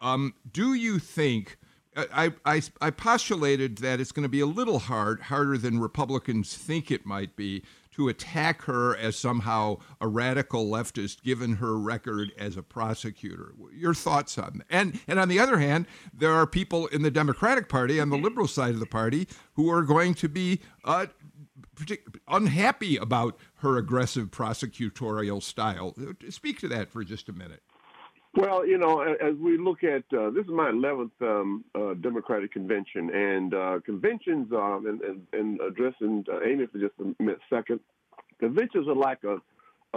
um, 0.00 0.34
do 0.50 0.72
you 0.72 0.98
think? 0.98 1.58
I, 1.96 2.32
I, 2.46 2.62
I 2.80 2.90
postulated 2.90 3.78
that 3.78 3.98
it's 3.98 4.12
going 4.12 4.22
to 4.22 4.28
be 4.28 4.38
a 4.38 4.46
little 4.46 4.78
hard, 4.78 5.22
harder 5.22 5.58
than 5.58 5.80
Republicans 5.80 6.56
think 6.56 6.92
it 6.92 7.04
might 7.04 7.34
be, 7.34 7.64
to 7.98 8.08
attack 8.08 8.62
her 8.62 8.96
as 8.96 9.16
somehow 9.16 9.78
a 10.00 10.06
radical 10.06 10.70
leftist, 10.70 11.24
given 11.24 11.56
her 11.56 11.76
record 11.76 12.30
as 12.38 12.56
a 12.56 12.62
prosecutor. 12.62 13.52
Your 13.74 13.94
thoughts 13.94 14.38
on 14.38 14.58
that? 14.58 14.66
And 14.70 15.00
and 15.08 15.18
on 15.18 15.28
the 15.28 15.40
other 15.40 15.58
hand, 15.58 15.86
there 16.14 16.32
are 16.32 16.46
people 16.46 16.86
in 16.86 17.02
the 17.02 17.10
Democratic 17.10 17.68
Party 17.68 17.98
on 17.98 18.10
the 18.10 18.16
liberal 18.16 18.46
side 18.46 18.74
of 18.74 18.80
the 18.80 18.86
party 18.86 19.26
who 19.54 19.68
are 19.68 19.82
going 19.82 20.14
to 20.14 20.28
be 20.28 20.60
uh, 20.84 21.06
unhappy 22.26 22.96
about 22.96 23.38
her 23.56 23.76
aggressive 23.76 24.30
prosecutorial 24.30 25.42
style. 25.42 25.94
Speak 26.30 26.58
to 26.60 26.68
that 26.68 26.90
for 26.90 27.04
just 27.04 27.28
a 27.28 27.32
minute. 27.32 27.62
Well, 28.34 28.66
you 28.66 28.78
know, 28.78 29.00
as 29.00 29.34
we 29.36 29.56
look 29.58 29.82
at 29.82 30.04
uh, 30.16 30.30
this 30.30 30.44
is 30.44 30.50
my 30.50 30.70
11th 30.70 31.10
um, 31.22 31.64
uh, 31.74 31.94
Democratic 31.94 32.52
convention, 32.52 33.10
and 33.10 33.54
uh, 33.54 33.80
conventions, 33.84 34.52
um, 34.52 34.86
and, 34.86 35.00
and, 35.00 35.26
and, 35.32 35.60
addressing 35.60 36.24
uh, 36.30 36.40
Amy 36.44 36.66
for 36.66 36.78
just 36.78 36.94
a 37.00 37.22
minute, 37.22 37.40
second, 37.50 37.80
conventions 38.38 38.86
are 38.86 38.94
like 38.94 39.24
a, 39.24 39.38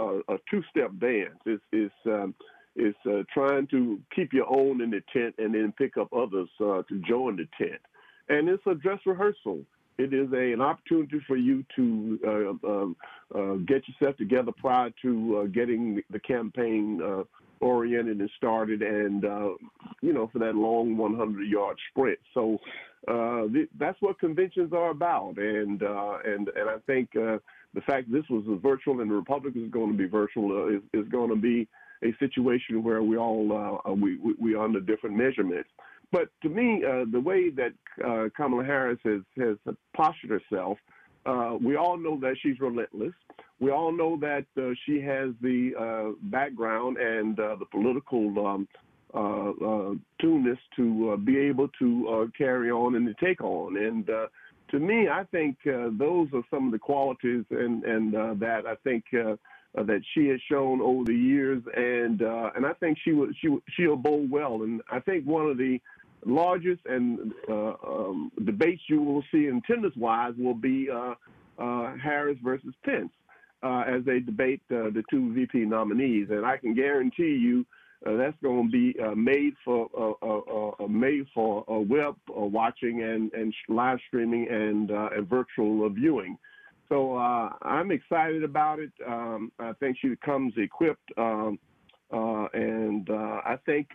a, 0.00 0.18
a 0.28 0.38
two-step 0.50 0.90
dance. 0.98 1.38
It's, 1.44 1.62
it's, 1.72 1.94
um, 2.06 2.34
it's 2.74 2.98
uh, 3.06 3.22
trying 3.32 3.66
to 3.68 4.00
keep 4.14 4.32
your 4.32 4.46
own 4.48 4.80
in 4.80 4.90
the 4.90 5.02
tent 5.12 5.34
and 5.38 5.54
then 5.54 5.72
pick 5.76 5.96
up 5.98 6.08
others 6.12 6.48
uh, 6.58 6.82
to 6.88 7.02
join 7.06 7.36
the 7.36 7.46
tent. 7.58 7.80
And 8.28 8.48
it's 8.48 8.66
a 8.66 8.74
dress 8.74 9.00
rehearsal. 9.04 9.60
It 9.98 10.14
is 10.14 10.32
a, 10.32 10.52
an 10.52 10.60
opportunity 10.60 11.20
for 11.26 11.36
you 11.36 11.64
to 11.76 12.18
uh, 12.26 12.68
um, 12.68 12.96
uh, 13.34 13.54
get 13.66 13.82
yourself 13.88 14.16
together 14.16 14.52
prior 14.58 14.90
to 15.02 15.42
uh, 15.42 15.46
getting 15.46 16.02
the 16.10 16.20
campaign 16.20 17.00
oriented 17.60 18.18
and 18.18 18.30
started, 18.36 18.82
and 18.82 19.22
you 20.00 20.12
know 20.12 20.28
for 20.32 20.38
that 20.40 20.54
long 20.54 20.96
100 20.96 21.46
yard 21.46 21.76
sprint. 21.90 22.18
So 22.34 22.58
th- 23.06 23.68
that's 23.78 24.00
what 24.00 24.18
conventions 24.18 24.72
are 24.72 24.90
about, 24.90 25.34
and 25.36 25.80
and 25.82 26.48
and 26.48 26.70
I 26.70 26.78
think 26.86 27.10
the 27.74 27.80
fact 27.86 28.10
this 28.10 28.24
was 28.28 28.44
virtual 28.62 29.00
and 29.00 29.10
the 29.10 29.14
Republic 29.14 29.54
is 29.56 29.70
going 29.70 29.92
to 29.92 29.96
be 29.96 30.06
virtual 30.06 30.68
is, 30.68 30.82
is 30.92 31.08
going 31.10 31.30
to 31.30 31.36
be 31.36 31.68
a 32.04 32.14
situation 32.18 32.82
where 32.82 33.02
we 33.02 33.16
all 33.16 33.80
uh, 33.86 33.92
we, 33.92 34.16
we 34.18 34.34
we 34.40 34.56
under 34.56 34.80
different 34.80 35.16
measurements. 35.16 35.68
But 36.12 36.28
to 36.42 36.50
me, 36.50 36.82
uh, 36.84 37.06
the 37.10 37.20
way 37.20 37.48
that 37.50 37.72
uh, 38.04 38.28
Kamala 38.36 38.64
Harris 38.64 38.98
has, 39.04 39.22
has 39.38 39.56
postured 39.96 40.30
herself, 40.30 40.76
uh, 41.24 41.56
we 41.62 41.76
all 41.76 41.96
know 41.96 42.18
that 42.20 42.36
she's 42.42 42.60
relentless. 42.60 43.14
We 43.60 43.70
all 43.70 43.92
know 43.92 44.18
that 44.20 44.44
uh, 44.60 44.74
she 44.84 45.00
has 45.00 45.30
the 45.40 45.72
uh, 45.78 46.12
background 46.30 46.98
and 46.98 47.38
uh, 47.40 47.56
the 47.56 47.64
political 47.66 48.66
um, 49.14 50.00
tuneness 50.20 50.58
to 50.76 51.16
be 51.24 51.38
able 51.38 51.68
to 51.78 52.30
carry 52.36 52.70
on 52.70 52.96
and 52.96 53.06
to 53.06 53.14
take 53.24 53.40
on. 53.40 53.76
And 53.76 54.06
to 54.06 54.78
me, 54.78 55.08
I 55.08 55.24
think 55.30 55.56
those 55.64 56.28
are 56.34 56.42
some 56.50 56.66
of 56.66 56.72
the 56.72 56.78
qualities 56.78 57.44
and, 57.50 57.84
and 57.84 58.12
that 58.40 58.62
I 58.66 58.74
think 58.82 59.04
that 59.74 60.02
she 60.14 60.26
has 60.28 60.40
shown 60.50 60.80
over 60.80 61.04
the 61.04 61.14
years, 61.14 61.62
and 61.74 62.22
uh, 62.22 62.50
and 62.54 62.66
I 62.66 62.72
think 62.74 62.98
she 63.02 63.12
will 63.12 63.28
she 63.40 63.56
she'll 63.74 63.96
bowl 63.96 64.26
well. 64.30 64.62
And 64.62 64.82
I 64.90 65.00
think 65.00 65.24
one 65.24 65.46
of 65.48 65.56
the 65.56 65.80
largest 66.24 66.80
and 66.86 67.32
uh, 67.48 67.74
um, 67.86 68.32
debates 68.44 68.82
you 68.88 69.02
will 69.02 69.22
see 69.32 69.46
in 69.46 69.62
attendance 69.64 69.96
wise 69.96 70.34
will 70.38 70.54
be 70.54 70.88
uh, 70.90 71.14
uh, 71.58 71.94
Harris 71.96 72.38
versus 72.42 72.74
Pence 72.84 73.10
uh, 73.62 73.84
as 73.86 74.04
they 74.04 74.20
debate 74.20 74.62
uh, 74.70 74.90
the 74.90 75.02
two 75.10 75.32
VP 75.34 75.60
nominees. 75.60 76.28
And 76.30 76.44
I 76.44 76.56
can 76.56 76.74
guarantee 76.74 77.36
you 77.40 77.66
uh, 78.06 78.16
that's 78.16 78.36
going 78.42 78.66
to 78.66 78.72
be 78.72 78.96
made 79.14 79.54
for 79.64 79.88
made 80.88 81.26
for 81.32 81.64
a 81.68 81.78
web 81.78 82.16
watching 82.28 83.02
and, 83.02 83.32
and 83.32 83.54
live 83.68 83.98
streaming 84.08 84.48
and, 84.50 84.90
and 84.90 85.28
virtual 85.28 85.88
viewing. 85.90 86.36
So 86.88 87.16
I'm 87.16 87.92
excited 87.92 88.42
about 88.42 88.80
it. 88.80 88.90
Um, 89.06 89.52
I 89.60 89.72
think 89.74 89.96
she 90.02 90.14
comes 90.16 90.52
equipped, 90.56 91.10
um, 91.16 91.60
and 92.10 93.08
I 93.08 93.56
think 93.64 93.94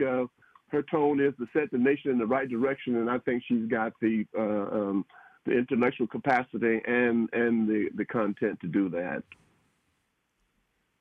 her 0.69 0.84
tone 0.84 1.19
is 1.19 1.34
to 1.38 1.47
set 1.53 1.71
the 1.71 1.77
nation 1.77 2.12
in 2.12 2.17
the 2.17 2.25
right 2.25 2.49
direction, 2.49 2.97
and 2.97 3.10
I 3.10 3.19
think 3.19 3.43
she's 3.47 3.67
got 3.67 3.93
the 4.01 4.25
uh, 4.38 4.41
um, 4.41 5.06
the 5.45 5.58
intellectual 5.58 6.08
capacity 6.08 6.82
and 6.86 7.30
and 7.34 7.67
the 7.67 7.89
the 7.95 8.06
content 8.06 8.60
to 8.62 8.67
do 8.67 8.89
that. 8.89 9.23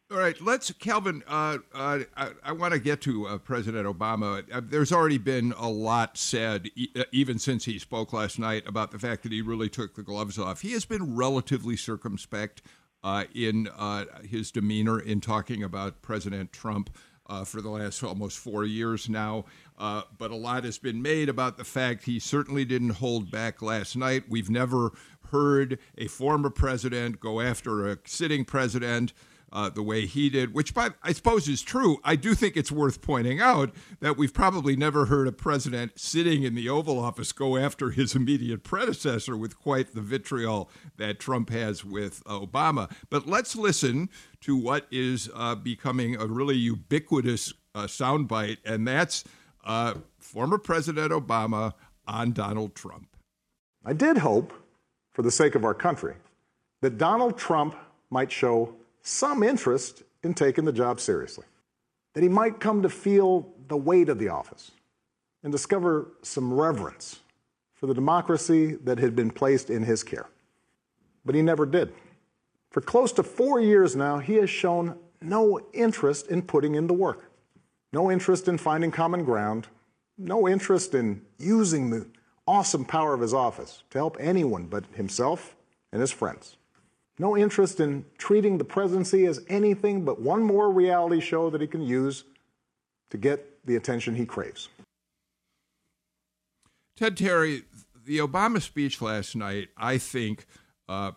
All 0.08 0.18
right, 0.18 0.40
let's, 0.40 0.70
Calvin. 0.70 1.24
Uh, 1.26 1.58
uh, 1.74 1.98
I, 2.16 2.30
I 2.44 2.52
want 2.52 2.72
to 2.74 2.78
get 2.78 3.00
to 3.02 3.26
uh, 3.26 3.38
President 3.38 3.88
Obama. 3.88 4.44
Uh, 4.52 4.60
there's 4.62 4.92
already 4.92 5.18
been 5.18 5.52
a 5.58 5.68
lot 5.68 6.16
said, 6.16 6.70
e- 6.76 6.90
uh, 6.94 7.02
even 7.10 7.40
since 7.40 7.64
he 7.64 7.80
spoke 7.80 8.12
last 8.12 8.38
night, 8.38 8.62
about 8.68 8.92
the 8.92 9.00
fact 9.00 9.24
that 9.24 9.32
he 9.32 9.42
really 9.42 9.68
took 9.68 9.96
the 9.96 10.04
gloves 10.04 10.38
off. 10.38 10.60
He 10.60 10.70
has 10.74 10.84
been 10.84 11.16
relatively 11.16 11.76
circumspect 11.76 12.62
uh, 13.02 13.24
in 13.34 13.68
his 14.22 14.52
demeanor 14.52 15.00
in 15.00 15.20
talking 15.20 15.64
about 15.64 16.02
President 16.02 16.52
Trump 16.52 16.88
uh, 17.28 17.44
for 17.44 17.60
the 17.60 17.68
last 17.68 18.02
almost 18.02 18.38
four 18.38 18.64
years 18.64 19.08
now. 19.08 19.44
Uh, 19.78 20.02
but 20.18 20.30
a 20.30 20.36
lot 20.36 20.64
has 20.64 20.78
been 20.78 21.02
made 21.02 21.28
about 21.28 21.58
the 21.58 21.64
fact 21.64 22.04
he 22.04 22.18
certainly 22.18 22.64
didn't 22.64 22.90
hold 22.90 23.30
back 23.30 23.60
last 23.60 23.96
night. 23.96 24.24
We've 24.28 24.50
never 24.50 24.92
heard 25.30 25.78
a 25.98 26.06
former 26.06 26.50
president 26.50 27.20
go 27.20 27.40
after 27.40 27.88
a 27.88 27.98
sitting 28.04 28.44
president 28.44 29.12
uh, 29.52 29.70
the 29.70 29.82
way 29.82 30.06
he 30.06 30.28
did, 30.28 30.52
which 30.52 30.74
by, 30.74 30.90
I 31.02 31.12
suppose 31.12 31.48
is 31.48 31.62
true. 31.62 31.98
I 32.04 32.16
do 32.16 32.34
think 32.34 32.56
it's 32.56 32.72
worth 32.72 33.00
pointing 33.00 33.40
out 33.40 33.72
that 34.00 34.16
we've 34.16 34.34
probably 34.34 34.76
never 34.76 35.06
heard 35.06 35.28
a 35.28 35.32
president 35.32 35.98
sitting 35.98 36.42
in 36.42 36.54
the 36.54 36.68
Oval 36.68 36.98
Office 36.98 37.32
go 37.32 37.56
after 37.56 37.90
his 37.90 38.14
immediate 38.14 38.64
predecessor 38.64 39.36
with 39.36 39.58
quite 39.58 39.94
the 39.94 40.00
vitriol 40.00 40.70
that 40.96 41.20
Trump 41.20 41.50
has 41.50 41.84
with 41.84 42.24
Obama. 42.24 42.90
But 43.08 43.26
let's 43.26 43.54
listen 43.54 44.10
to 44.40 44.56
what 44.56 44.86
is 44.90 45.30
uh, 45.34 45.54
becoming 45.54 46.16
a 46.16 46.26
really 46.26 46.56
ubiquitous 46.56 47.54
uh, 47.74 47.84
soundbite, 47.84 48.58
and 48.64 48.86
that's 48.86 49.24
uh, 49.64 49.94
former 50.18 50.58
President 50.58 51.12
Obama 51.12 51.72
on 52.06 52.32
Donald 52.32 52.74
Trump. 52.74 53.08
I 53.84 53.92
did 53.92 54.18
hope, 54.18 54.52
for 55.12 55.22
the 55.22 55.30
sake 55.30 55.54
of 55.54 55.64
our 55.64 55.74
country, 55.74 56.14
that 56.82 56.98
Donald 56.98 57.38
Trump 57.38 57.76
might 58.10 58.30
show 58.30 58.74
some 59.06 59.44
interest 59.44 60.02
in 60.24 60.34
taking 60.34 60.64
the 60.64 60.72
job 60.72 60.98
seriously, 60.98 61.46
that 62.14 62.22
he 62.22 62.28
might 62.28 62.58
come 62.58 62.82
to 62.82 62.88
feel 62.88 63.48
the 63.68 63.76
weight 63.76 64.08
of 64.08 64.18
the 64.18 64.28
office 64.28 64.72
and 65.44 65.52
discover 65.52 66.08
some 66.22 66.52
reverence 66.52 67.20
for 67.74 67.86
the 67.86 67.94
democracy 67.94 68.74
that 68.74 68.98
had 68.98 69.14
been 69.14 69.30
placed 69.30 69.70
in 69.70 69.84
his 69.84 70.02
care. 70.02 70.26
But 71.24 71.36
he 71.36 71.42
never 71.42 71.66
did. 71.66 71.92
For 72.70 72.80
close 72.80 73.12
to 73.12 73.22
four 73.22 73.60
years 73.60 73.94
now, 73.94 74.18
he 74.18 74.34
has 74.34 74.50
shown 74.50 74.98
no 75.20 75.60
interest 75.72 76.26
in 76.26 76.42
putting 76.42 76.74
in 76.74 76.88
the 76.88 76.94
work, 76.94 77.30
no 77.92 78.10
interest 78.10 78.48
in 78.48 78.58
finding 78.58 78.90
common 78.90 79.24
ground, 79.24 79.68
no 80.18 80.48
interest 80.48 80.94
in 80.94 81.22
using 81.38 81.90
the 81.90 82.06
awesome 82.48 82.84
power 82.84 83.14
of 83.14 83.20
his 83.20 83.34
office 83.34 83.84
to 83.90 83.98
help 83.98 84.16
anyone 84.18 84.66
but 84.66 84.84
himself 84.94 85.54
and 85.92 86.00
his 86.00 86.10
friends 86.10 86.56
no 87.18 87.36
interest 87.36 87.80
in 87.80 88.04
treating 88.18 88.58
the 88.58 88.64
presidency 88.64 89.26
as 89.26 89.44
anything 89.48 90.04
but 90.04 90.20
one 90.20 90.42
more 90.42 90.70
reality 90.70 91.20
show 91.20 91.50
that 91.50 91.60
he 91.60 91.66
can 91.66 91.82
use 91.82 92.24
to 93.10 93.16
get 93.16 93.64
the 93.66 93.76
attention 93.76 94.14
he 94.14 94.26
craves. 94.26 94.68
Ted 96.96 97.16
Terry, 97.16 97.62
the 98.04 98.18
Obama 98.18 98.60
speech 98.60 99.02
last 99.02 99.36
night, 99.36 99.68
I 99.76 99.98
think, 99.98 100.46
uh, 100.88 101.12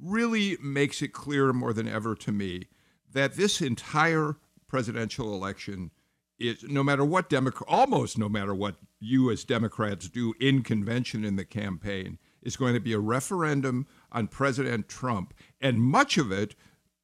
really 0.00 0.56
makes 0.62 1.02
it 1.02 1.12
clear 1.12 1.52
more 1.52 1.72
than 1.72 1.88
ever 1.88 2.14
to 2.16 2.32
me 2.32 2.68
that 3.12 3.34
this 3.34 3.60
entire 3.60 4.36
presidential 4.68 5.32
election 5.34 5.90
is 6.38 6.64
no 6.64 6.82
matter 6.82 7.04
what 7.04 7.30
Democrat, 7.30 7.68
almost 7.68 8.18
no 8.18 8.28
matter 8.28 8.54
what 8.54 8.76
you 9.00 9.30
as 9.30 9.44
Democrats 9.44 10.08
do 10.08 10.34
in 10.40 10.62
convention 10.62 11.24
in 11.24 11.36
the 11.36 11.44
campaign, 11.44 12.18
is 12.42 12.56
going 12.56 12.74
to 12.74 12.80
be 12.80 12.92
a 12.92 12.98
referendum 12.98 13.86
on 14.14 14.28
President 14.28 14.88
Trump, 14.88 15.34
and 15.60 15.80
much 15.80 16.16
of 16.16 16.32
it 16.32 16.54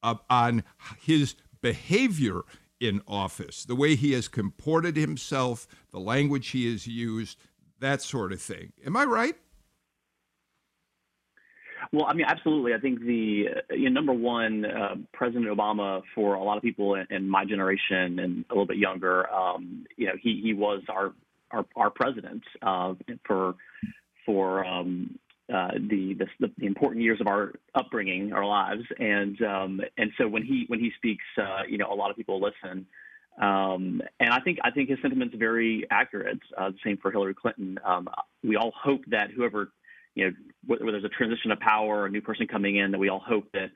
uh, 0.02 0.14
on 0.30 0.64
his 0.98 1.34
behavior 1.60 2.42
in 2.80 3.02
office, 3.06 3.64
the 3.64 3.74
way 3.74 3.94
he 3.94 4.12
has 4.12 4.28
comported 4.28 4.96
himself, 4.96 5.66
the 5.90 6.00
language 6.00 6.48
he 6.48 6.70
has 6.70 6.86
used, 6.86 7.38
that 7.80 8.00
sort 8.00 8.32
of 8.32 8.40
thing. 8.40 8.72
Am 8.86 8.96
I 8.96 9.04
right? 9.04 9.34
Well, 11.92 12.06
I 12.06 12.14
mean, 12.14 12.26
absolutely. 12.28 12.72
I 12.72 12.78
think 12.78 13.00
the 13.00 13.48
uh, 13.48 13.74
you 13.74 13.90
know, 13.90 13.94
number 13.94 14.12
one, 14.12 14.64
uh, 14.64 14.94
President 15.12 15.46
Obama, 15.46 16.02
for 16.14 16.34
a 16.34 16.42
lot 16.42 16.56
of 16.56 16.62
people 16.62 16.94
in, 16.94 17.06
in 17.10 17.28
my 17.28 17.44
generation 17.44 18.18
and 18.18 18.44
a 18.48 18.52
little 18.52 18.66
bit 18.66 18.76
younger, 18.76 19.30
um, 19.32 19.86
you 19.96 20.06
know, 20.06 20.12
he 20.22 20.40
he 20.42 20.54
was 20.54 20.82
our 20.88 21.12
our, 21.50 21.66
our 21.74 21.90
president 21.90 22.42
uh, 22.62 22.94
for 23.26 23.54
for 24.24 24.64
um, 24.64 25.18
uh, 25.52 25.72
the, 25.72 26.14
the, 26.38 26.50
the 26.58 26.66
important 26.66 27.02
years 27.02 27.20
of 27.20 27.26
our 27.26 27.52
upbringing, 27.74 28.32
our 28.32 28.46
lives, 28.46 28.82
and 28.98 29.40
um, 29.42 29.80
and 29.96 30.10
so 30.18 30.28
when 30.28 30.42
he 30.42 30.64
when 30.68 30.80
he 30.80 30.92
speaks, 30.96 31.24
uh, 31.38 31.62
you 31.68 31.78
know, 31.78 31.92
a 31.92 31.94
lot 31.94 32.10
of 32.10 32.16
people 32.16 32.40
listen, 32.40 32.86
um, 33.40 34.02
and 34.20 34.30
I 34.30 34.40
think 34.40 34.58
I 34.62 34.70
think 34.70 34.90
his 34.90 34.98
sentiment's 35.02 35.34
very 35.36 35.86
accurate. 35.90 36.40
Uh, 36.56 36.70
the 36.70 36.78
same 36.84 36.98
for 36.98 37.10
Hillary 37.10 37.34
Clinton. 37.34 37.78
Um, 37.84 38.08
we 38.44 38.56
all 38.56 38.72
hope 38.80 39.02
that 39.08 39.30
whoever, 39.30 39.72
you 40.14 40.26
know, 40.26 40.36
whether 40.66 40.90
there's 40.90 41.04
a 41.04 41.08
transition 41.08 41.50
of 41.50 41.58
power 41.58 42.00
or 42.00 42.06
a 42.06 42.10
new 42.10 42.20
person 42.20 42.46
coming 42.46 42.76
in, 42.76 42.90
that 42.92 42.98
we 42.98 43.08
all 43.08 43.22
hope 43.24 43.50
that 43.52 43.70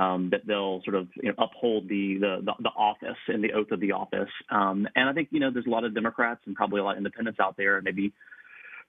um, 0.00 0.30
that 0.30 0.46
they'll 0.46 0.82
sort 0.84 0.94
of 0.94 1.08
you 1.16 1.30
know, 1.30 1.34
uphold 1.38 1.88
the, 1.88 2.18
the, 2.20 2.52
the 2.60 2.68
office 2.70 3.18
and 3.26 3.42
the 3.42 3.52
oath 3.52 3.72
of 3.72 3.80
the 3.80 3.92
office. 3.92 4.30
Um, 4.50 4.86
and 4.94 5.08
I 5.08 5.12
think 5.12 5.28
you 5.32 5.40
know 5.40 5.50
there's 5.50 5.66
a 5.66 5.70
lot 5.70 5.84
of 5.84 5.94
Democrats 5.94 6.40
and 6.46 6.54
probably 6.54 6.80
a 6.80 6.84
lot 6.84 6.92
of 6.92 6.98
independents 6.98 7.40
out 7.40 7.56
there, 7.56 7.80
maybe 7.82 8.12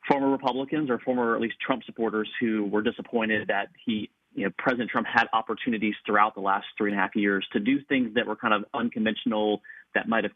former 0.08 0.30
Republicans 0.30 0.90
or 0.90 1.00
former 1.00 1.36
at 1.36 1.42
least 1.42 1.56
Trump 1.66 1.84
supporters 1.86 2.30
who 2.40 2.66
were 2.66 2.82
disappointed 2.82 3.48
that 3.48 3.68
he 3.86 4.10
you 4.34 4.46
know 4.46 4.52
President 4.58 4.90
Trump 4.90 5.08
had 5.08 5.26
opportunities 5.34 5.96
throughout 6.06 6.36
the 6.36 6.42
last 6.42 6.66
three 6.78 6.92
and 6.92 7.00
a 7.00 7.02
half 7.02 7.16
years 7.16 7.46
to 7.54 7.60
do 7.60 7.82
things 7.88 8.14
that 8.16 8.26
were 8.26 8.36
kind 8.36 8.54
of 8.54 8.66
unconventional 8.74 9.62
that 9.94 10.08
might 10.08 10.24
have 10.24 10.34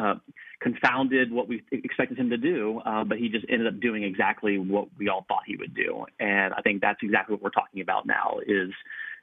uh, 0.00 0.14
confounded 0.60 1.30
what 1.30 1.48
we 1.48 1.62
expected 1.70 2.18
him 2.18 2.30
to 2.30 2.36
do, 2.36 2.80
uh, 2.84 3.04
but 3.04 3.18
he 3.18 3.28
just 3.28 3.44
ended 3.48 3.66
up 3.66 3.78
doing 3.80 4.02
exactly 4.02 4.58
what 4.58 4.88
we 4.98 5.08
all 5.08 5.24
thought 5.28 5.42
he 5.46 5.56
would 5.56 5.74
do. 5.74 6.04
And 6.18 6.54
I 6.54 6.62
think 6.62 6.80
that's 6.80 6.98
exactly 7.02 7.34
what 7.34 7.42
we're 7.42 7.50
talking 7.50 7.80
about 7.80 8.06
now 8.06 8.38
is 8.46 8.70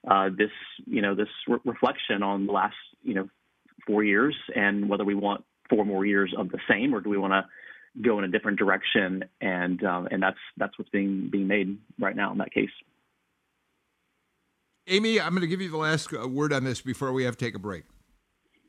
uh, 0.10 0.30
this, 0.30 0.52
you 0.86 1.02
know, 1.02 1.16
this 1.16 1.28
re- 1.48 1.60
reflection 1.66 2.24
on 2.24 2.46
the 2.46 2.54
last, 2.54 2.76
you 3.04 3.14
know, 3.14 3.30
four 3.88 4.04
years 4.04 4.36
and 4.56 4.88
whether 4.88 5.04
we 5.04 5.16
want 5.16 5.44
four 5.70 5.86
more 5.86 6.06
years 6.06 6.34
of 6.38 6.50
the 6.50 6.60
same 6.70 6.94
or 6.94 7.02
do 7.02 7.10
we 7.10 7.18
want 7.18 7.34
to 7.34 7.46
go 8.00 8.18
in 8.20 8.26
a 8.26 8.28
different 8.28 8.60
direction. 8.60 9.26
And 9.42 9.84
um, 9.84 10.08
and 10.12 10.22
that's 10.22 10.38
that's 10.58 10.78
what's 10.78 10.90
being 10.90 11.30
being 11.32 11.48
made 11.48 11.78
right 12.00 12.16
now 12.16 12.32
in 12.32 12.38
that 12.38 12.54
case. 12.54 12.70
Amy, 14.88 15.20
I'm 15.22 15.30
going 15.30 15.42
to 15.42 15.48
give 15.48 15.62
you 15.62 15.70
the 15.70 15.78
last 15.78 16.10
uh, 16.14 16.28
word 16.28 16.52
on 16.52 16.64
this 16.64 16.82
before 16.82 17.14
we 17.14 17.24
have 17.24 17.38
to 17.38 17.46
take 17.46 17.56
a 17.56 17.60
break. 17.60 17.84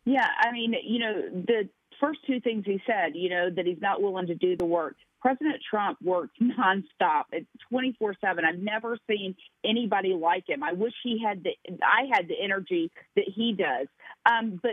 Yeah, 0.04 0.26
I 0.40 0.52
mean, 0.52 0.74
you 0.84 0.98
know, 0.98 1.14
the 1.32 1.68
first 2.00 2.20
two 2.26 2.40
things 2.40 2.64
he 2.66 2.80
said, 2.86 3.12
you 3.14 3.30
know, 3.30 3.48
that 3.50 3.66
he's 3.66 3.80
not 3.80 4.02
willing 4.02 4.26
to 4.26 4.34
do 4.34 4.56
the 4.56 4.64
work. 4.64 4.96
President 5.20 5.62
Trump 5.70 5.98
works 6.02 6.34
nonstop, 6.42 7.24
24 7.70 8.14
7. 8.20 8.44
I've 8.44 8.58
never 8.58 8.98
seen 9.08 9.36
anybody 9.64 10.14
like 10.14 10.48
him. 10.48 10.64
I 10.64 10.72
wish 10.72 10.92
he 11.04 11.22
had 11.24 11.44
the, 11.44 11.52
I 11.82 12.08
had 12.12 12.26
the 12.26 12.34
energy 12.42 12.90
that 13.14 13.26
he 13.32 13.52
does. 13.52 13.86
Um, 14.24 14.60
but 14.62 14.72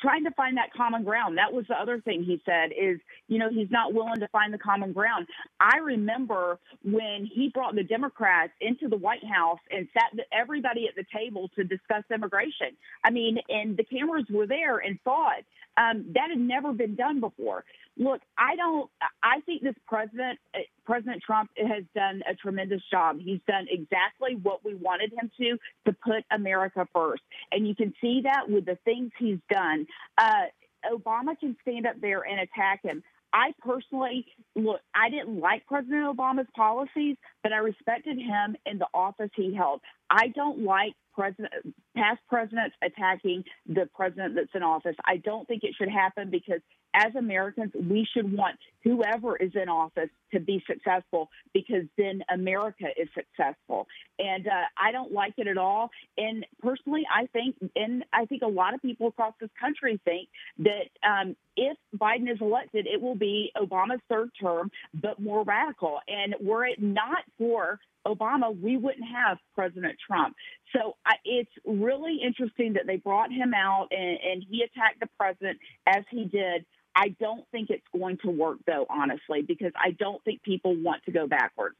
trying 0.00 0.24
to 0.24 0.30
find 0.32 0.56
that 0.56 0.72
common 0.76 1.04
ground, 1.04 1.38
that 1.38 1.52
was 1.52 1.64
the 1.68 1.80
other 1.80 2.00
thing 2.00 2.24
he 2.24 2.40
said 2.44 2.70
is, 2.72 2.98
you 3.28 3.38
know, 3.38 3.48
he's 3.48 3.70
not 3.70 3.94
willing 3.94 4.18
to 4.20 4.28
find 4.28 4.52
the 4.52 4.58
common 4.58 4.92
ground. 4.92 5.28
I 5.60 5.78
remember 5.78 6.58
when 6.82 7.28
he 7.32 7.48
brought 7.48 7.76
the 7.76 7.84
Democrats 7.84 8.52
into 8.60 8.88
the 8.88 8.96
White 8.96 9.24
House 9.24 9.60
and 9.70 9.86
sat 9.94 10.18
everybody 10.32 10.88
at 10.88 10.96
the 10.96 11.04
table 11.16 11.48
to 11.54 11.62
discuss 11.62 12.02
immigration. 12.12 12.76
I 13.04 13.10
mean, 13.10 13.38
and 13.48 13.76
the 13.76 13.84
cameras 13.84 14.26
were 14.30 14.46
there 14.46 14.78
and 14.78 14.98
saw 15.04 15.30
it. 15.38 15.44
Um, 15.76 16.06
that 16.14 16.30
had 16.30 16.40
never 16.40 16.72
been 16.72 16.96
done 16.96 17.20
before. 17.20 17.64
Look, 17.96 18.20
I 18.36 18.56
don't. 18.56 18.90
I 19.22 19.40
think 19.46 19.62
this 19.62 19.76
president, 19.86 20.40
President 20.88 21.22
Trump, 21.22 21.50
has 21.58 21.84
done 21.94 22.22
a 22.26 22.34
tremendous 22.34 22.80
job. 22.90 23.18
He's 23.20 23.40
done 23.46 23.66
exactly 23.68 24.36
what 24.42 24.64
we 24.64 24.74
wanted 24.74 25.12
him 25.12 25.30
to 25.38 25.58
to 25.84 25.92
put 26.02 26.24
America 26.30 26.88
first, 26.94 27.22
and 27.52 27.68
you 27.68 27.74
can 27.74 27.92
see 28.00 28.22
that 28.24 28.48
with 28.48 28.64
the 28.64 28.78
things 28.86 29.10
he's 29.18 29.38
done. 29.50 29.86
Uh, 30.16 30.46
Obama 30.90 31.38
can 31.38 31.54
stand 31.60 31.86
up 31.86 32.00
there 32.00 32.22
and 32.22 32.40
attack 32.40 32.80
him. 32.82 33.02
I 33.34 33.52
personally 33.58 34.24
look, 34.56 34.80
I 34.94 35.10
didn't 35.10 35.38
like 35.38 35.66
President 35.66 36.16
Obama's 36.16 36.48
policies, 36.56 37.16
but 37.42 37.52
I 37.52 37.58
respected 37.58 38.16
him 38.16 38.56
in 38.64 38.78
the 38.78 38.86
office 38.94 39.30
he 39.36 39.54
held. 39.54 39.82
I 40.08 40.28
don't 40.28 40.64
like 40.64 40.94
president, 41.14 41.52
past 41.94 42.20
presidents 42.30 42.74
attacking 42.82 43.44
the 43.66 43.90
president 43.94 44.36
that's 44.36 44.54
in 44.54 44.62
office. 44.62 44.96
I 45.04 45.18
don't 45.18 45.46
think 45.46 45.64
it 45.64 45.74
should 45.76 45.90
happen 45.90 46.30
because 46.30 46.60
as 46.94 47.14
Americans, 47.14 47.72
we 47.74 48.06
should 48.12 48.32
want 48.32 48.56
whoever 48.84 49.36
is 49.36 49.52
in 49.54 49.68
office 49.68 50.08
to 50.32 50.40
be 50.40 50.62
successful 50.66 51.28
because 51.52 51.84
then 51.96 52.22
America 52.32 52.86
is 52.96 53.08
successful. 53.14 53.86
And 54.18 54.46
uh, 54.46 54.64
I 54.76 54.92
don't 54.92 55.12
like 55.12 55.34
it 55.36 55.46
at 55.46 55.58
all. 55.58 55.90
And 56.16 56.46
personally, 56.62 57.02
I 57.12 57.26
think, 57.26 57.56
and 57.76 58.04
I 58.12 58.24
think 58.24 58.42
a 58.42 58.48
lot 58.48 58.74
of 58.74 58.82
people 58.82 59.08
across 59.08 59.34
this 59.40 59.50
country 59.60 60.00
think 60.04 60.28
that 60.58 60.88
um, 61.06 61.36
if 61.56 61.76
Biden 61.96 62.30
is 62.30 62.38
elected, 62.40 62.86
it 62.86 63.00
will 63.00 63.16
be 63.16 63.52
Obama's 63.56 64.00
third 64.08 64.30
term, 64.40 64.70
but 64.94 65.20
more 65.20 65.44
radical. 65.44 65.98
And 66.08 66.34
were 66.40 66.64
it 66.64 66.80
not 66.80 67.24
for 67.36 67.80
Obama, 68.06 68.58
we 68.58 68.76
wouldn't 68.76 69.06
have 69.06 69.38
President 69.54 69.96
Trump. 70.06 70.34
So 70.74 70.96
I, 71.04 71.14
it's 71.24 71.50
really 71.64 72.20
interesting 72.24 72.74
that 72.74 72.86
they 72.86 72.96
brought 72.96 73.32
him 73.32 73.52
out 73.54 73.88
and, 73.90 74.18
and 74.22 74.44
he 74.48 74.62
attacked 74.62 75.00
the 75.00 75.08
president 75.18 75.58
as 75.86 76.04
he 76.10 76.24
did. 76.24 76.64
I 76.94 77.14
don't 77.20 77.44
think 77.52 77.70
it's 77.70 77.86
going 77.92 78.18
to 78.24 78.30
work, 78.30 78.58
though, 78.66 78.86
honestly, 78.90 79.42
because 79.42 79.72
I 79.76 79.92
don't 79.92 80.22
think 80.24 80.42
people 80.42 80.74
want 80.76 81.04
to 81.04 81.12
go 81.12 81.26
backwards. 81.26 81.76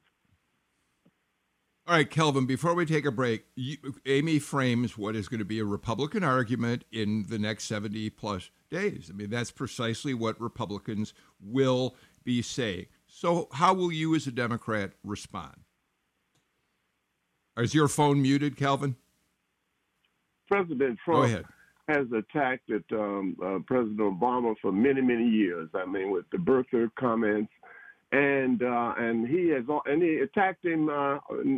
All 1.88 1.94
right, 1.94 2.08
Calvin, 2.08 2.44
before 2.44 2.74
we 2.74 2.84
take 2.84 3.06
a 3.06 3.10
break, 3.10 3.46
you, 3.56 3.78
Amy 4.04 4.38
frames 4.38 4.98
what 4.98 5.16
is 5.16 5.26
going 5.26 5.38
to 5.38 5.44
be 5.46 5.58
a 5.58 5.64
Republican 5.64 6.22
argument 6.22 6.84
in 6.92 7.24
the 7.30 7.38
next 7.38 7.64
70 7.64 8.10
plus 8.10 8.50
days. 8.70 9.08
I 9.10 9.16
mean, 9.16 9.30
that's 9.30 9.50
precisely 9.50 10.12
what 10.12 10.38
Republicans 10.38 11.14
will 11.40 11.96
be 12.24 12.42
saying. 12.42 12.86
So, 13.06 13.48
how 13.52 13.72
will 13.72 13.90
you 13.90 14.14
as 14.14 14.26
a 14.26 14.30
Democrat 14.30 14.92
respond? 15.02 15.64
Is 17.58 17.74
your 17.74 17.88
phone 17.88 18.22
muted, 18.22 18.56
Calvin? 18.56 18.94
President 20.48 20.98
Trump 21.04 21.46
has 21.88 22.06
attacked 22.12 22.70
um, 22.92 23.36
uh, 23.42 23.58
President 23.66 23.98
Obama 23.98 24.54
for 24.62 24.70
many, 24.70 25.00
many 25.00 25.28
years. 25.28 25.68
I 25.74 25.84
mean, 25.84 26.10
with 26.10 26.24
the 26.30 26.38
birther 26.38 26.88
comments, 26.98 27.52
and 28.12 28.62
uh, 28.62 28.94
and 28.96 29.26
he 29.26 29.48
has 29.48 29.64
and 29.86 30.02
he 30.02 30.18
attacked 30.18 30.64
him 30.64 30.88
uh, 30.88 31.16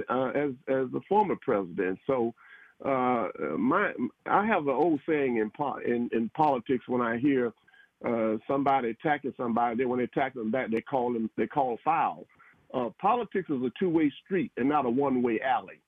uh 0.08 0.30
as 0.30 0.52
as 0.68 0.90
the 0.92 1.00
former 1.08 1.36
president. 1.36 1.98
So. 2.06 2.34
Uh, 2.82 3.28
my, 3.58 3.92
I 4.24 4.46
have 4.46 4.62
an 4.62 4.70
old 4.70 5.00
saying 5.06 5.36
in 5.36 5.50
in, 5.84 6.08
in 6.14 6.30
politics 6.30 6.88
when 6.88 7.02
I 7.02 7.18
hear 7.18 7.52
uh, 8.02 8.38
somebody 8.48 8.88
attacking 8.88 9.34
somebody, 9.36 9.76
then 9.76 9.90
when 9.90 9.98
they 9.98 10.04
attack 10.04 10.32
them 10.32 10.50
back, 10.50 10.70
they 10.70 10.80
call 10.80 11.12
them 11.12 11.28
they 11.36 11.46
call 11.46 11.78
foul. 11.84 12.24
politics 12.98 13.50
is 13.50 13.62
a 13.62 13.70
two-way 13.78 14.10
street 14.24 14.50
and 14.56 14.66
not 14.66 14.86
a 14.86 14.88
one-way 14.88 15.40
alley. 15.42 15.78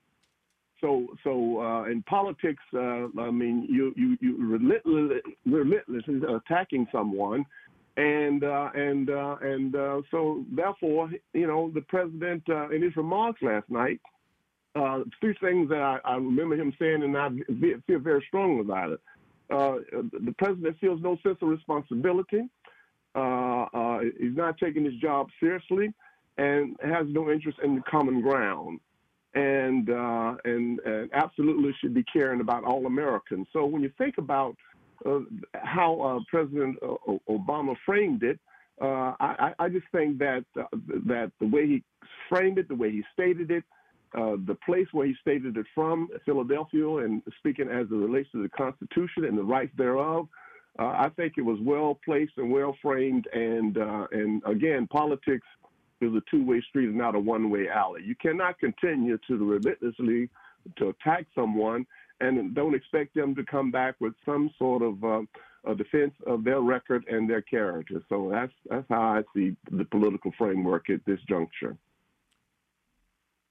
So, 0.82 1.06
so 1.22 1.60
uh, 1.60 1.84
in 1.84 2.02
politics, 2.02 2.62
uh, 2.74 3.06
I 3.20 3.30
mean, 3.30 3.68
you 3.70 3.94
you 3.96 4.18
you 4.20 4.36
relentless, 4.36 5.22
relentlessly 5.46 6.20
attacking 6.28 6.88
someone, 6.90 7.46
and 7.96 8.42
uh, 8.42 8.70
and 8.74 9.08
uh, 9.08 9.36
and 9.40 9.76
uh, 9.76 10.02
so 10.10 10.44
therefore, 10.50 11.08
you 11.34 11.46
know, 11.46 11.70
the 11.72 11.82
president 11.82 12.42
uh, 12.48 12.70
in 12.70 12.82
his 12.82 12.96
remarks 12.96 13.40
last 13.42 13.70
night, 13.70 14.00
three 15.20 15.36
things 15.40 15.68
that 15.68 15.80
I, 15.80 15.98
I, 16.04 16.16
remember 16.16 16.56
him 16.56 16.74
saying, 16.80 17.04
and 17.04 17.16
I 17.16 17.28
feel 17.86 18.00
very 18.00 18.24
strongly 18.26 18.62
about 18.62 18.90
it. 18.90 19.00
the 19.48 20.34
president 20.36 20.80
feels 20.80 21.00
no 21.00 21.16
sense 21.22 21.38
of 21.42 21.48
responsibility. 21.48 22.48
he's 23.14 24.36
not 24.36 24.58
taking 24.58 24.84
his 24.84 24.94
job 24.94 25.28
seriously, 25.38 25.94
and 26.38 26.76
has 26.82 27.06
no 27.08 27.30
interest 27.30 27.58
in 27.62 27.76
the 27.76 27.82
common 27.82 28.20
ground 28.20 28.80
and, 29.34 29.88
uh, 29.90 30.34
and, 30.44 30.78
and 30.80 31.10
absolutely 31.12 31.74
should 31.80 31.94
be 31.94 32.04
caring 32.04 32.40
about 32.40 32.64
all 32.64 32.86
Americans. 32.86 33.46
So 33.52 33.64
when 33.64 33.82
you 33.82 33.90
think 33.98 34.18
about 34.18 34.56
uh, 35.04 35.20
how 35.54 36.00
uh, 36.00 36.20
President 36.30 36.78
Obama 37.28 37.74
framed 37.84 38.22
it, 38.22 38.38
uh, 38.80 39.14
I, 39.20 39.52
I, 39.58 39.68
just 39.68 39.86
think 39.92 40.18
that 40.18 40.44
uh, 40.58 40.64
that 41.06 41.30
the 41.40 41.46
way 41.46 41.66
he 41.66 41.84
framed 42.28 42.58
it, 42.58 42.68
the 42.68 42.74
way 42.74 42.90
he 42.90 43.04
stated 43.12 43.50
it, 43.50 43.64
uh, 44.14 44.36
the 44.46 44.56
place 44.64 44.86
where 44.92 45.06
he 45.06 45.14
stated 45.20 45.56
it 45.56 45.66
from, 45.74 46.08
Philadelphia, 46.24 46.96
and 46.96 47.22
speaking 47.38 47.68
as 47.68 47.86
it 47.86 47.94
relates 47.94 48.30
to 48.32 48.42
the 48.42 48.48
Constitution 48.48 49.24
and 49.24 49.38
the 49.38 49.42
rights 49.42 49.72
thereof, 49.76 50.26
I 50.78 51.10
think 51.10 51.34
it 51.36 51.42
was 51.42 51.58
well 51.60 52.00
placed 52.04 52.32
and 52.38 52.50
well 52.50 52.76
framed. 52.82 53.28
And 53.32 53.76
and 53.76 54.42
again, 54.46 54.88
politics 54.88 55.46
is 56.02 56.14
a 56.14 56.22
two-way 56.30 56.62
street 56.68 56.88
and 56.88 56.98
not 56.98 57.14
a 57.14 57.18
one-way 57.18 57.68
alley. 57.68 58.02
You 58.04 58.14
cannot 58.14 58.58
continue 58.58 59.18
to 59.28 59.36
relentlessly 59.36 60.28
to 60.76 60.88
attack 60.88 61.26
someone 61.34 61.86
and 62.20 62.54
don't 62.54 62.74
expect 62.74 63.14
them 63.14 63.34
to 63.34 63.44
come 63.44 63.70
back 63.70 63.96
with 64.00 64.14
some 64.24 64.50
sort 64.58 64.82
of 64.82 65.02
uh, 65.04 65.22
a 65.64 65.74
defense 65.74 66.14
of 66.26 66.44
their 66.44 66.60
record 66.60 67.04
and 67.08 67.28
their 67.28 67.42
character. 67.42 68.02
So 68.08 68.28
that's 68.30 68.52
that's 68.68 68.86
how 68.88 69.00
I 69.00 69.22
see 69.34 69.56
the 69.70 69.84
political 69.84 70.32
framework 70.38 70.90
at 70.90 71.04
this 71.06 71.20
juncture. 71.28 71.76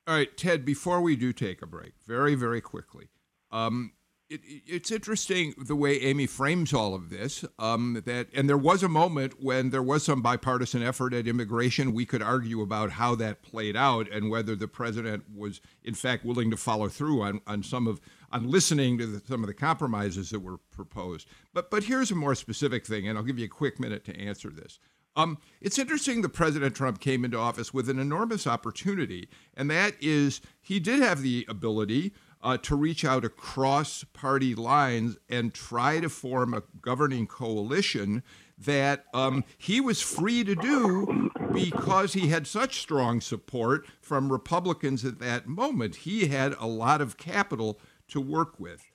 All 0.08 0.16
right, 0.16 0.36
Ted. 0.36 0.66
Before 0.66 1.02
we 1.02 1.16
do 1.16 1.32
take 1.32 1.62
a 1.62 1.68
break, 1.68 1.94
very 2.06 2.36
very 2.36 2.62
quickly, 2.62 3.10
um, 3.52 3.94
it, 4.32 4.42
it's 4.66 4.92
interesting 4.92 5.54
the 5.58 5.76
way 5.76 6.00
Amy 6.00 6.26
frames 6.26 6.74
all 6.74 6.96
of 6.96 7.10
this. 7.10 7.44
Um, 7.60 8.02
that 8.06 8.28
and 8.34 8.48
there 8.48 8.58
was 8.58 8.82
a 8.82 8.90
moment 8.90 9.42
when 9.42 9.70
there 9.70 9.84
was 9.84 10.04
some 10.04 10.22
bipartisan 10.22 10.82
effort 10.82 11.14
at 11.14 11.28
immigration. 11.28 11.94
We 11.94 12.06
could 12.06 12.22
argue 12.22 12.62
about 12.62 12.92
how 12.92 13.16
that 13.16 13.44
played 13.44 13.76
out 13.76 14.10
and 14.10 14.30
whether 14.30 14.56
the 14.56 14.68
president 14.68 15.26
was 15.36 15.60
in 15.84 15.94
fact 15.94 16.24
willing 16.24 16.50
to 16.52 16.58
follow 16.58 16.88
through 16.88 17.22
on, 17.22 17.42
on 17.46 17.64
some 17.64 17.88
of 17.88 18.00
on 18.32 18.50
listening 18.50 18.98
to 19.00 19.06
the, 19.06 19.22
some 19.28 19.44
of 19.44 19.48
the 19.48 19.54
compromises 19.54 20.30
that 20.30 20.40
were 20.40 20.58
proposed. 20.58 21.28
But 21.54 21.70
but 21.70 21.84
here's 21.84 22.12
a 22.12 22.16
more 22.16 22.36
specific 22.36 22.86
thing, 22.86 23.08
and 23.08 23.18
I'll 23.18 23.26
give 23.26 23.40
you 23.40 23.46
a 23.46 23.50
quick 23.50 23.80
minute 23.80 24.06
to 24.06 24.18
answer 24.18 24.50
this. 24.50 24.80
Um, 25.16 25.40
it's 25.60 25.78
interesting 25.78 26.22
that 26.22 26.30
President 26.30 26.74
Trump 26.74 27.02
came 27.02 27.26
into 27.26 27.38
office 27.38 27.74
with 27.74 27.90
an 27.90 28.00
enormous 28.00 28.48
opportunity, 28.48 29.28
and 29.56 29.70
that 29.70 29.96
is 30.00 30.40
he 30.62 30.80
did 30.80 31.02
have 31.02 31.22
the 31.22 31.46
ability 31.50 32.14
uh, 32.44 32.58
to 32.58 32.76
reach 32.76 33.06
out 33.06 33.26
across 33.26 34.04
party 34.14 34.56
lines 34.56 35.18
and 35.30 35.54
try 35.54 36.00
to 36.00 36.10
form 36.10 36.54
a 36.54 36.64
governing 36.82 37.28
coalition 37.28 38.24
that 38.58 39.06
um, 39.14 39.44
he 39.58 39.82
was 39.82 40.02
free 40.02 40.44
to 40.44 40.56
do 40.56 41.32
because 41.54 42.14
he 42.14 42.28
had 42.28 42.46
such 42.46 42.80
strong 42.80 43.20
support 43.22 43.86
from 44.00 44.32
Republicans 44.32 45.04
at 45.04 45.20
that 45.20 45.48
moment. 45.48 45.98
He 45.98 46.28
had 46.28 46.56
a 46.60 46.68
lot 46.68 47.02
of 47.02 47.18
capital 47.18 47.80
to 48.10 48.22
work 48.22 48.60
with. 48.60 48.92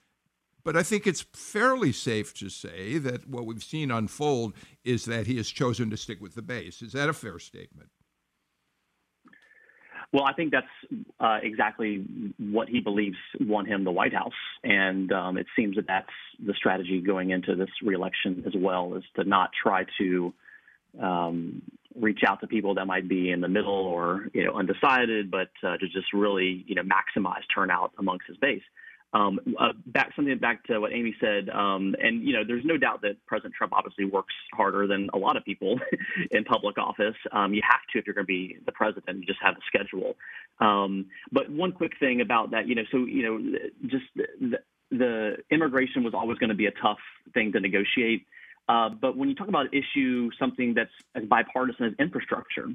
But 0.62 0.76
I 0.76 0.82
think 0.82 1.06
it's 1.06 1.24
fairly 1.32 1.92
safe 1.92 2.35
to 2.35 2.48
say 2.48 2.98
that 2.98 3.28
what 3.28 3.46
we've 3.46 3.62
seen 3.62 3.90
unfold 3.90 4.52
is 4.85 5.04
that 5.04 5.28
he 5.28 5.37
has 5.37 5.48
chosen 5.48 5.90
to 5.90 5.96
stick 5.96 6.20
with 6.20 6.35
the 6.35 6.42
base. 6.42 6.82
Is 6.82 6.92
that 6.92 7.09
a 7.09 7.12
fair 7.12 7.38
statement? 7.38 7.90
Well, 10.12 10.25
I 10.25 10.33
think 10.33 10.53
that's 10.53 11.03
uh, 11.21 11.38
exactly 11.42 12.05
what 12.38 12.69
he 12.69 12.81
believes 12.81 13.16
won 13.40 13.66
him 13.66 13.85
the 13.85 13.90
White 13.90 14.14
House, 14.14 14.33
and 14.62 15.11
um, 15.12 15.37
it 15.37 15.47
seems 15.57 15.77
that 15.77 15.87
that's 15.87 16.07
the 16.45 16.55
strategy 16.55 17.01
going 17.01 17.31
into 17.31 17.57
this 17.57 17.71
reelection 17.83 18.45
as 18.47 18.55
well, 18.57 18.95
is 18.95 19.05
to 19.16 19.25
not 19.25 19.51
try 19.61 19.85
to 19.99 20.33
um, 21.01 21.62
reach 21.95 22.21
out 22.27 22.40
to 22.40 22.47
people 22.47 22.75
that 22.75 22.87
might 22.87 23.09
be 23.09 23.31
in 23.31 23.40
the 23.40 23.49
middle 23.49 23.73
or 23.73 24.29
you 24.33 24.45
know 24.45 24.55
undecided, 24.55 25.31
but 25.31 25.51
uh, 25.62 25.77
to 25.77 25.88
just 25.88 26.12
really 26.12 26.64
you 26.66 26.75
know 26.75 26.83
maximize 26.83 27.42
turnout 27.55 27.92
amongst 27.99 28.27
his 28.27 28.37
base. 28.37 28.62
Um, 29.12 29.38
uh, 29.59 29.73
back 29.87 30.12
something 30.14 30.37
back 30.38 30.64
to 30.64 30.79
what 30.79 30.92
Amy 30.92 31.14
said, 31.21 31.49
um, 31.49 31.95
and 32.03 32.23
you 32.23 32.33
know, 32.35 32.42
there's 32.47 32.64
no 32.64 32.77
doubt 32.77 33.03
that 33.03 33.25
President 33.27 33.55
Trump 33.55 33.73
obviously 33.73 34.05
works 34.05 34.35
harder 34.53 34.87
than 34.87 35.09
a 35.14 35.16
lot 35.16 35.37
of 35.37 35.45
people 35.45 35.79
in 36.33 36.45
public 36.45 36.77
office. 36.77 37.14
Um, 37.33 37.55
you 37.55 37.62
have 37.64 37.81
to 37.92 37.99
if 37.99 38.07
you're 38.07 38.14
going 38.14 38.27
to 38.27 38.29
be 38.29 38.59
the 38.66 38.73
president. 38.73 39.21
You 39.21 39.27
just 39.27 39.40
have 39.42 39.55
a 39.55 39.61
schedule. 39.66 40.16
Um, 40.61 41.07
but 41.33 41.51
one 41.51 41.73
quick 41.73 41.92
thing 41.99 42.21
about 42.21 42.51
that, 42.51 42.66
you 42.66 42.75
know, 42.75 42.83
so 42.90 42.99
you 42.99 43.23
know, 43.23 43.59
just 43.87 44.05
the, 44.14 44.59
the 44.90 45.37
immigration 45.51 46.03
was 46.05 46.12
always 46.12 46.38
going 46.38 46.51
to 46.51 46.57
be 46.57 46.66
a 46.66 46.73
tough 46.83 46.99
thing 47.33 47.53
to 47.53 47.61
negotiate. 47.61 48.27
Uh, 48.69 48.88
but 48.88 49.16
when 49.16 49.29
you 49.29 49.35
talk 49.35 49.49
about 49.49 49.66
issue 49.73 50.31
something 50.38 50.75
that's 50.75 50.90
as 51.14 51.25
bipartisan 51.25 51.87
as 51.87 51.92
infrastructure, 51.99 52.66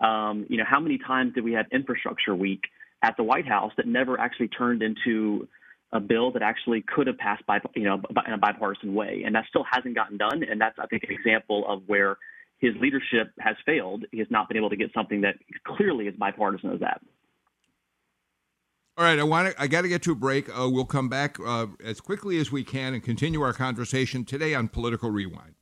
um, 0.00 0.46
you 0.48 0.56
know, 0.56 0.64
how 0.66 0.80
many 0.80 0.98
times 0.98 1.34
did 1.34 1.44
we 1.44 1.52
have 1.52 1.66
infrastructure 1.72 2.34
week 2.34 2.62
at 3.02 3.16
the 3.16 3.22
White 3.22 3.46
House 3.46 3.72
that 3.76 3.86
never 3.86 4.18
actually 4.18 4.48
turned 4.48 4.82
into 4.82 5.48
a 5.92 6.00
bill 6.00 6.32
that 6.32 6.42
actually 6.42 6.82
could 6.82 7.06
have 7.06 7.18
passed 7.18 7.44
by, 7.46 7.58
you 7.74 7.84
know, 7.84 8.00
in 8.26 8.32
a 8.32 8.38
bipartisan 8.38 8.94
way, 8.94 9.22
and 9.24 9.34
that 9.34 9.44
still 9.48 9.64
hasn't 9.70 9.94
gotten 9.94 10.16
done. 10.16 10.42
And 10.42 10.60
that's, 10.60 10.78
I 10.78 10.86
think, 10.86 11.04
an 11.04 11.14
example 11.14 11.64
of 11.68 11.82
where 11.86 12.16
his 12.58 12.72
leadership 12.80 13.32
has 13.38 13.56
failed. 13.66 14.04
He 14.10 14.18
has 14.18 14.28
not 14.30 14.48
been 14.48 14.56
able 14.56 14.70
to 14.70 14.76
get 14.76 14.90
something 14.94 15.20
that 15.22 15.34
clearly 15.64 16.06
is 16.06 16.14
bipartisan 16.16 16.72
as 16.72 16.80
that. 16.80 17.00
All 18.96 19.04
right, 19.04 19.18
I 19.18 19.22
want 19.22 19.48
to. 19.48 19.62
I 19.62 19.66
got 19.66 19.82
to 19.82 19.88
get 19.88 20.02
to 20.02 20.12
a 20.12 20.14
break. 20.14 20.48
Uh, 20.48 20.68
we'll 20.68 20.84
come 20.84 21.08
back 21.08 21.38
uh, 21.40 21.66
as 21.82 22.00
quickly 22.00 22.38
as 22.38 22.52
we 22.52 22.62
can 22.62 22.92
and 22.94 23.02
continue 23.02 23.40
our 23.40 23.54
conversation 23.54 24.24
today 24.24 24.54
on 24.54 24.68
Political 24.68 25.10
Rewind. 25.10 25.54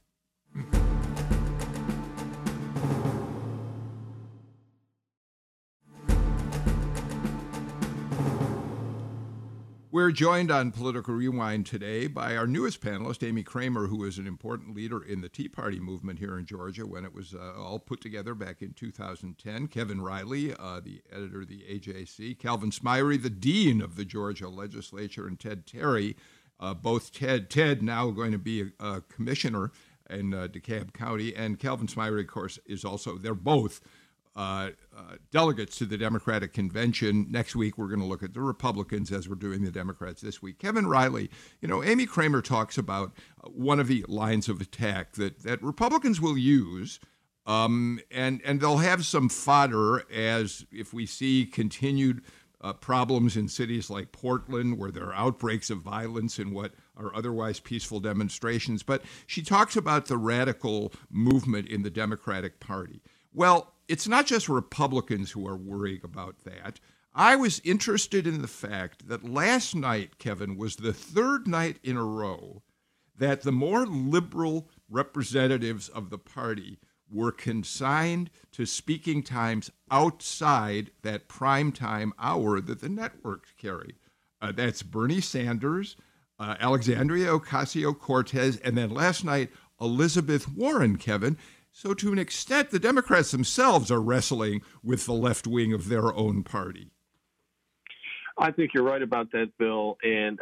We're 9.93 10.13
joined 10.13 10.53
on 10.53 10.71
Political 10.71 11.15
Rewind 11.15 11.67
today 11.67 12.07
by 12.07 12.37
our 12.37 12.47
newest 12.47 12.81
panelist, 12.81 13.27
Amy 13.27 13.43
Kramer, 13.43 13.89
who 13.89 13.97
was 13.97 14.19
an 14.19 14.27
important 14.29 14.77
leader 14.77 15.03
in 15.03 15.21
the 15.21 15.29
Tea 15.29 15.49
Party 15.49 15.81
movement 15.81 16.21
here 16.21 16.39
in 16.39 16.47
Georgia 16.47 16.87
when 16.87 17.05
it 17.05 17.13
was 17.13 17.35
uh, 17.35 17.55
all 17.59 17.81
put 17.81 18.01
together 18.01 18.37
back 18.37 18.63
in 18.63 18.73
2010. 18.73 19.67
Kevin 19.67 20.01
Riley, 20.01 20.55
uh, 20.55 20.79
the 20.79 21.03
editor 21.11 21.41
of 21.41 21.49
the 21.49 21.65
AJC. 21.69 22.39
Calvin 22.39 22.71
Smyre, 22.71 23.21
the 23.21 23.31
dean 23.31 23.83
of 23.83 23.97
the 23.97 24.05
Georgia 24.05 24.49
legislature, 24.49 25.27
and 25.27 25.41
Ted 25.41 25.67
Terry, 25.67 26.17
uh, 26.61 26.73
both 26.73 27.13
Ted, 27.13 27.51
Ted 27.51 27.83
now 27.83 28.11
going 28.11 28.31
to 28.31 28.39
be 28.39 28.71
a, 28.79 28.87
a 28.87 29.01
commissioner 29.01 29.73
in 30.09 30.33
uh, 30.33 30.47
DeKalb 30.47 30.93
County, 30.93 31.35
and 31.35 31.59
Calvin 31.59 31.89
Smyre, 31.89 32.21
of 32.21 32.29
course, 32.29 32.61
is 32.65 32.85
also, 32.85 33.19
they're 33.19 33.35
both 33.35 33.81
uh, 34.37 34.71
uh, 34.97 35.17
delegates 35.33 35.77
to 35.79 35.85
the 35.85 35.99
Democratic 35.99 36.53
convention. 36.53 37.27
Next 37.31 37.57
week, 37.57 37.77
we're 37.77 37.89
going 37.89 38.01
to 38.01 38.07
look 38.07 38.23
at 38.23 38.33
the 38.33 38.41
Republicans 38.41 39.11
as 39.11 39.29
we're 39.29 39.35
doing 39.35 39.65
the 39.65 39.71
Democrats 39.71 40.21
this 40.21 40.41
week. 40.41 40.59
Kevin 40.59 40.87
Riley, 40.87 41.31
you 41.61 41.69
know, 41.69 41.83
Amy 41.83 42.07
Kramer 42.07 42.41
talks 42.41 42.79
about 42.79 43.13
uh, 43.43 43.49
one 43.49 43.81
of 43.81 43.89
the 43.89 44.05
lines 44.09 44.49
of 44.49 44.61
attack 44.61 45.13
that, 45.13 45.43
that 45.43 45.63
Republicans 45.63 46.21
will 46.21 46.39
use. 46.39 47.01
Um, 47.47 48.01
and 48.11 48.41
and 48.45 48.61
they'll 48.61 48.77
have 48.77 49.05
some 49.05 49.29
fodder 49.29 50.05
as 50.13 50.67
if 50.71 50.93
we 50.93 51.07
see 51.07 51.47
continued 51.47 52.23
uh, 52.61 52.75
problems 52.75 53.37
in 53.37 53.49
cities 53.49 53.91
like 53.91 54.13
Portland, 54.13 54.79
where 54.79 54.91
there 54.91 55.07
are 55.07 55.15
outbreaks 55.15 55.71
of 55.71 55.79
violence 55.79 56.39
in 56.39 56.53
what 56.53 56.73
are 56.97 57.15
otherwise 57.17 57.59
peaceful 57.59 57.99
demonstrations. 57.99 58.83
But 58.83 59.03
she 59.27 59.43
talks 59.43 59.75
about 59.75 60.07
the 60.07 60.19
radical 60.19 60.93
movement 61.11 61.69
in 61.69 61.83
the 61.83 61.91
Democratic 61.91 62.61
Party. 62.61 63.01
Well, 63.33 63.73
it's 63.91 64.07
not 64.07 64.25
just 64.25 64.49
Republicans 64.49 65.33
who 65.33 65.47
are 65.49 65.57
worrying 65.57 66.01
about 66.05 66.45
that. 66.45 66.79
I 67.13 67.35
was 67.35 67.61
interested 67.65 68.25
in 68.25 68.41
the 68.41 68.49
fact 68.49 69.09
that 69.09 69.29
last 69.29 69.75
night, 69.75 70.19
Kevin, 70.19 70.57
was 70.57 70.77
the 70.77 70.93
third 70.93 71.49
night 71.49 71.79
in 71.83 71.97
a 71.97 72.05
row 72.05 72.63
that 73.19 73.43
the 73.43 73.51
more 73.51 73.85
liberal 73.87 74.69
representatives 74.89 75.89
of 75.89 76.09
the 76.09 76.19
party 76.19 76.79
were 77.11 77.33
consigned 77.33 78.31
to 78.53 78.65
speaking 78.65 79.25
times 79.25 79.73
outside 79.91 80.93
that 81.03 81.27
prime 81.27 81.73
time 81.73 82.13
hour 82.17 82.61
that 82.61 82.81
the 82.81 82.89
networks 82.89 83.53
carry. 83.59 83.97
Uh, 84.41 84.53
that's 84.53 84.85
Bernie 84.85 85.21
Sanders, 85.21 85.97
uh, 86.39 86.55
Alexandria 86.61 87.31
Ocasio 87.31 87.99
Cortez, 87.99 88.57
and 88.59 88.79
then 88.79 88.91
last 88.91 89.25
night, 89.25 89.51
Elizabeth 89.81 90.49
Warren, 90.49 90.97
Kevin. 90.97 91.37
So, 91.73 91.95
to 91.95 92.13
an 92.13 92.19
extent, 92.19 92.71
the 92.71 92.79
Democrats 92.79 93.31
themselves 93.31 93.91
are 93.91 94.01
wrestling 94.01 94.63
with 94.83 95.07
the 95.07 95.13
left 95.13 95.47
wing 95.47 95.73
of 95.73 95.89
their 95.89 96.13
own 96.15 96.43
party. 96.43 96.91
I 98.37 98.51
think 98.51 98.75
you're 98.75 98.85
right 98.85 99.03
about 99.03 99.31
that, 99.33 99.57
Bill. 99.59 99.97
And, 100.03 100.41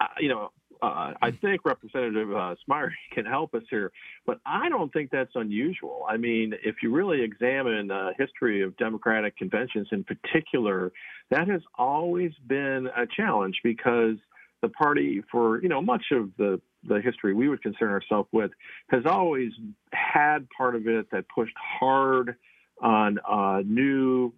uh, 0.00 0.06
you 0.18 0.28
know, 0.28 0.50
uh, 0.82 1.12
I 1.20 1.30
think 1.30 1.64
Representative 1.64 2.34
uh, 2.34 2.54
can 3.12 3.26
help 3.26 3.54
us 3.54 3.62
here, 3.68 3.92
but 4.26 4.40
I 4.46 4.68
don't 4.68 4.92
think 4.92 5.10
that's 5.10 5.32
unusual. 5.34 6.06
I 6.08 6.16
mean, 6.16 6.54
if 6.64 6.76
you 6.82 6.92
really 6.92 7.22
examine 7.22 7.88
the 7.88 8.12
history 8.18 8.62
of 8.62 8.76
Democratic 8.76 9.36
conventions 9.36 9.88
in 9.92 10.04
particular, 10.04 10.92
that 11.30 11.48
has 11.48 11.60
always 11.76 12.32
been 12.46 12.88
a 12.96 13.06
challenge 13.06 13.60
because 13.62 14.16
the 14.62 14.68
party, 14.68 15.22
for 15.30 15.62
you 15.62 15.68
know 15.68 15.82
much 15.82 16.04
of 16.12 16.30
the 16.36 16.60
the 16.86 17.00
history 17.00 17.34
we 17.34 17.48
would 17.48 17.62
concern 17.62 17.90
ourselves 17.90 18.28
with 18.32 18.50
has 18.88 19.04
always 19.06 19.52
had 19.92 20.48
part 20.56 20.74
of 20.74 20.86
it 20.86 21.10
that 21.12 21.26
pushed 21.28 21.56
hard 21.56 22.36
on 22.80 23.18
uh, 23.28 23.62
new, 23.64 24.32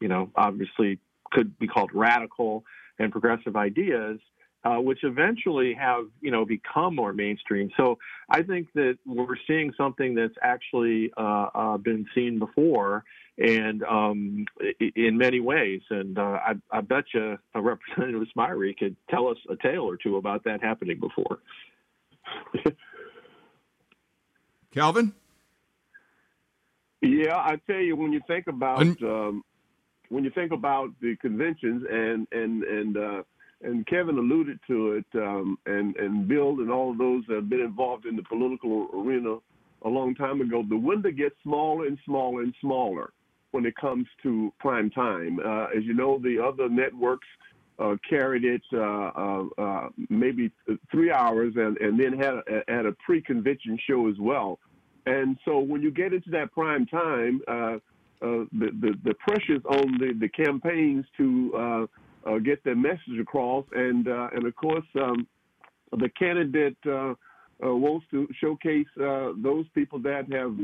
you 0.00 0.08
know, 0.08 0.30
obviously 0.36 0.98
could 1.32 1.58
be 1.58 1.66
called 1.66 1.90
radical 1.92 2.64
and 2.98 3.10
progressive 3.10 3.56
ideas, 3.56 4.18
uh, 4.64 4.76
which 4.76 5.00
eventually 5.02 5.74
have, 5.74 6.04
you 6.20 6.30
know, 6.30 6.44
become 6.44 6.94
more 6.94 7.12
mainstream. 7.12 7.70
So 7.76 7.98
I 8.28 8.42
think 8.42 8.68
that 8.74 8.98
we're 9.06 9.36
seeing 9.46 9.72
something 9.76 10.14
that's 10.14 10.34
actually 10.42 11.12
uh, 11.16 11.48
uh 11.54 11.76
been 11.78 12.06
seen 12.14 12.38
before, 12.38 13.04
and 13.38 13.82
um, 13.84 14.46
in 14.94 15.16
many 15.18 15.40
ways. 15.40 15.82
And 15.90 16.18
uh, 16.18 16.38
I, 16.46 16.54
I 16.70 16.80
bet 16.80 17.04
you 17.14 17.38
a 17.54 17.60
Representative 17.60 18.26
Smyre 18.36 18.76
could 18.76 18.96
tell 19.10 19.28
us 19.28 19.38
a 19.48 19.56
tale 19.56 19.82
or 19.82 19.96
two 19.96 20.16
about 20.16 20.44
that 20.44 20.62
happening 20.62 20.98
before. 21.00 21.38
Calvin? 24.74 25.12
Yeah, 27.02 27.36
I 27.36 27.56
tell 27.66 27.80
you, 27.80 27.96
when 27.96 28.12
you 28.12 28.20
think 28.26 28.46
about 28.46 28.80
um, 29.02 29.42
when 30.08 30.24
you 30.24 30.30
think 30.30 30.52
about 30.52 30.88
the 31.00 31.16
conventions 31.16 31.84
and 31.90 32.26
and 32.32 32.62
and 32.62 32.96
uh, 32.96 33.22
and 33.62 33.86
Kevin 33.86 34.18
alluded 34.18 34.58
to 34.66 34.92
it, 34.92 35.06
um, 35.14 35.58
and 35.66 35.96
and 35.96 36.26
Bill 36.26 36.60
and 36.60 36.70
all 36.70 36.92
of 36.92 36.98
those 36.98 37.24
that 37.28 37.36
have 37.36 37.48
been 37.48 37.60
involved 37.60 38.06
in 38.06 38.16
the 38.16 38.22
political 38.22 38.88
arena 38.92 39.36
a 39.82 39.88
long 39.88 40.14
time 40.14 40.40
ago, 40.40 40.64
the 40.68 40.76
window 40.76 41.10
gets 41.10 41.36
smaller 41.42 41.86
and 41.86 41.98
smaller 42.04 42.42
and 42.42 42.54
smaller 42.60 43.12
when 43.52 43.64
it 43.64 43.76
comes 43.76 44.06
to 44.22 44.52
prime 44.58 44.90
time. 44.90 45.38
Uh, 45.38 45.66
as 45.76 45.84
you 45.84 45.94
know, 45.94 46.18
the 46.18 46.42
other 46.42 46.68
networks 46.68 47.28
uh, 47.78 47.96
carried 48.08 48.44
it 48.44 48.62
uh, 48.72 48.78
uh, 48.78 49.44
uh, 49.58 49.88
maybe 50.08 50.50
three 50.90 51.12
hours 51.12 51.52
and, 51.56 51.76
and 51.78 52.00
then 52.00 52.12
had 52.14 52.34
a, 52.34 52.62
had 52.68 52.86
a 52.86 52.92
pre-convention 53.04 53.78
show 53.86 54.08
as 54.08 54.16
well. 54.18 54.58
And 55.04 55.36
so 55.44 55.58
when 55.58 55.82
you 55.82 55.90
get 55.90 56.12
into 56.12 56.30
that 56.30 56.52
prime 56.52 56.86
time, 56.86 57.40
uh, 57.46 57.76
the, 58.20 58.70
the, 58.80 58.94
the 59.04 59.14
pressures 59.14 59.62
on 59.68 59.98
the, 59.98 60.14
the 60.18 60.28
campaigns 60.28 61.04
to 61.18 61.88
get 62.42 62.64
their 62.64 62.74
message 62.74 63.18
across, 63.20 63.64
and 63.72 64.06
and 64.08 64.46
of 64.46 64.56
course 64.56 64.86
um, 65.00 65.26
the 65.92 66.08
candidate 66.08 66.76
wants 67.60 68.06
to 68.10 68.26
showcase 68.40 68.86
those 68.96 69.66
people 69.74 70.00
that 70.00 70.24
have 70.32 70.56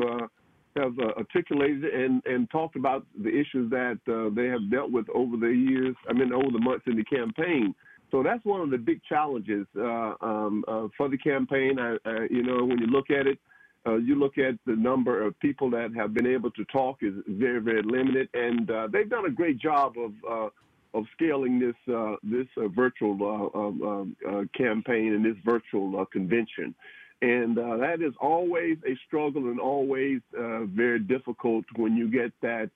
have 0.76 0.98
uh, 0.98 1.12
articulated 1.18 1.84
and, 1.84 2.22
and 2.24 2.50
talked 2.50 2.76
about 2.76 3.06
the 3.22 3.28
issues 3.28 3.70
that 3.70 3.98
uh, 4.08 4.34
they 4.34 4.46
have 4.46 4.70
dealt 4.70 4.90
with 4.90 5.06
over 5.14 5.36
the 5.36 5.48
years, 5.48 5.94
I 6.08 6.12
mean, 6.12 6.32
over 6.32 6.50
the 6.50 6.58
months 6.58 6.84
in 6.86 6.96
the 6.96 7.04
campaign. 7.04 7.74
So 8.10 8.22
that's 8.22 8.44
one 8.44 8.60
of 8.60 8.70
the 8.70 8.78
big 8.78 9.00
challenges 9.08 9.66
uh, 9.76 10.14
um, 10.20 10.64
uh, 10.68 10.88
for 10.96 11.08
the 11.08 11.18
campaign. 11.18 11.78
I, 11.78 11.96
I, 12.04 12.26
you 12.30 12.42
know, 12.42 12.64
when 12.64 12.78
you 12.78 12.86
look 12.86 13.10
at 13.10 13.26
it, 13.26 13.38
uh, 13.86 13.96
you 13.96 14.14
look 14.14 14.38
at 14.38 14.54
the 14.66 14.76
number 14.76 15.22
of 15.22 15.38
people 15.40 15.68
that 15.70 15.92
have 15.96 16.14
been 16.14 16.26
able 16.26 16.50
to 16.52 16.64
talk 16.66 16.98
is 17.00 17.14
very, 17.26 17.60
very 17.60 17.82
limited, 17.82 18.28
and 18.34 18.70
uh, 18.70 18.86
they've 18.92 19.10
done 19.10 19.26
a 19.26 19.30
great 19.30 19.58
job 19.58 19.94
of 19.98 20.50
of 20.94 21.04
scaling 21.14 21.58
this 21.58 21.74
this 22.22 22.46
virtual 22.76 23.50
um, 23.54 24.16
um, 24.24 24.50
campaign 24.56 25.14
and 25.14 25.24
this 25.24 25.36
virtual 25.44 26.04
convention. 26.06 26.74
And 27.22 27.56
that 27.56 28.02
is 28.02 28.12
always 28.20 28.76
a 28.86 28.94
struggle 29.06 29.48
and 29.48 29.58
always 29.58 30.20
very 30.32 30.98
difficult 30.98 31.64
when 31.76 31.96
you 31.96 32.10
get 32.10 32.32
that 32.42 32.70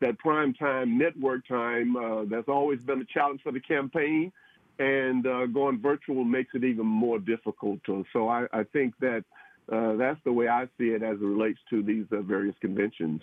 that 0.00 0.18
prime 0.18 0.52
time 0.54 0.98
network 0.98 1.46
time. 1.46 1.94
that's 2.28 2.48
always 2.48 2.80
been 2.80 3.00
a 3.00 3.04
challenge 3.04 3.42
for 3.42 3.52
the 3.52 3.60
campaign 3.60 4.32
and 4.78 5.26
uh, 5.26 5.46
going 5.46 5.80
virtual 5.80 6.24
makes 6.24 6.54
it 6.54 6.64
even 6.64 6.86
more 6.86 7.18
difficult. 7.18 7.80
So 8.12 8.28
I, 8.28 8.46
I 8.52 8.64
think 8.64 8.94
that 9.00 9.24
uh, 9.72 9.96
that's 9.96 10.20
the 10.24 10.32
way 10.32 10.48
I 10.48 10.66
see 10.78 10.88
it 10.88 11.02
as 11.02 11.16
it 11.16 11.24
relates 11.24 11.58
to 11.70 11.82
these 11.82 12.06
uh, 12.12 12.20
various 12.20 12.54
conventions. 12.60 13.22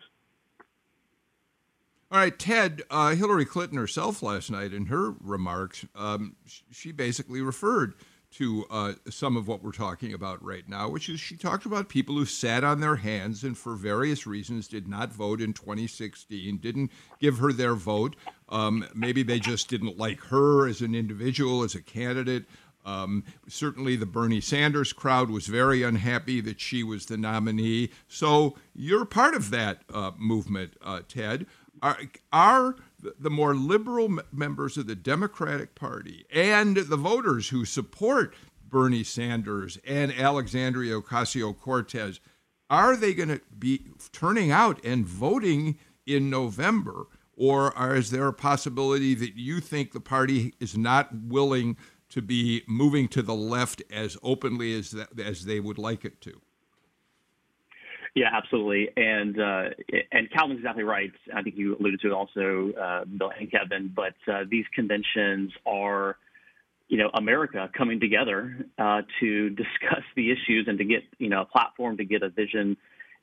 All 2.11 2.19
right, 2.19 2.37
Ted. 2.37 2.83
Uh, 2.91 3.15
Hillary 3.15 3.45
Clinton 3.45 3.77
herself 3.77 4.21
last 4.21 4.51
night 4.51 4.71
in 4.71 4.87
her 4.87 5.13
remarks, 5.19 5.85
um, 5.95 6.35
she 6.69 6.91
basically 6.91 7.41
referred 7.41 7.95
to 8.33 8.65
uh, 8.69 8.93
some 9.09 9.37
of 9.37 9.47
what 9.47 9.63
we're 9.63 9.71
talking 9.71 10.13
about 10.13 10.43
right 10.43 10.67
now, 10.67 10.89
which 10.89 11.09
is 11.09 11.19
she 11.19 11.35
talked 11.35 11.65
about 11.65 11.89
people 11.89 12.15
who 12.15 12.25
sat 12.25 12.63
on 12.63 12.79
their 12.79 12.97
hands 12.97 13.43
and 13.43 13.57
for 13.57 13.75
various 13.75 14.25
reasons 14.25 14.67
did 14.67 14.87
not 14.87 15.13
vote 15.13 15.41
in 15.41 15.53
2016, 15.53 16.57
didn't 16.57 16.91
give 17.19 17.37
her 17.37 17.53
their 17.53 17.75
vote. 17.75 18.15
Um, 18.49 18.85
maybe 18.93 19.23
they 19.23 19.39
just 19.39 19.69
didn't 19.69 19.97
like 19.97 20.19
her 20.25 20.67
as 20.67 20.81
an 20.81 20.95
individual, 20.95 21.63
as 21.63 21.75
a 21.75 21.81
candidate. 21.81 22.45
Um, 22.85 23.23
certainly, 23.47 23.95
the 23.95 24.05
Bernie 24.05 24.41
Sanders 24.41 24.91
crowd 24.91 25.29
was 25.29 25.47
very 25.47 25.83
unhappy 25.83 26.41
that 26.41 26.59
she 26.59 26.83
was 26.83 27.05
the 27.05 27.17
nominee. 27.17 27.91
So 28.07 28.55
you're 28.75 29.05
part 29.05 29.35
of 29.35 29.51
that 29.51 29.83
uh, 29.93 30.11
movement, 30.17 30.73
uh, 30.81 31.01
Ted. 31.07 31.45
Are, 31.81 31.99
are 32.31 32.75
the 33.19 33.29
more 33.29 33.55
liberal 33.55 34.19
members 34.31 34.77
of 34.77 34.87
the 34.87 34.95
Democratic 34.95 35.75
Party 35.75 36.25
and 36.31 36.77
the 36.77 36.97
voters 36.97 37.49
who 37.49 37.65
support 37.65 38.35
Bernie 38.67 39.03
Sanders 39.03 39.77
and 39.85 40.11
Alexandria 40.13 40.99
Ocasio 40.99 41.57
Cortez, 41.57 42.19
are 42.69 42.95
they 42.95 43.13
going 43.13 43.29
to 43.29 43.41
be 43.57 43.81
turning 44.11 44.51
out 44.51 44.83
and 44.83 45.05
voting 45.05 45.77
in 46.05 46.29
November? 46.29 47.05
Or 47.35 47.73
is 47.95 48.11
there 48.11 48.27
a 48.27 48.33
possibility 48.33 49.15
that 49.15 49.35
you 49.35 49.59
think 49.59 49.91
the 49.91 49.99
party 49.99 50.53
is 50.59 50.77
not 50.77 51.09
willing 51.13 51.77
to 52.13 52.21
be 52.21 52.61
moving 52.67 53.07
to 53.07 53.23
the 53.23 53.33
left 53.33 53.81
as 53.91 54.15
openly 54.21 54.77
as 54.77 54.95
as 55.17 55.45
they 55.45 55.59
would 55.59 55.79
like 55.79 56.05
it 56.05 56.21
to. 56.21 56.39
Yeah, 58.15 58.29
absolutely, 58.31 58.89
and 58.95 59.39
uh, 59.39 59.69
and 60.11 60.29
Calvin's 60.31 60.59
exactly 60.59 60.83
right. 60.83 61.11
I 61.35 61.41
think 61.41 61.57
you 61.57 61.75
alluded 61.79 61.99
to 62.01 62.07
it 62.07 62.13
also, 62.13 62.71
uh, 62.79 63.05
Bill 63.05 63.31
and 63.37 63.49
Kevin. 63.49 63.91
But 63.95 64.13
uh, 64.31 64.43
these 64.47 64.65
conventions 64.75 65.51
are, 65.65 66.17
you 66.89 66.99
know, 66.99 67.09
America 67.15 67.71
coming 67.75 67.99
together 67.99 68.67
uh, 68.77 69.01
to 69.19 69.49
discuss 69.49 70.03
the 70.15 70.29
issues 70.31 70.65
and 70.67 70.77
to 70.77 70.85
get 70.85 71.01
you 71.17 71.29
know 71.29 71.41
a 71.41 71.45
platform 71.45 71.97
to 71.97 72.05
get 72.05 72.21
a 72.21 72.29
vision. 72.29 72.77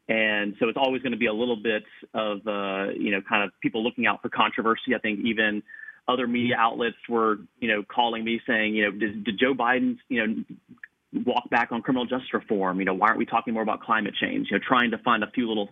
And 0.09 0.57
so 0.59 0.69
it's 0.69 0.79
always 0.79 1.03
going 1.03 1.13
to 1.13 1.19
be 1.19 1.27
a 1.27 1.33
little 1.33 1.63
bit 1.63 1.85
of 2.13 2.39
uh, 2.45 2.91
you 2.99 3.13
know 3.13 3.21
kind 3.29 3.45
of 3.45 3.53
people 3.61 3.85
looking 3.85 4.09
out 4.09 4.23
for 4.23 4.29
controversy. 4.29 4.97
I 4.97 4.99
think 4.99 5.21
even 5.25 5.63
other 6.09 6.27
media 6.27 6.57
outlets 6.59 6.97
were, 7.09 7.37
you 7.61 7.69
know, 7.69 7.85
calling 7.85 8.25
me 8.25 8.41
saying, 8.47 8.75
you 8.75 8.85
know, 8.85 8.91
did, 8.91 9.25
did 9.25 9.39
Joe 9.39 9.55
Biden, 9.55 9.99
you 10.09 10.27
know, 10.27 10.45
walk 11.13 11.49
back 11.51 11.73
on 11.73 11.83
criminal 11.83 12.07
justice 12.07 12.33
reform? 12.33 12.79
You 12.79 12.87
know, 12.87 12.95
why 12.95 13.09
aren't 13.09 13.19
we 13.19 13.27
talking 13.27 13.55
more 13.55 13.63
about 13.63 13.81
climate 13.81 14.15
change? 14.21 14.49
You 14.51 14.59
know, 14.59 14.65
trying 14.67 14.91
to 14.93 14.99
find 14.99 15.23
a 15.23 15.31
few 15.31 15.49
little, 15.49 15.71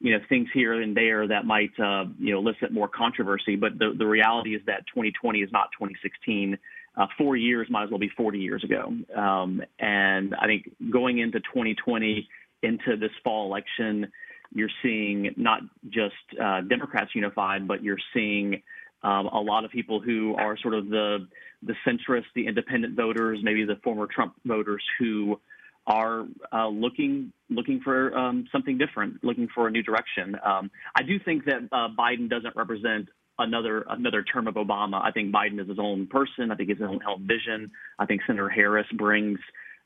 you 0.00 0.12
know, 0.12 0.18
things 0.28 0.48
here 0.54 0.80
and 0.80 0.96
there 0.96 1.26
that 1.28 1.44
might, 1.44 1.72
uh, 1.78 2.04
you 2.18 2.32
know, 2.32 2.38
elicit 2.38 2.72
more 2.72 2.88
controversy. 2.88 3.56
But 3.56 3.78
the, 3.78 3.94
the 3.96 4.06
reality 4.06 4.54
is 4.54 4.62
that 4.66 4.86
2020 4.94 5.40
is 5.40 5.50
not 5.52 5.70
2016. 5.78 6.58
Uh, 6.96 7.06
four 7.16 7.36
years 7.36 7.68
might 7.70 7.84
as 7.84 7.90
well 7.90 7.98
be 7.98 8.10
40 8.16 8.38
years 8.38 8.64
ago. 8.64 8.92
Um, 9.14 9.62
and 9.78 10.34
I 10.34 10.46
think 10.46 10.70
going 10.90 11.18
into 11.18 11.38
2020, 11.40 12.28
into 12.62 12.96
this 12.96 13.12
fall 13.22 13.46
election, 13.46 14.10
you're 14.52 14.70
seeing 14.82 15.34
not 15.36 15.60
just 15.90 16.14
uh, 16.42 16.62
Democrats 16.62 17.10
unified, 17.14 17.68
but 17.68 17.82
you're 17.82 17.98
seeing 18.12 18.62
um, 19.02 19.26
a 19.26 19.40
lot 19.40 19.64
of 19.64 19.70
people 19.70 20.00
who 20.00 20.34
are 20.36 20.56
sort 20.56 20.74
of 20.74 20.88
the 20.88 21.28
the 21.62 21.74
centrist, 21.86 22.24
the 22.34 22.46
independent 22.46 22.96
voters, 22.96 23.40
maybe 23.42 23.64
the 23.64 23.76
former 23.82 24.06
Trump 24.06 24.34
voters 24.44 24.82
who 24.98 25.40
are 25.86 26.26
uh, 26.52 26.68
looking 26.68 27.32
looking 27.48 27.80
for 27.80 28.16
um, 28.16 28.46
something 28.52 28.78
different, 28.78 29.24
looking 29.24 29.48
for 29.54 29.68
a 29.68 29.70
new 29.70 29.82
direction. 29.82 30.36
Um, 30.44 30.70
I 30.94 31.02
do 31.02 31.18
think 31.18 31.46
that 31.46 31.68
uh, 31.72 31.88
Biden 31.98 32.28
doesn't 32.28 32.54
represent 32.54 33.08
another 33.38 33.84
another 33.88 34.22
term 34.22 34.46
of 34.46 34.54
Obama. 34.54 35.02
I 35.02 35.10
think 35.12 35.34
Biden 35.34 35.60
is 35.60 35.68
his 35.68 35.78
own 35.78 36.06
person. 36.06 36.50
I 36.52 36.56
think 36.56 36.68
his 36.68 36.80
own, 36.82 37.00
vision. 37.26 37.70
I 37.98 38.06
think 38.06 38.20
Senator 38.26 38.50
Harris 38.50 38.86
brings 38.92 39.38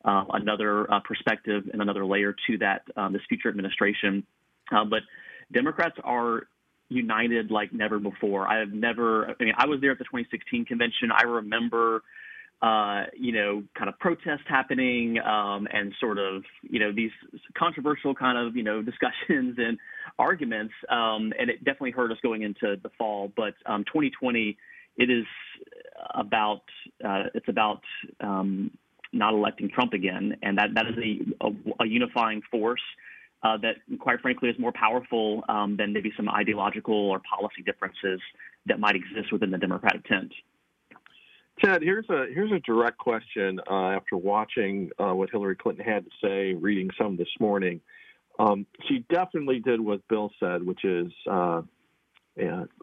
uh, 0.04 0.24
another 0.32 0.86
perspective 1.04 1.64
and 1.72 1.80
another 1.80 2.04
layer 2.04 2.34
to 2.48 2.58
that 2.58 2.82
um, 2.96 3.12
this 3.12 3.22
future 3.28 3.48
administration. 3.48 4.26
Uh, 4.72 4.84
but 4.84 5.00
Democrats 5.52 5.96
are 6.02 6.48
united 6.92 7.50
like 7.50 7.72
never 7.72 7.98
before. 7.98 8.46
I 8.46 8.58
have 8.60 8.72
never, 8.72 9.28
I 9.28 9.34
mean, 9.42 9.54
I 9.56 9.66
was 9.66 9.80
there 9.80 9.92
at 9.92 9.98
the 9.98 10.04
2016 10.04 10.64
convention. 10.64 11.10
I 11.12 11.22
remember, 11.22 12.02
uh, 12.60 13.04
you 13.16 13.32
know, 13.32 13.64
kind 13.76 13.88
of 13.88 13.98
protests 13.98 14.46
happening 14.48 15.18
um, 15.20 15.66
and 15.72 15.92
sort 16.00 16.18
of, 16.18 16.44
you 16.62 16.78
know, 16.78 16.92
these 16.92 17.10
controversial 17.58 18.14
kind 18.14 18.38
of, 18.38 18.56
you 18.56 18.62
know, 18.62 18.82
discussions 18.90 19.56
and 19.58 19.78
arguments. 20.18 20.74
Um, 20.88 21.32
and 21.38 21.50
it 21.50 21.64
definitely 21.64 21.92
hurt 21.92 22.12
us 22.12 22.18
going 22.22 22.42
into 22.42 22.76
the 22.82 22.90
fall. 22.98 23.32
But 23.36 23.54
um, 23.66 23.84
2020, 23.84 24.56
it 24.96 25.10
is 25.10 25.24
about, 26.14 26.62
uh, 27.04 27.24
it's 27.34 27.48
about, 27.48 27.82
um, 28.20 28.70
not 29.12 29.34
electing 29.34 29.68
Trump 29.68 29.92
again, 29.92 30.36
and 30.42 30.56
that 30.56 30.68
that 30.74 30.86
is 30.86 30.96
a, 30.96 31.46
a, 31.46 31.84
a 31.84 31.86
unifying 31.86 32.40
force 32.50 32.80
uh, 33.42 33.56
that, 33.58 33.76
quite 33.98 34.20
frankly, 34.20 34.48
is 34.48 34.58
more 34.58 34.72
powerful 34.72 35.42
um, 35.48 35.76
than 35.76 35.92
maybe 35.92 36.12
some 36.16 36.28
ideological 36.28 36.94
or 36.94 37.20
policy 37.20 37.62
differences 37.64 38.20
that 38.66 38.78
might 38.78 38.94
exist 38.94 39.32
within 39.32 39.50
the 39.50 39.58
Democratic 39.58 40.04
tent. 40.04 40.32
Ted, 41.62 41.82
here's 41.82 42.08
a 42.08 42.26
here's 42.32 42.50
a 42.52 42.60
direct 42.60 42.98
question. 42.98 43.60
Uh, 43.70 43.90
after 43.90 44.16
watching 44.16 44.90
uh, 44.98 45.12
what 45.12 45.30
Hillary 45.30 45.56
Clinton 45.56 45.84
had 45.84 46.04
to 46.04 46.10
say, 46.22 46.54
reading 46.54 46.90
some 46.98 47.16
this 47.16 47.28
morning, 47.40 47.80
um, 48.38 48.66
she 48.88 49.04
definitely 49.10 49.60
did 49.60 49.80
what 49.80 50.06
Bill 50.08 50.30
said, 50.40 50.64
which 50.64 50.84
is 50.84 51.12
uh, 51.30 51.62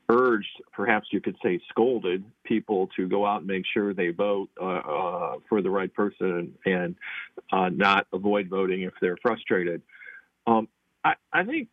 urged, 0.09 0.61
perhaps 0.71 1.07
you 1.11 1.19
could 1.19 1.35
say, 1.43 1.59
scolded 1.69 2.23
people 2.43 2.87
to 2.95 3.07
go 3.07 3.25
out 3.25 3.39
and 3.39 3.47
make 3.47 3.63
sure 3.73 3.93
they 3.93 4.09
vote 4.09 4.49
uh, 4.61 4.65
uh, 4.65 5.35
for 5.49 5.61
the 5.61 5.69
right 5.69 5.93
person 5.93 6.53
and 6.65 6.95
not 7.71 8.05
avoid 8.13 8.47
voting 8.49 8.83
if 8.83 8.93
they're 9.01 9.17
frustrated. 9.21 9.81
Um, 10.49 10.67
I, 11.03 11.13
I 11.31 11.43
think. 11.43 11.69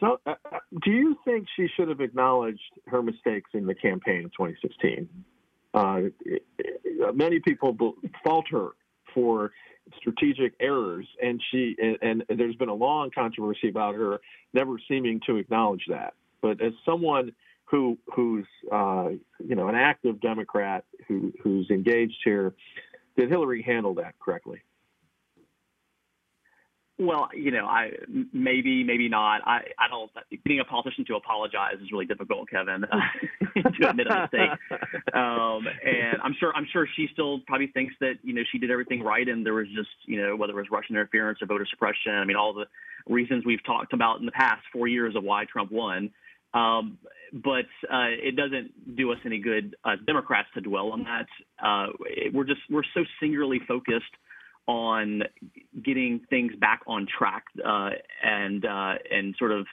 So, 0.00 0.18
uh, 0.26 0.34
uh, 0.50 0.58
do 0.84 0.90
you 0.90 1.16
think 1.24 1.46
she 1.54 1.68
should 1.76 1.88
have 1.88 2.00
acknowledged 2.00 2.60
her 2.86 3.02
mistakes 3.02 3.50
in 3.52 3.66
the 3.66 3.74
campaign 3.74 4.24
of 4.24 4.32
2016? 4.32 5.08
Uh, 5.74 6.00
many 7.14 7.40
people 7.40 7.76
fault 8.24 8.46
her 8.50 8.70
for 9.14 9.52
strategic 9.98 10.54
errors, 10.60 11.06
and 11.22 11.40
she 11.50 11.76
and, 11.78 12.24
and, 12.28 12.38
there's 12.38 12.56
been 12.56 12.70
a 12.70 12.74
long 12.74 13.10
controversy 13.14 13.68
about 13.68 13.94
her 13.94 14.18
never 14.54 14.76
seeming 14.88 15.20
to 15.26 15.36
acknowledge 15.36 15.84
that. 15.88 16.14
But 16.40 16.62
as 16.62 16.72
someone 16.84 17.32
who 17.66 17.98
who's 18.14 18.46
uh, 18.72 19.10
you 19.38 19.54
know 19.54 19.68
an 19.68 19.74
active 19.74 20.20
Democrat 20.20 20.84
who 21.06 21.32
who's 21.42 21.68
engaged 21.70 22.16
here, 22.24 22.54
did 23.16 23.28
Hillary 23.28 23.62
handle 23.62 23.94
that 23.96 24.18
correctly? 24.18 24.62
Well, 26.98 27.28
you 27.34 27.50
know, 27.50 27.66
I 27.66 27.90
maybe, 28.32 28.82
maybe 28.82 29.08
not. 29.08 29.42
I, 29.46 29.64
I 29.78 29.88
don't. 29.90 30.10
Getting 30.44 30.60
a 30.60 30.64
politician 30.64 31.04
to 31.06 31.16
apologize 31.16 31.74
is 31.82 31.92
really 31.92 32.06
difficult, 32.06 32.48
Kevin, 32.48 32.80
to 33.80 33.88
admit 33.90 34.06
a 34.08 34.22
mistake. 34.22 34.50
Um, 35.12 35.66
and 35.84 36.18
I'm 36.24 36.34
sure, 36.40 36.54
I'm 36.54 36.66
sure 36.72 36.88
she 36.96 37.08
still 37.12 37.40
probably 37.46 37.66
thinks 37.66 37.94
that 38.00 38.14
you 38.22 38.32
know 38.32 38.42
she 38.50 38.56
did 38.58 38.70
everything 38.70 39.02
right, 39.02 39.28
and 39.28 39.44
there 39.44 39.52
was 39.52 39.66
just 39.76 39.90
you 40.06 40.22
know 40.22 40.36
whether 40.36 40.52
it 40.52 40.56
was 40.56 40.70
Russian 40.70 40.96
interference 40.96 41.42
or 41.42 41.46
voter 41.46 41.66
suppression. 41.68 42.12
I 42.14 42.24
mean, 42.24 42.36
all 42.36 42.54
the 42.54 42.66
reasons 43.06 43.44
we've 43.44 43.64
talked 43.66 43.92
about 43.92 44.20
in 44.20 44.26
the 44.26 44.32
past 44.32 44.62
four 44.72 44.88
years 44.88 45.14
of 45.16 45.22
why 45.22 45.44
Trump 45.44 45.70
won. 45.70 46.10
Um, 46.54 46.96
but 47.32 47.66
uh, 47.92 48.08
it 48.08 48.36
doesn't 48.36 48.96
do 48.96 49.12
us 49.12 49.18
any 49.26 49.38
good, 49.38 49.76
uh, 49.84 49.96
Democrats, 50.06 50.48
to 50.54 50.62
dwell 50.62 50.92
on 50.92 51.04
that. 51.04 51.26
Uh, 51.62 51.88
we're 52.32 52.44
just 52.44 52.60
we're 52.70 52.84
so 52.94 53.04
singularly 53.20 53.60
focused 53.68 54.04
on 54.66 55.22
getting 55.84 56.20
things 56.28 56.52
back 56.56 56.80
on 56.86 57.06
track 57.06 57.44
uh, 57.64 57.90
and 58.22 58.64
uh, 58.64 58.94
and 59.10 59.34
sort 59.38 59.52
of 59.52 59.66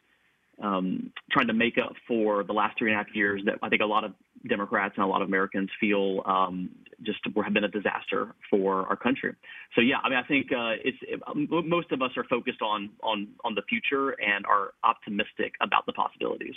um, 0.62 1.12
trying 1.32 1.48
to 1.48 1.54
make 1.54 1.78
up 1.78 1.94
for 2.08 2.44
the 2.44 2.54
last 2.54 2.78
three 2.78 2.92
and 2.92 3.00
a 3.00 3.04
half 3.04 3.16
years 3.16 3.42
that 3.46 3.56
I 3.62 3.70
think 3.70 3.82
a 3.82 3.86
lot 3.86 4.04
of 4.04 4.14
Democrats 4.48 4.94
and 4.98 5.04
a 5.04 5.08
lot 5.08 5.22
of 5.22 5.28
Americans 5.28 5.70
feel 5.80 6.22
um, 6.26 6.70
just 7.02 7.20
have 7.26 7.54
been 7.54 7.64
a 7.64 7.70
disaster 7.70 8.36
for 8.50 8.88
our 8.88 8.96
country. 8.96 9.34
So 9.76 9.82
yeah, 9.82 9.98
I 10.04 10.10
mean, 10.10 10.20
I 10.20 10.24
think 10.24 10.52
uh, 10.52 10.76
it's 10.84 10.98
it, 11.02 11.22
most 11.36 11.92
of 11.92 12.02
us 12.02 12.12
are 12.18 12.26
focused 12.26 12.62
on 12.62 12.90
on 13.02 13.30
on 13.44 13.56
the 13.56 13.62
future 13.64 14.12
and 14.22 14.46
are 14.46 14.74
optimistic 14.84 15.54
about 15.62 15.86
the 15.86 15.94
possibilities. 15.94 16.56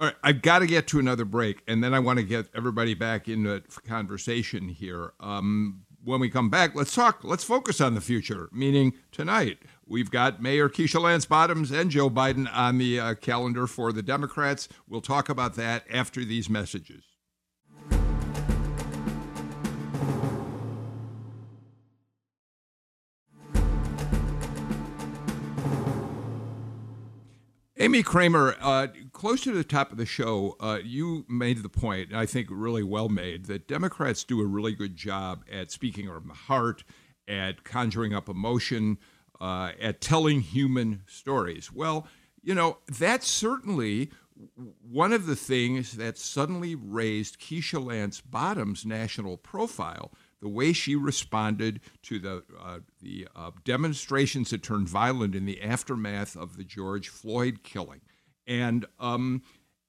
All 0.00 0.08
right, 0.08 0.16
I've 0.24 0.42
got 0.42 0.60
to 0.60 0.66
get 0.66 0.88
to 0.88 0.98
another 0.98 1.24
break, 1.24 1.62
and 1.68 1.84
then 1.84 1.94
I 1.94 2.00
want 2.00 2.18
to 2.18 2.24
get 2.24 2.46
everybody 2.56 2.94
back 2.94 3.28
into 3.28 3.62
conversation 3.86 4.68
here. 4.68 5.12
Um, 5.20 5.82
when 6.04 6.20
we 6.20 6.28
come 6.28 6.50
back, 6.50 6.74
let's 6.74 6.94
talk. 6.94 7.22
Let's 7.22 7.44
focus 7.44 7.80
on 7.80 7.94
the 7.94 8.00
future. 8.00 8.48
Meaning 8.52 8.94
tonight, 9.10 9.58
we've 9.86 10.10
got 10.10 10.42
Mayor 10.42 10.68
Keisha 10.68 11.00
Lance 11.00 11.26
Bottoms 11.26 11.70
and 11.70 11.90
Joe 11.90 12.10
Biden 12.10 12.48
on 12.52 12.78
the 12.78 12.98
uh, 12.98 13.14
calendar 13.14 13.66
for 13.66 13.92
the 13.92 14.02
Democrats. 14.02 14.68
We'll 14.88 15.00
talk 15.00 15.28
about 15.28 15.54
that 15.54 15.84
after 15.90 16.24
these 16.24 16.50
messages. 16.50 17.11
Amy 27.82 28.04
Kramer, 28.04 28.54
uh, 28.60 28.86
close 29.10 29.40
to 29.40 29.50
the 29.50 29.64
top 29.64 29.90
of 29.90 29.98
the 29.98 30.06
show, 30.06 30.56
uh, 30.60 30.78
you 30.84 31.24
made 31.28 31.64
the 31.64 31.68
point, 31.68 32.10
and 32.10 32.16
I 32.16 32.26
think 32.26 32.46
really 32.48 32.84
well 32.84 33.08
made, 33.08 33.46
that 33.46 33.66
Democrats 33.66 34.22
do 34.22 34.40
a 34.40 34.46
really 34.46 34.72
good 34.72 34.94
job 34.94 35.44
at 35.50 35.72
speaking 35.72 36.06
from 36.06 36.28
the 36.28 36.34
heart, 36.34 36.84
at 37.26 37.64
conjuring 37.64 38.14
up 38.14 38.28
emotion, 38.28 38.98
uh, 39.40 39.72
at 39.80 40.00
telling 40.00 40.42
human 40.42 41.02
stories. 41.08 41.72
Well, 41.72 42.06
you 42.40 42.54
know, 42.54 42.78
that's 42.86 43.26
certainly 43.26 44.12
one 44.88 45.12
of 45.12 45.26
the 45.26 45.34
things 45.34 45.96
that 45.96 46.18
suddenly 46.18 46.76
raised 46.76 47.40
Keisha 47.40 47.84
Lance 47.84 48.20
Bottom's 48.20 48.86
national 48.86 49.38
profile 49.38 50.12
the 50.42 50.48
way 50.48 50.72
she 50.72 50.96
responded 50.96 51.80
to 52.02 52.18
the 52.18 52.42
uh, 52.60 52.80
the 53.00 53.28
uh, 53.34 53.52
demonstrations 53.64 54.50
that 54.50 54.62
turned 54.62 54.88
violent 54.88 55.34
in 55.34 55.46
the 55.46 55.62
aftermath 55.62 56.36
of 56.36 56.56
the 56.56 56.64
George 56.64 57.08
Floyd 57.08 57.60
killing, 57.62 58.02
and 58.46 58.84
um, 58.98 59.42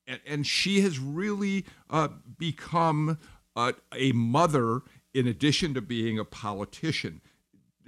and, 0.07 0.21
and 0.25 0.47
she 0.47 0.81
has 0.81 0.99
really 0.99 1.65
uh, 1.89 2.07
become 2.37 3.17
a 3.55 4.11
mother 4.13 4.81
in 5.13 5.27
addition 5.27 5.73
to 5.73 5.81
being 5.81 6.17
a 6.17 6.25
politician. 6.25 7.21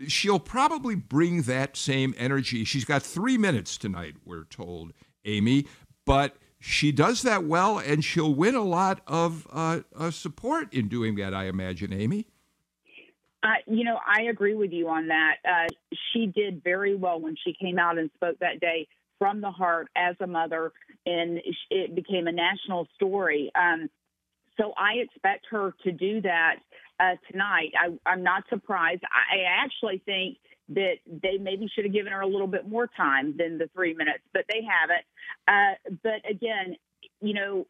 She'll 0.07 0.39
probably 0.39 0.95
bring 0.95 1.43
that 1.43 1.77
same 1.77 2.13
energy. 2.17 2.65
She's 2.65 2.85
got 2.85 3.01
three 3.01 3.37
minutes 3.37 3.77
tonight, 3.77 4.15
we're 4.25 4.43
told, 4.43 4.93
Amy, 5.23 5.65
but 6.05 6.35
she 6.59 6.91
does 6.91 7.21
that 7.21 7.45
well, 7.45 7.79
and 7.79 8.03
she'll 8.03 8.33
win 8.33 8.55
a 8.55 8.63
lot 8.63 9.01
of 9.07 9.47
uh, 9.51 9.81
uh, 9.97 10.11
support 10.11 10.73
in 10.73 10.87
doing 10.87 11.15
that, 11.15 11.33
I 11.33 11.45
imagine, 11.45 11.93
Amy. 11.93 12.27
You 13.67 13.83
know, 13.83 13.99
I 14.05 14.23
agree 14.23 14.55
with 14.55 14.71
you 14.71 14.89
on 14.89 15.07
that. 15.07 15.35
Uh, 15.47 15.67
she 16.11 16.27
did 16.27 16.63
very 16.63 16.95
well 16.95 17.19
when 17.19 17.35
she 17.43 17.53
came 17.53 17.77
out 17.79 17.97
and 17.97 18.09
spoke 18.15 18.39
that 18.39 18.59
day 18.59 18.87
from 19.19 19.41
the 19.41 19.51
heart 19.51 19.87
as 19.95 20.15
a 20.19 20.27
mother, 20.27 20.71
and 21.05 21.39
it 21.69 21.95
became 21.95 22.27
a 22.27 22.31
national 22.31 22.87
story. 22.95 23.51
Um, 23.55 23.89
so 24.57 24.73
I 24.77 24.95
expect 24.95 25.47
her 25.51 25.73
to 25.83 25.91
do 25.91 26.21
that 26.21 26.55
uh, 26.99 27.15
tonight. 27.31 27.71
I, 27.79 28.11
am 28.11 28.23
not 28.23 28.43
surprised. 28.49 29.03
I, 29.03 29.37
I 29.37 29.63
actually 29.63 30.01
think 30.05 30.37
that 30.69 30.95
they 31.05 31.37
maybe 31.39 31.69
should 31.73 31.85
have 31.85 31.93
given 31.93 32.11
her 32.11 32.21
a 32.21 32.27
little 32.27 32.47
bit 32.47 32.67
more 32.67 32.87
time 32.87 33.35
than 33.37 33.57
the 33.57 33.69
three 33.73 33.93
minutes, 33.93 34.23
but 34.33 34.45
they 34.49 34.61
haven't. 34.63 35.05
Uh, 35.47 35.97
but 36.03 36.29
again, 36.29 36.75
you 37.21 37.33
know, 37.33 37.67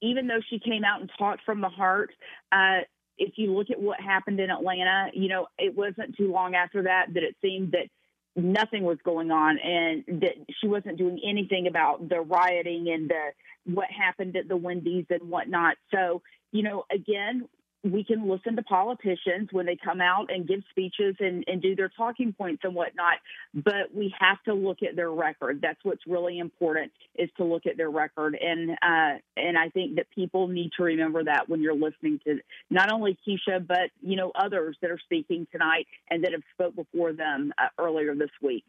even 0.00 0.26
though 0.26 0.40
she 0.48 0.58
came 0.58 0.84
out 0.84 1.00
and 1.00 1.10
talked 1.18 1.44
from 1.44 1.60
the 1.60 1.68
heart, 1.68 2.10
uh, 2.50 2.80
if 3.22 3.34
you 3.36 3.54
look 3.54 3.70
at 3.70 3.80
what 3.80 4.00
happened 4.00 4.40
in 4.40 4.50
Atlanta, 4.50 5.06
you 5.14 5.28
know, 5.28 5.46
it 5.56 5.76
wasn't 5.76 6.16
too 6.16 6.32
long 6.32 6.56
after 6.56 6.82
that 6.82 7.06
that 7.14 7.22
it 7.22 7.36
seemed 7.40 7.70
that 7.70 7.86
nothing 8.34 8.82
was 8.82 8.98
going 9.04 9.30
on 9.30 9.58
and 9.58 10.04
that 10.20 10.34
she 10.60 10.66
wasn't 10.66 10.98
doing 10.98 11.20
anything 11.24 11.68
about 11.68 12.08
the 12.08 12.20
rioting 12.20 12.88
and 12.88 13.08
the 13.08 13.30
what 13.64 13.86
happened 13.90 14.36
at 14.36 14.48
the 14.48 14.56
Wendy's 14.56 15.06
and 15.08 15.30
whatnot. 15.30 15.76
So, 15.92 16.22
you 16.50 16.64
know, 16.64 16.84
again, 16.92 17.48
we 17.84 18.04
can 18.04 18.28
listen 18.28 18.54
to 18.56 18.62
politicians 18.62 19.48
when 19.50 19.66
they 19.66 19.76
come 19.76 20.00
out 20.00 20.32
and 20.32 20.46
give 20.46 20.60
speeches 20.70 21.16
and, 21.18 21.44
and 21.48 21.60
do 21.60 21.74
their 21.74 21.90
talking 21.96 22.32
points 22.32 22.62
and 22.64 22.74
whatnot, 22.74 23.14
but 23.54 23.92
we 23.92 24.14
have 24.18 24.40
to 24.44 24.54
look 24.54 24.78
at 24.88 24.94
their 24.94 25.10
record. 25.10 25.60
That's 25.60 25.80
what's 25.82 26.06
really 26.06 26.38
important 26.38 26.92
is 27.16 27.28
to 27.38 27.44
look 27.44 27.66
at 27.66 27.76
their 27.76 27.90
record, 27.90 28.38
and 28.40 28.70
uh, 28.70 29.18
and 29.36 29.58
I 29.58 29.68
think 29.70 29.96
that 29.96 30.06
people 30.14 30.46
need 30.46 30.70
to 30.76 30.84
remember 30.84 31.24
that 31.24 31.48
when 31.48 31.60
you're 31.60 31.74
listening 31.74 32.20
to 32.24 32.38
not 32.70 32.92
only 32.92 33.18
Keisha 33.26 33.66
but 33.66 33.90
you 34.00 34.16
know 34.16 34.30
others 34.34 34.76
that 34.80 34.90
are 34.90 35.00
speaking 35.04 35.46
tonight 35.50 35.86
and 36.08 36.22
that 36.24 36.32
have 36.32 36.42
spoke 36.54 36.76
before 36.76 37.12
them 37.12 37.52
uh, 37.58 37.68
earlier 37.78 38.14
this 38.14 38.30
week. 38.40 38.64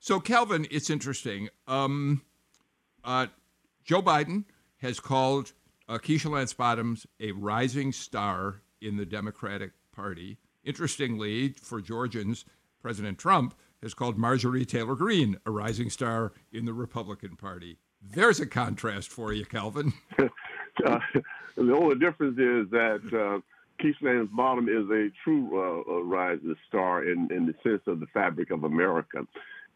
So, 0.00 0.18
Calvin, 0.20 0.66
it's 0.70 0.90
interesting. 0.90 1.48
Um, 1.68 2.22
uh, 3.04 3.28
Joe 3.84 4.02
Biden 4.02 4.44
has 4.78 4.98
called 4.98 5.52
uh, 5.92 5.98
Keisha 5.98 6.30
Lance 6.30 6.54
Bottoms 6.54 7.06
a 7.20 7.32
rising 7.32 7.92
star 7.92 8.62
in 8.80 8.96
the 8.96 9.04
Democratic 9.04 9.72
Party. 9.94 10.38
Interestingly, 10.64 11.50
for 11.60 11.82
Georgians, 11.82 12.46
President 12.80 13.18
Trump 13.18 13.54
has 13.82 13.92
called 13.92 14.16
Marjorie 14.16 14.64
Taylor 14.64 14.94
Greene 14.94 15.36
a 15.44 15.50
rising 15.50 15.90
star 15.90 16.32
in 16.50 16.64
the 16.64 16.72
Republican 16.72 17.36
Party. 17.36 17.78
There's 18.00 18.40
a 18.40 18.46
contrast 18.46 19.10
for 19.10 19.32
you, 19.34 19.44
Calvin. 19.44 19.92
uh, 20.18 20.98
the 21.56 21.74
only 21.74 21.96
difference 21.96 22.38
is 22.38 22.70
that 22.70 23.02
uh, 23.12 23.40
Keisha 23.82 24.02
Lance 24.02 24.30
Bottom 24.32 24.68
is 24.68 24.88
a 24.90 25.10
true 25.22 25.58
uh, 25.58 26.00
rising 26.04 26.56
star 26.68 27.04
in, 27.04 27.28
in 27.30 27.44
the 27.44 27.54
sense 27.62 27.82
of 27.86 28.00
the 28.00 28.06
fabric 28.14 28.50
of 28.50 28.64
America. 28.64 29.26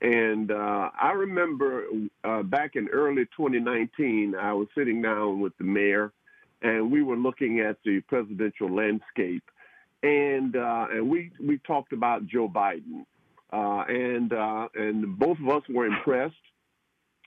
And 0.02 0.50
uh, 0.50 0.90
I 1.00 1.12
remember 1.12 1.84
uh, 2.22 2.42
back 2.42 2.72
in 2.76 2.88
early 2.88 3.24
2019, 3.36 4.34
I 4.34 4.52
was 4.52 4.68
sitting 4.76 5.00
down 5.00 5.40
with 5.40 5.56
the 5.56 5.64
mayor, 5.64 6.12
and 6.60 6.90
we 6.90 7.02
were 7.02 7.16
looking 7.16 7.60
at 7.60 7.78
the 7.84 8.00
presidential 8.00 8.74
landscape, 8.74 9.44
and 10.02 10.54
uh, 10.54 10.86
and 10.90 11.08
we 11.08 11.30
we 11.42 11.58
talked 11.66 11.94
about 11.94 12.26
Joe 12.26 12.46
Biden, 12.46 13.06
uh, 13.52 13.84
and 13.88 14.32
uh, 14.34 14.68
and 14.74 15.18
both 15.18 15.38
of 15.38 15.48
us 15.48 15.62
were 15.70 15.86
impressed, 15.86 16.34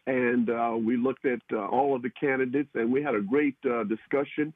and 0.06 0.52
uh, 0.52 0.76
we 0.80 0.96
looked 0.96 1.26
at 1.26 1.42
all 1.52 1.96
of 1.96 2.04
the 2.04 2.12
candidates, 2.12 2.70
and 2.76 2.92
we 2.92 3.02
had 3.02 3.16
a 3.16 3.22
great 3.22 3.56
discussion. 3.88 4.54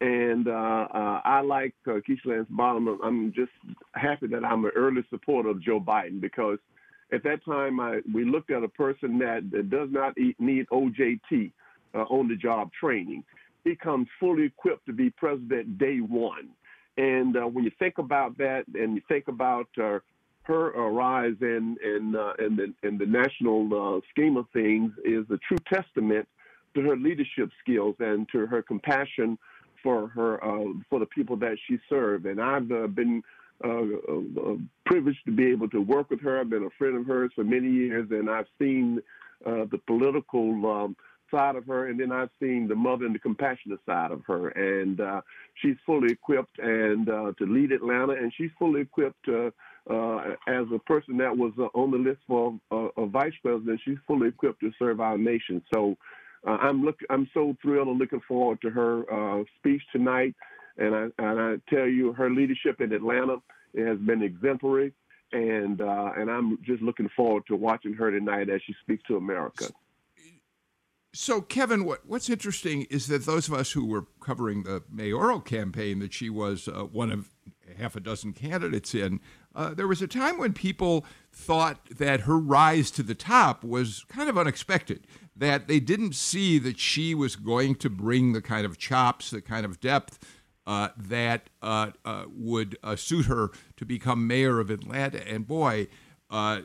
And 0.00 0.48
I 0.48 1.42
like 1.46 1.74
Keisha 1.86 2.26
Lance 2.26 2.48
Bottom. 2.50 2.98
I'm 3.04 3.32
just 3.32 3.52
happy 3.94 4.26
that 4.26 4.44
I'm 4.44 4.64
an 4.64 4.72
early 4.74 5.04
supporter 5.10 5.50
of 5.50 5.62
Joe 5.62 5.78
Biden 5.78 6.20
because 6.20 6.58
at 7.12 7.22
that 7.24 7.44
time, 7.44 7.78
I, 7.78 8.00
we 8.12 8.24
looked 8.24 8.50
at 8.50 8.62
a 8.62 8.68
person 8.68 9.18
that, 9.18 9.50
that 9.52 9.70
does 9.70 9.88
not 9.90 10.16
eat, 10.18 10.40
need 10.40 10.66
OJT, 10.68 11.52
uh, 11.94 11.98
on 11.98 12.28
the 12.28 12.36
job 12.36 12.70
training. 12.78 13.24
He 13.64 13.76
comes 13.76 14.08
fully 14.18 14.44
equipped 14.44 14.86
to 14.86 14.92
be 14.92 15.10
president 15.10 15.78
day 15.78 15.98
one. 15.98 16.48
And 16.96 17.36
uh, 17.36 17.42
when 17.42 17.64
you 17.64 17.70
think 17.78 17.98
about 17.98 18.36
that, 18.38 18.64
and 18.74 18.96
you 18.96 19.02
think 19.08 19.28
about 19.28 19.68
uh, 19.80 19.98
her 20.44 20.70
rise 20.90 21.36
in 21.40 21.76
in, 21.82 22.16
uh, 22.16 22.32
in 22.44 22.56
the 22.56 22.74
in 22.86 22.98
the 22.98 23.06
national 23.06 23.96
uh, 23.96 24.00
scheme 24.10 24.36
of 24.36 24.46
things, 24.52 24.92
is 25.04 25.24
a 25.30 25.38
true 25.48 25.58
testament 25.72 26.28
to 26.74 26.82
her 26.82 26.96
leadership 26.96 27.50
skills 27.62 27.94
and 28.00 28.28
to 28.30 28.46
her 28.46 28.62
compassion 28.62 29.38
for 29.82 30.08
her 30.08 30.42
uh, 30.44 30.72
for 30.90 30.98
the 30.98 31.06
people 31.06 31.36
that 31.36 31.56
she 31.66 31.78
served. 31.88 32.26
And 32.26 32.40
I've 32.40 32.68
been 32.68 33.22
uh, 33.22 33.28
uh, 33.28 33.41
privileged 34.86 35.24
to 35.26 35.32
be 35.32 35.46
able 35.46 35.68
to 35.70 35.80
work 35.80 36.10
with 36.10 36.20
her. 36.20 36.40
I've 36.40 36.50
been 36.50 36.64
a 36.64 36.70
friend 36.78 36.96
of 36.96 37.06
hers 37.06 37.30
for 37.34 37.44
many 37.44 37.68
years, 37.68 38.08
and 38.10 38.28
I've 38.28 38.46
seen 38.58 39.00
uh, 39.46 39.64
the 39.70 39.80
political 39.86 40.50
um, 40.66 40.96
side 41.32 41.56
of 41.56 41.66
her, 41.66 41.88
and 41.88 41.98
then 41.98 42.12
I've 42.12 42.30
seen 42.40 42.68
the 42.68 42.74
mother 42.74 43.06
and 43.06 43.14
the 43.14 43.18
compassionate 43.18 43.80
side 43.86 44.12
of 44.12 44.22
her. 44.26 44.48
And 44.50 45.00
uh, 45.00 45.22
she's 45.54 45.76
fully 45.84 46.12
equipped 46.12 46.58
and 46.58 47.08
uh, 47.08 47.32
to 47.38 47.46
lead 47.46 47.72
Atlanta, 47.72 48.12
and 48.12 48.32
she's 48.36 48.50
fully 48.58 48.82
equipped 48.82 49.26
uh, 49.28 49.50
uh, 49.90 50.18
as 50.46 50.66
a 50.72 50.78
person 50.86 51.16
that 51.18 51.36
was 51.36 51.52
uh, 51.58 51.68
on 51.74 51.90
the 51.90 51.96
list 51.96 52.20
for 52.28 52.58
uh, 52.70 52.88
a 52.96 53.06
vice 53.06 53.32
president. 53.42 53.80
She's 53.84 53.98
fully 54.06 54.28
equipped 54.28 54.60
to 54.60 54.70
serve 54.78 55.00
our 55.00 55.18
nation. 55.18 55.62
So 55.74 55.96
uh, 56.46 56.58
I'm 56.60 56.84
look 56.84 56.98
I'm 57.10 57.28
so 57.34 57.56
thrilled 57.62 57.88
and 57.88 57.98
looking 57.98 58.20
forward 58.28 58.60
to 58.62 58.70
her 58.70 59.40
uh, 59.40 59.44
speech 59.58 59.82
tonight. 59.92 60.34
And 60.78 60.94
I, 60.94 61.02
and 61.18 61.40
I 61.40 61.54
tell 61.68 61.86
you, 61.86 62.12
her 62.12 62.30
leadership 62.30 62.80
in 62.80 62.92
Atlanta 62.92 63.36
has 63.76 63.98
been 63.98 64.22
exemplary. 64.22 64.92
And, 65.32 65.80
uh, 65.80 66.12
and 66.16 66.30
I'm 66.30 66.58
just 66.62 66.82
looking 66.82 67.08
forward 67.16 67.44
to 67.46 67.56
watching 67.56 67.94
her 67.94 68.10
tonight 68.10 68.50
as 68.50 68.60
she 68.66 68.74
speaks 68.82 69.02
to 69.04 69.16
America. 69.16 69.66
So, 71.14 71.42
Kevin, 71.42 71.84
what, 71.84 72.06
what's 72.06 72.30
interesting 72.30 72.86
is 72.88 73.06
that 73.08 73.26
those 73.26 73.46
of 73.46 73.54
us 73.54 73.72
who 73.72 73.84
were 73.84 74.06
covering 74.20 74.62
the 74.62 74.82
mayoral 74.90 75.40
campaign 75.40 75.98
that 75.98 76.14
she 76.14 76.30
was 76.30 76.68
uh, 76.68 76.84
one 76.84 77.10
of 77.12 77.28
half 77.78 77.96
a 77.96 78.00
dozen 78.00 78.32
candidates 78.32 78.94
in, 78.94 79.20
uh, 79.54 79.74
there 79.74 79.86
was 79.86 80.00
a 80.00 80.06
time 80.06 80.38
when 80.38 80.54
people 80.54 81.04
thought 81.30 81.86
that 81.98 82.22
her 82.22 82.38
rise 82.38 82.90
to 82.92 83.02
the 83.02 83.14
top 83.14 83.62
was 83.62 84.04
kind 84.08 84.30
of 84.30 84.38
unexpected. 84.38 85.06
That 85.36 85.68
they 85.68 85.80
didn't 85.80 86.14
see 86.14 86.58
that 86.60 86.78
she 86.78 87.14
was 87.14 87.36
going 87.36 87.74
to 87.76 87.90
bring 87.90 88.32
the 88.32 88.42
kind 88.42 88.64
of 88.64 88.78
chops, 88.78 89.30
the 89.30 89.42
kind 89.42 89.66
of 89.66 89.80
depth 89.80 90.18
uh, 90.66 90.88
that 90.96 91.50
uh, 91.60 91.90
uh, 92.04 92.24
would 92.34 92.78
uh, 92.82 92.96
suit 92.96 93.26
her 93.26 93.50
to 93.76 93.84
become 93.84 94.26
mayor 94.26 94.60
of 94.60 94.70
Atlanta. 94.70 95.26
And 95.28 95.46
boy, 95.46 95.88
uh, 96.30 96.62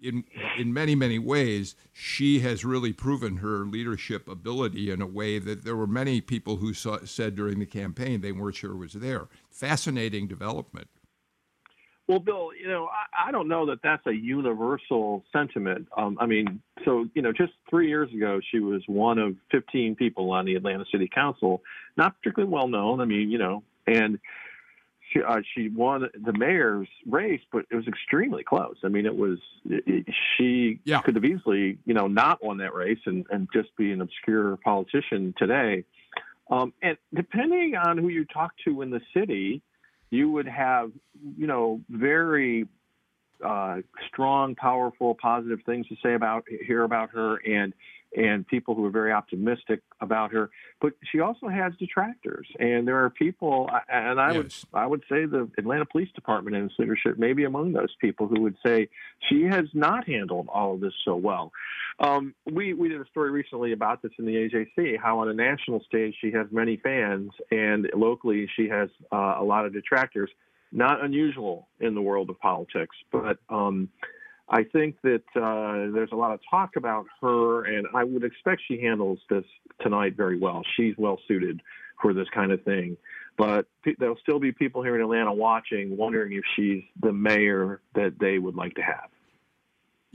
in 0.00 0.24
in 0.58 0.72
many 0.72 0.94
many 0.94 1.18
ways, 1.18 1.74
she 1.92 2.40
has 2.40 2.64
really 2.64 2.92
proven 2.92 3.38
her 3.38 3.64
leadership 3.64 4.28
ability 4.28 4.90
in 4.90 5.00
a 5.00 5.06
way 5.06 5.38
that 5.38 5.64
there 5.64 5.76
were 5.76 5.86
many 5.86 6.20
people 6.20 6.56
who 6.56 6.74
saw, 6.74 6.98
said 7.04 7.34
during 7.34 7.58
the 7.58 7.66
campaign 7.66 8.20
they 8.20 8.32
weren't 8.32 8.56
sure 8.56 8.76
was 8.76 8.92
there. 8.92 9.28
Fascinating 9.50 10.26
development. 10.26 10.88
Well, 12.06 12.18
Bill, 12.18 12.50
you 12.60 12.68
know, 12.68 12.86
I, 12.86 13.28
I 13.28 13.32
don't 13.32 13.48
know 13.48 13.66
that 13.66 13.78
that's 13.82 14.06
a 14.06 14.12
universal 14.12 15.24
sentiment. 15.32 15.88
Um, 15.96 16.18
I 16.20 16.26
mean, 16.26 16.60
so, 16.84 17.06
you 17.14 17.22
know, 17.22 17.32
just 17.32 17.52
three 17.70 17.88
years 17.88 18.12
ago, 18.12 18.40
she 18.50 18.60
was 18.60 18.82
one 18.86 19.18
of 19.18 19.36
15 19.50 19.96
people 19.96 20.30
on 20.30 20.44
the 20.44 20.54
Atlanta 20.54 20.84
City 20.92 21.08
Council, 21.12 21.62
not 21.96 22.16
particularly 22.18 22.52
well 22.52 22.68
known. 22.68 23.00
I 23.00 23.06
mean, 23.06 23.30
you 23.30 23.38
know, 23.38 23.62
and 23.86 24.18
she, 25.10 25.22
uh, 25.22 25.40
she 25.54 25.70
won 25.70 26.10
the 26.14 26.32
mayor's 26.34 26.88
race, 27.06 27.40
but 27.50 27.64
it 27.70 27.74
was 27.74 27.88
extremely 27.88 28.44
close. 28.44 28.76
I 28.84 28.88
mean, 28.88 29.06
it 29.06 29.16
was, 29.16 29.38
it, 29.64 30.06
she 30.36 30.80
yeah. 30.84 31.00
could 31.00 31.14
have 31.14 31.24
easily, 31.24 31.78
you 31.86 31.94
know, 31.94 32.06
not 32.06 32.44
won 32.44 32.58
that 32.58 32.74
race 32.74 33.00
and, 33.06 33.24
and 33.30 33.48
just 33.50 33.74
be 33.78 33.92
an 33.92 34.02
obscure 34.02 34.58
politician 34.58 35.34
today. 35.38 35.84
Um, 36.50 36.74
and 36.82 36.98
depending 37.14 37.76
on 37.76 37.96
who 37.96 38.08
you 38.08 38.26
talk 38.26 38.52
to 38.66 38.82
in 38.82 38.90
the 38.90 39.00
city, 39.16 39.62
you 40.10 40.30
would 40.30 40.46
have, 40.46 40.92
you 41.36 41.46
know, 41.46 41.80
very 41.88 42.66
uh, 43.44 43.78
strong, 44.08 44.54
powerful, 44.54 45.14
positive 45.20 45.60
things 45.66 45.86
to 45.88 45.96
say 46.02 46.14
about 46.14 46.44
hear 46.66 46.84
about 46.84 47.10
her, 47.10 47.36
and 47.36 47.74
and 48.16 48.46
people 48.46 48.74
who 48.74 48.84
are 48.84 48.90
very 48.90 49.12
optimistic 49.12 49.82
about 50.00 50.32
her. 50.32 50.50
But 50.80 50.92
she 51.10 51.20
also 51.20 51.48
has 51.48 51.72
detractors, 51.78 52.46
and 52.58 52.86
there 52.86 53.04
are 53.04 53.10
people, 53.10 53.68
and 53.88 54.20
I 54.20 54.32
yes. 54.32 54.36
would 54.36 54.80
I 54.80 54.86
would 54.86 55.02
say 55.08 55.26
the 55.26 55.50
Atlanta 55.58 55.86
Police 55.86 56.10
Department 56.14 56.56
and 56.56 56.70
its 56.70 56.78
leadership 56.78 57.18
may 57.18 57.32
be 57.32 57.44
among 57.44 57.72
those 57.72 57.94
people 58.00 58.26
who 58.26 58.40
would 58.42 58.56
say 58.64 58.88
she 59.28 59.42
has 59.44 59.66
not 59.74 60.06
handled 60.08 60.48
all 60.52 60.74
of 60.74 60.80
this 60.80 60.94
so 61.04 61.16
well. 61.16 61.52
Um, 61.98 62.34
we 62.50 62.74
we 62.74 62.88
did 62.88 63.00
a 63.00 63.06
story 63.06 63.30
recently 63.30 63.72
about 63.72 64.02
this 64.02 64.12
in 64.18 64.26
the 64.26 64.34
AJC, 64.34 64.98
how 64.98 65.20
on 65.20 65.28
a 65.28 65.34
national 65.34 65.82
stage 65.84 66.14
she 66.20 66.32
has 66.32 66.46
many 66.50 66.76
fans, 66.76 67.30
and 67.50 67.88
locally 67.94 68.48
she 68.56 68.68
has 68.68 68.88
uh, 69.12 69.36
a 69.38 69.44
lot 69.44 69.66
of 69.66 69.72
detractors. 69.72 70.30
Not 70.72 71.04
unusual 71.04 71.68
in 71.78 71.94
the 71.94 72.02
world 72.02 72.30
of 72.30 72.40
politics, 72.40 72.96
but 73.12 73.38
um, 73.48 73.90
I 74.48 74.64
think 74.64 74.96
that 75.02 75.22
uh, 75.34 75.92
there's 75.94 76.12
a 76.12 76.16
lot 76.16 76.32
of 76.32 76.40
talk 76.50 76.76
about 76.76 77.06
her, 77.22 77.64
and 77.64 77.86
I 77.94 78.04
would 78.04 78.24
expect 78.24 78.62
she 78.68 78.80
handles 78.80 79.18
this 79.30 79.44
tonight 79.80 80.16
very 80.16 80.38
well. 80.38 80.62
She's 80.76 80.94
well 80.98 81.18
suited 81.26 81.60
for 82.02 82.12
this 82.12 82.28
kind 82.34 82.52
of 82.52 82.62
thing. 82.62 82.96
But 83.36 83.66
there'll 83.98 84.18
still 84.22 84.38
be 84.38 84.52
people 84.52 84.82
here 84.82 84.94
in 84.94 85.00
Atlanta 85.00 85.32
watching, 85.32 85.96
wondering 85.96 86.34
if 86.34 86.44
she's 86.54 86.84
the 87.02 87.12
mayor 87.12 87.80
that 87.94 88.18
they 88.20 88.38
would 88.38 88.54
like 88.54 88.74
to 88.74 88.82
have. 88.82 89.08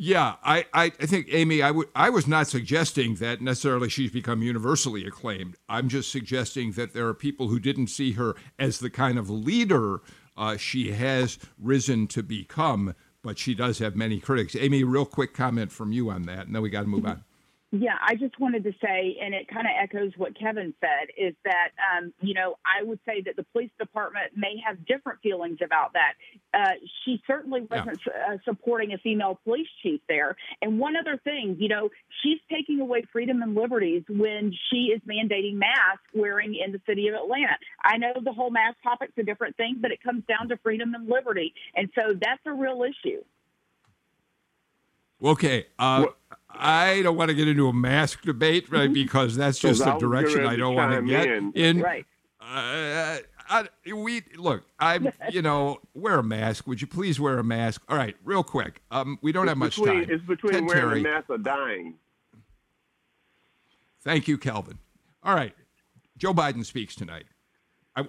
Yeah, 0.02 0.36
I, 0.46 0.66
I, 0.74 0.86
I 0.86 1.06
think 1.06 1.28
Amy, 1.30 1.62
I, 1.62 1.68
w- 1.68 1.90
I 1.94 2.10
was 2.10 2.26
not 2.26 2.48
suggesting 2.48 3.16
that 3.16 3.42
necessarily 3.42 3.90
she's 3.90 4.12
become 4.12 4.42
universally 4.42 5.06
acclaimed. 5.06 5.58
I'm 5.68 5.90
just 5.90 6.10
suggesting 6.10 6.72
that 6.74 6.94
there 6.94 7.06
are 7.08 7.14
people 7.14 7.50
who 7.50 7.60
didn't 7.60 7.88
see 7.88 8.14
her 8.14 8.36
as 8.58 8.80
the 8.80 8.90
kind 8.90 9.20
of 9.20 9.30
leader 9.30 10.00
uh, 10.38 10.56
she 10.56 10.92
has 10.92 11.38
risen 11.62 12.08
to 12.08 12.24
become, 12.24 12.96
but 13.24 13.38
she 13.38 13.54
does 13.54 13.80
have 13.80 13.96
many 13.96 14.20
critics. 14.20 14.56
Amy, 14.56 14.84
real 14.84 15.06
quick 15.06 15.34
comment 15.34 15.72
from 15.72 15.92
you 15.92 16.10
on 16.10 16.24
that, 16.24 16.48
and 16.48 16.56
then 16.56 16.62
we 16.62 16.70
got 16.70 16.82
to 16.82 16.88
move 16.88 17.06
on. 17.06 17.24
Yeah, 17.72 17.94
I 18.04 18.16
just 18.16 18.40
wanted 18.40 18.64
to 18.64 18.72
say, 18.84 19.18
and 19.22 19.36
it 19.36 19.48
kind 19.48 19.68
of 19.68 19.74
echoes 19.80 20.12
what 20.18 20.38
Kevin 20.38 20.74
said, 20.82 21.10
is 21.16 21.36
that, 21.46 21.70
um, 21.96 22.12
you 22.20 22.34
know, 22.34 22.56
I 22.66 22.82
would 22.82 23.00
say 23.06 23.22
that 23.22 23.36
the 23.36 23.44
police 23.44 23.70
department 23.78 24.32
may 24.36 24.56
have 24.66 24.88
different 24.88 25.20
feelings 25.22 25.60
about 25.64 25.94
that. 25.94 26.14
Uh, 26.52 26.74
she 27.06 27.22
certainly 27.28 27.62
wasn't 27.70 28.00
yeah. 28.08 28.34
uh, 28.34 28.38
supporting 28.44 28.94
a 28.94 28.98
female 28.98 29.40
police 29.44 29.68
chief 29.84 30.02
there. 30.10 30.36
And 30.64 30.80
one 30.80 30.96
other 30.98 31.18
thing, 31.24 31.58
you 31.60 31.68
know, 31.68 31.90
she's 32.24 32.40
taking 32.52 32.80
away 32.80 33.04
freedom 33.12 33.44
and 33.44 33.54
liberties 33.54 34.02
when 34.10 34.52
she 34.72 34.88
is 34.88 35.02
mandating 35.08 35.54
mask 35.54 36.02
wearing 36.12 36.56
in 36.56 36.72
the 36.72 36.82
city 36.88 37.08
of 37.08 37.14
Atlanta. 37.14 37.56
I 37.84 37.98
know 37.98 38.14
the 38.20 38.34
whole 38.34 38.50
mask 38.50 38.78
topic's 38.82 39.14
a 39.20 39.24
different 39.24 39.56
thing, 39.58 39.78
but 39.80 39.92
it 39.92 40.02
comes 40.02 40.24
down 40.28 40.50
to 40.50 40.58
freedom 40.58 40.96
and 40.96 41.08
liberty. 41.08 41.54
And 41.76 41.92
so 41.94 42.16
that's 42.20 42.42
a 42.48 42.52
real 42.52 42.82
issue. 42.84 43.24
Okay. 45.22 45.68
Uh, 45.78 46.06
I 46.50 47.02
don't 47.04 47.16
want 47.16 47.30
to 47.30 47.36
get 47.36 47.48
into 47.48 47.68
a 47.68 47.74
mask 47.74 48.24
debate, 48.24 48.72
right? 48.72 48.92
Because 48.92 49.36
that's 49.36 49.60
just 49.60 49.82
a 49.82 49.98
direction 50.00 50.46
I 50.46 50.56
don't 50.56 50.76
want 50.76 50.94
to 50.94 51.02
get 51.02 51.28
in. 51.28 51.52
in. 51.54 51.82
Right. 51.82 52.06
Uh, 52.42 53.18
I, 53.50 53.68
we 53.94 54.22
look. 54.36 54.64
I'm, 54.80 55.10
you 55.32 55.42
know, 55.42 55.80
wear 55.94 56.20
a 56.20 56.24
mask. 56.24 56.68
Would 56.68 56.82
you 56.82 56.88
please 56.88 57.20
wear 57.20 57.38
a 57.40 57.44
mask? 57.44 57.82
All 57.90 57.98
right, 57.98 58.16
real 58.24 58.44
quick. 58.44 58.82
Um, 58.92 59.18
we 59.22 59.32
don't 59.32 59.46
it's 59.46 59.52
have 59.52 59.58
much 59.58 59.76
between, 59.76 60.04
time. 60.04 60.10
It's 60.10 60.26
between 60.26 60.54
Ted 60.54 60.66
wearing 60.66 60.82
Terry. 60.82 61.00
a 61.02 61.04
mask 61.04 61.30
or 61.30 61.38
dying. 61.38 61.96
Thank 64.02 64.28
you, 64.28 64.38
Calvin. 64.38 64.80
All 65.24 65.36
right, 65.36 65.54
Joe 66.18 66.34
Biden 66.34 66.66
speaks 66.66 66.96
tonight. 66.96 67.26
I, 67.96 68.08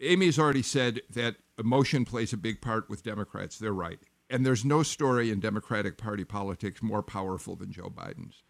Amy 0.00 0.26
has 0.26 0.38
already 0.38 0.62
said 0.62 1.00
that 1.10 1.36
emotion 1.58 2.04
plays 2.04 2.32
a 2.32 2.36
big 2.36 2.60
part 2.60 2.88
with 2.88 3.02
Democrats. 3.04 3.58
They're 3.58 3.72
right. 3.72 4.00
And 4.32 4.46
there's 4.46 4.64
no 4.64 4.82
story 4.82 5.30
in 5.30 5.40
Democratic 5.40 5.98
Party 5.98 6.24
politics 6.24 6.82
more 6.82 7.02
powerful 7.02 7.54
than 7.54 7.70
Joe 7.70 7.92
Biden's. 7.94 8.42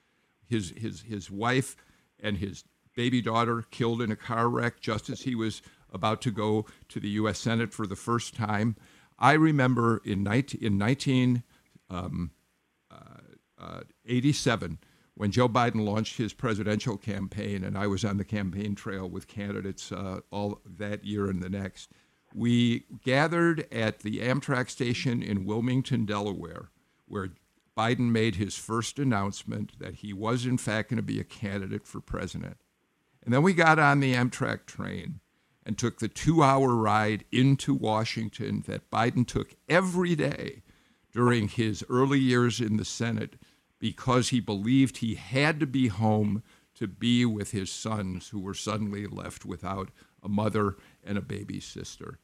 His, 0.47 0.73
his, 0.77 1.03
his 1.03 1.29
wife 1.29 1.75
and 2.21 2.37
his 2.37 2.63
baby 2.95 3.21
daughter 3.21 3.65
killed 3.73 4.01
in 4.01 4.13
a 4.13 4.17
car 4.17 4.49
wreck 4.49 4.81
just 4.81 5.11
as 5.11 5.23
he 5.23 5.35
was 5.35 5.61
about 5.93 6.23
to 6.23 6.31
go 6.31 6.67
to 6.89 7.01
the 7.01 7.09
U.S. 7.11 7.41
Senate 7.41 7.73
for 7.73 7.89
the 7.89 7.97
first 7.97 8.33
time. 8.33 8.77
I 9.19 9.33
remember 9.33 10.01
in, 10.05 10.23
19, 10.23 11.43
um, 11.91 12.31
uh, 12.89 12.95
in 14.05 14.23
1987 14.23 14.79
when 15.15 15.33
Joe 15.33 15.49
Biden 15.49 15.85
launched 15.85 16.17
his 16.17 16.33
presidential 16.33 16.97
campaign, 16.97 17.65
and 17.65 17.77
I 17.77 17.89
was 17.89 18.05
on 18.05 18.19
the 18.19 18.25
campaign 18.25 18.77
trail 18.77 19.09
with 19.09 19.27
candidates 19.27 19.91
uh, 19.91 20.21
all 20.31 20.61
that 20.65 21.05
year 21.05 21.29
and 21.29 21.43
the 21.43 21.51
next 21.51 21.91
we 22.35 22.85
gathered 23.05 23.67
at 23.73 24.01
the 24.01 24.21
Amtrak 24.21 24.71
station 24.71 25.23
in 25.23 25.45
Wilmington, 25.45 26.07
Delaware, 26.07 26.71
where 27.07 27.31
Biden 27.77 28.11
made 28.11 28.37
his 28.37 28.57
first 28.57 28.99
announcement 28.99 29.79
that 29.79 29.97
he 29.97 30.13
was, 30.13 30.47
in 30.47 30.59
fact, 30.59 30.91
going 30.91 30.99
to 30.99 31.03
be 31.03 31.21
a 31.21 31.25
candidate 31.25 31.87
for 31.87 32.01
president. 32.01 32.59
And 33.25 33.33
then 33.33 33.43
we 33.43 33.55
got 33.55 33.79
on 33.79 34.01
the 34.01 34.15
Amtrak 34.15 34.67
train 34.67 35.21
and 35.65 35.79
took 35.79 35.99
the 35.99 36.09
two 36.09 36.43
hour 36.43 36.75
ride 36.75 37.25
into 37.31 37.75
Washington 37.75 38.65
that 38.67 38.91
Biden 38.91 39.27
took 39.27 39.55
every 39.69 40.15
day 40.15 40.63
during 41.13 41.49
his 41.49 41.85
early 41.89 42.19
years 42.19 42.61
in 42.61 42.77
the 42.77 42.85
Senate 42.85 43.37
because 43.79 44.29
he 44.31 44.41
believed 44.41 44.99
he 44.99 45.15
had 45.15 45.61
to 45.61 45.67
be 45.67 45.89
home 45.89 46.43
to 46.75 46.87
be 46.87 47.25
with 47.25 47.53
his 47.53 47.71
sons 47.71 48.31
who 48.31 48.41
were 48.41 48.55
suddenly 48.55 49.07
left 49.07 49.45
without 49.45 49.91
a 50.23 50.29
mother 50.29 50.77
and 51.05 51.19
a 51.19 51.23
baby 51.23 51.61
sister. 51.61 52.19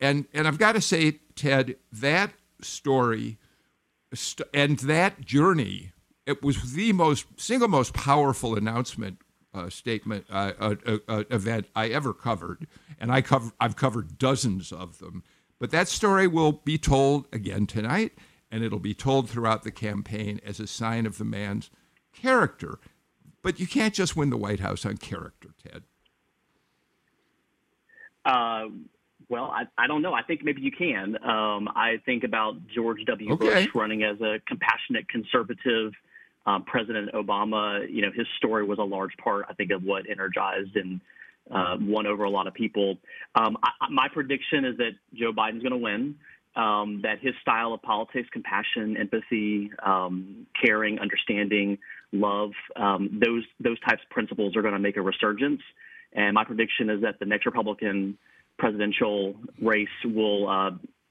And 0.00 0.26
and 0.32 0.48
I've 0.48 0.58
got 0.58 0.72
to 0.72 0.80
say, 0.80 1.20
Ted, 1.36 1.76
that 1.92 2.32
story 2.60 3.38
st- 4.14 4.48
and 4.52 4.78
that 4.80 5.20
journey, 5.20 5.92
it 6.26 6.42
was 6.42 6.74
the 6.74 6.92
most 6.92 7.26
single 7.36 7.68
most 7.68 7.94
powerful 7.94 8.56
announcement 8.56 9.18
uh, 9.54 9.68
statement 9.68 10.26
uh, 10.30 10.52
uh, 10.58 10.74
uh, 11.08 11.24
event 11.30 11.66
I 11.76 11.88
ever 11.88 12.12
covered, 12.12 12.66
and 12.98 13.12
I 13.12 13.22
cover 13.22 13.52
I've 13.60 13.76
covered 13.76 14.18
dozens 14.18 14.72
of 14.72 14.98
them. 14.98 15.22
But 15.58 15.70
that 15.70 15.88
story 15.88 16.26
will 16.26 16.52
be 16.52 16.78
told 16.78 17.26
again 17.32 17.66
tonight, 17.66 18.12
and 18.50 18.64
it'll 18.64 18.80
be 18.80 18.94
told 18.94 19.30
throughout 19.30 19.62
the 19.62 19.70
campaign 19.70 20.40
as 20.44 20.58
a 20.58 20.66
sign 20.66 21.06
of 21.06 21.18
the 21.18 21.24
man's 21.24 21.70
character. 22.12 22.78
But 23.42 23.60
you 23.60 23.66
can't 23.66 23.94
just 23.94 24.16
win 24.16 24.30
the 24.30 24.36
White 24.36 24.60
House 24.60 24.86
on 24.86 24.96
character, 24.96 25.50
Ted. 25.62 25.84
Uh, 28.24 28.66
well, 29.28 29.44
I, 29.44 29.64
I 29.78 29.86
don't 29.86 30.02
know. 30.02 30.12
I 30.12 30.22
think 30.22 30.44
maybe 30.44 30.60
you 30.60 30.72
can. 30.72 31.16
Um, 31.24 31.68
I 31.74 32.00
think 32.04 32.24
about 32.24 32.54
George 32.74 33.04
W. 33.06 33.32
Okay. 33.32 33.46
Bush 33.64 33.68
running 33.74 34.02
as 34.02 34.20
a 34.20 34.40
compassionate 34.46 35.08
conservative. 35.08 35.92
Um, 36.44 36.64
President 36.64 37.12
Obama, 37.12 37.88
you 37.90 38.02
know, 38.02 38.10
his 38.14 38.26
story 38.36 38.64
was 38.64 38.78
a 38.78 38.84
large 38.84 39.16
part, 39.16 39.46
I 39.48 39.54
think, 39.54 39.70
of 39.70 39.84
what 39.84 40.10
energized 40.10 40.76
and 40.76 41.00
uh, 41.50 41.76
won 41.80 42.06
over 42.06 42.24
a 42.24 42.30
lot 42.30 42.46
of 42.46 42.54
people. 42.54 42.98
Um, 43.34 43.56
I, 43.62 43.88
my 43.90 44.08
prediction 44.08 44.64
is 44.64 44.76
that 44.78 44.92
Joe 45.14 45.32
Biden's 45.32 45.62
going 45.62 45.72
to 45.72 45.78
win. 45.78 46.16
Um, 46.54 47.00
that 47.02 47.18
his 47.20 47.32
style 47.40 47.72
of 47.72 47.80
politics, 47.80 48.28
compassion, 48.30 48.98
empathy, 48.98 49.70
um, 49.82 50.46
caring, 50.62 50.98
understanding, 50.98 51.78
love, 52.12 52.50
um, 52.76 53.18
those 53.24 53.44
those 53.58 53.80
types 53.80 54.02
of 54.02 54.10
principles 54.10 54.54
are 54.54 54.60
going 54.60 54.74
to 54.74 54.78
make 54.78 54.98
a 54.98 55.00
resurgence. 55.00 55.62
And 56.14 56.34
my 56.34 56.44
prediction 56.44 56.90
is 56.90 57.02
that 57.02 57.18
the 57.18 57.26
next 57.26 57.46
Republican 57.46 58.18
presidential 58.58 59.34
race 59.60 59.88
will 60.04 60.48
uh, 60.48 60.70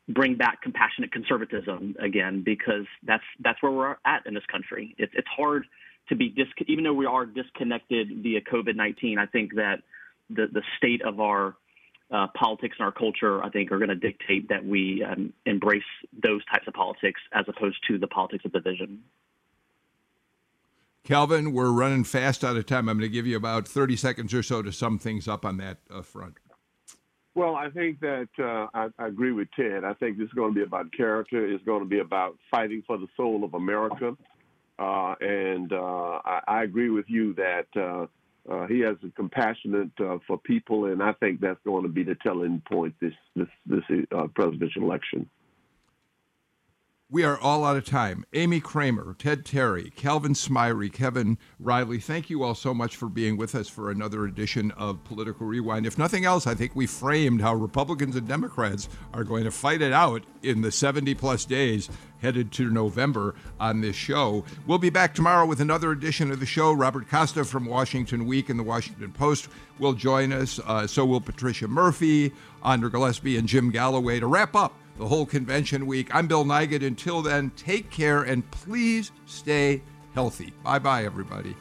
bring 0.10 0.36
back 0.36 0.62
compassionate 0.62 1.12
conservatism 1.12 1.96
again 2.00 2.44
because 2.44 2.86
that's 3.04 3.24
that's 3.40 3.62
where 3.62 3.72
we're 3.72 3.98
at 4.06 4.26
in 4.26 4.34
this 4.34 4.46
country. 4.52 4.96
It's 4.98 5.12
it's 5.16 5.28
hard 5.28 5.66
to 6.10 6.16
be 6.16 6.30
dis 6.30 6.48
even 6.68 6.84
though 6.84 6.94
we 6.94 7.06
are 7.06 7.26
disconnected 7.26 8.22
via 8.22 8.42
COVID 8.42 8.76
nineteen. 8.76 9.18
I 9.18 9.26
think 9.26 9.56
that 9.56 9.82
the 10.30 10.48
the 10.52 10.62
state 10.78 11.02
of 11.04 11.20
our 11.20 11.56
uh, 12.12 12.28
politics 12.36 12.76
and 12.78 12.86
our 12.86 12.92
culture, 12.92 13.42
I 13.44 13.50
think, 13.50 13.72
are 13.72 13.78
going 13.78 13.90
to 13.90 13.96
dictate 13.96 14.50
that 14.50 14.66
we 14.66 15.04
um, 15.04 15.34
embrace 15.46 15.84
those 16.22 16.44
types 16.46 16.68
of 16.68 16.74
politics 16.74 17.22
as 17.32 17.46
opposed 17.48 17.78
to 17.88 17.98
the 17.98 18.08
politics 18.08 18.44
of 18.44 18.52
division. 18.52 19.02
Calvin, 21.04 21.52
we're 21.52 21.72
running 21.72 22.04
fast 22.04 22.44
out 22.44 22.58
of 22.58 22.66
time. 22.66 22.88
I'm 22.88 22.98
going 22.98 23.10
to 23.10 23.14
give 23.14 23.26
you 23.26 23.36
about 23.36 23.68
30 23.68 23.96
seconds 23.96 24.34
or 24.34 24.44
so 24.44 24.62
to 24.62 24.72
sum 24.72 25.00
things 25.00 25.28
up 25.28 25.46
on 25.46 25.58
that 25.58 25.80
uh, 25.90 26.02
front. 26.02 26.36
Well, 27.34 27.56
I 27.56 27.70
think 27.70 28.02
that 28.02 28.28
uh, 28.38 28.68
I, 28.74 28.90
I, 29.00 29.08
agree 29.08 29.32
with 29.32 29.48
Ted. 29.56 29.84
I 29.86 29.94
think 29.94 30.18
this 30.18 30.26
is 30.26 30.34
going 30.34 30.54
to 30.54 30.56
be 30.56 30.64
about 30.64 30.92
character. 30.92 31.46
It's 31.46 31.64
going 31.64 31.82
to 31.82 31.88
be 31.88 32.00
about 32.00 32.38
fighting 32.52 32.84
for 32.86 32.98
the 32.98 33.08
soul 33.16 33.44
of 33.44 33.54
America. 33.54 34.16
Uh, 34.78 35.16
and 35.22 35.72
uh, 35.72 36.20
I, 36.26 36.42
I, 36.48 36.64
agree 36.64 36.90
with 36.90 37.06
you 37.08 37.34
that 37.36 37.68
uh, 37.76 38.52
uh, 38.52 38.68
he 38.68 38.80
has 38.80 38.98
a 39.06 39.12
compassionate 39.12 39.92
for 40.28 40.38
people, 40.44 40.86
and 40.86 41.02
I 41.02 41.14
think 41.14 41.40
that's 41.40 41.60
going 41.64 41.84
to 41.84 41.90
be 41.90 42.04
the 42.04 42.16
telling 42.16 42.62
point 42.70 42.96
this 43.00 43.14
this 43.36 43.48
this 43.66 43.84
presidential 44.34 44.84
election. 44.84 45.30
We 47.14 47.26
are 47.26 47.38
all 47.38 47.66
out 47.66 47.76
of 47.76 47.84
time. 47.84 48.24
Amy 48.32 48.62
Kramer, 48.62 49.18
Ted 49.20 49.44
Terry, 49.44 49.92
Calvin 49.98 50.32
Smyre, 50.32 50.94
Kevin 50.94 51.38
Riley, 51.60 52.00
thank 52.00 52.30
you 52.30 52.42
all 52.42 52.56
so 52.56 52.74
much 52.74 52.96
for 52.96 53.10
being 53.10 53.36
with 53.36 53.54
us 53.54 53.68
for 53.68 53.92
another 53.92 54.24
edition 54.24 54.72
of 54.78 55.04
Political 55.04 55.46
Rewind. 55.46 55.86
If 55.86 55.98
nothing 55.98 56.24
else, 56.24 56.48
I 56.48 56.56
think 56.56 56.74
we 56.74 56.88
framed 56.88 57.42
how 57.42 57.54
Republicans 57.54 58.16
and 58.16 58.30
Democrats 58.30 58.88
are 59.14 59.26
going 59.26 59.44
to 59.44 59.52
fight 59.52 59.82
it 59.82 59.92
out 59.92 60.24
in 60.42 60.62
the 60.62 60.72
70 60.72 61.14
plus 61.16 61.44
days 61.44 61.90
headed 62.22 62.54
to 62.54 62.70
November 62.70 63.36
on 63.60 63.82
this 63.82 63.98
show. 63.98 64.46
We'll 64.66 64.78
be 64.78 64.90
back 64.90 65.14
tomorrow 65.14 65.46
with 65.46 65.60
another 65.60 65.92
edition 65.92 66.32
of 66.32 66.40
the 66.40 66.46
show. 66.46 66.72
Robert 66.72 67.10
Costa 67.10 67.44
from 67.44 67.66
Washington 67.66 68.26
Week 68.26 68.48
and 68.48 68.58
the 68.58 68.64
Washington 68.64 69.12
Post 69.12 69.50
will 69.80 69.94
join 69.94 70.32
us. 70.32 70.62
Uh, 70.66 70.88
so 70.88 71.06
will 71.06 71.20
Patricia 71.20 71.68
Murphy, 71.68 72.32
Andra 72.64 72.90
Gillespie, 72.90 73.36
and 73.36 73.50
Jim 73.50 73.70
Galloway 73.70 74.22
to 74.22 74.28
wrap 74.28 74.56
up 74.56 74.76
the 75.02 75.08
whole 75.08 75.26
convention 75.26 75.88
week. 75.88 76.14
I'm 76.14 76.28
Bill 76.28 76.46
Nigut. 76.46 76.86
Until 76.86 77.24
then, 77.24 77.52
take 77.58 77.90
care 77.90 78.22
and 78.22 78.50
please 78.52 79.12
stay 79.26 79.82
healthy. 80.14 80.54
Bye 80.64 80.78
bye, 80.78 81.06
everybody. 81.06 81.56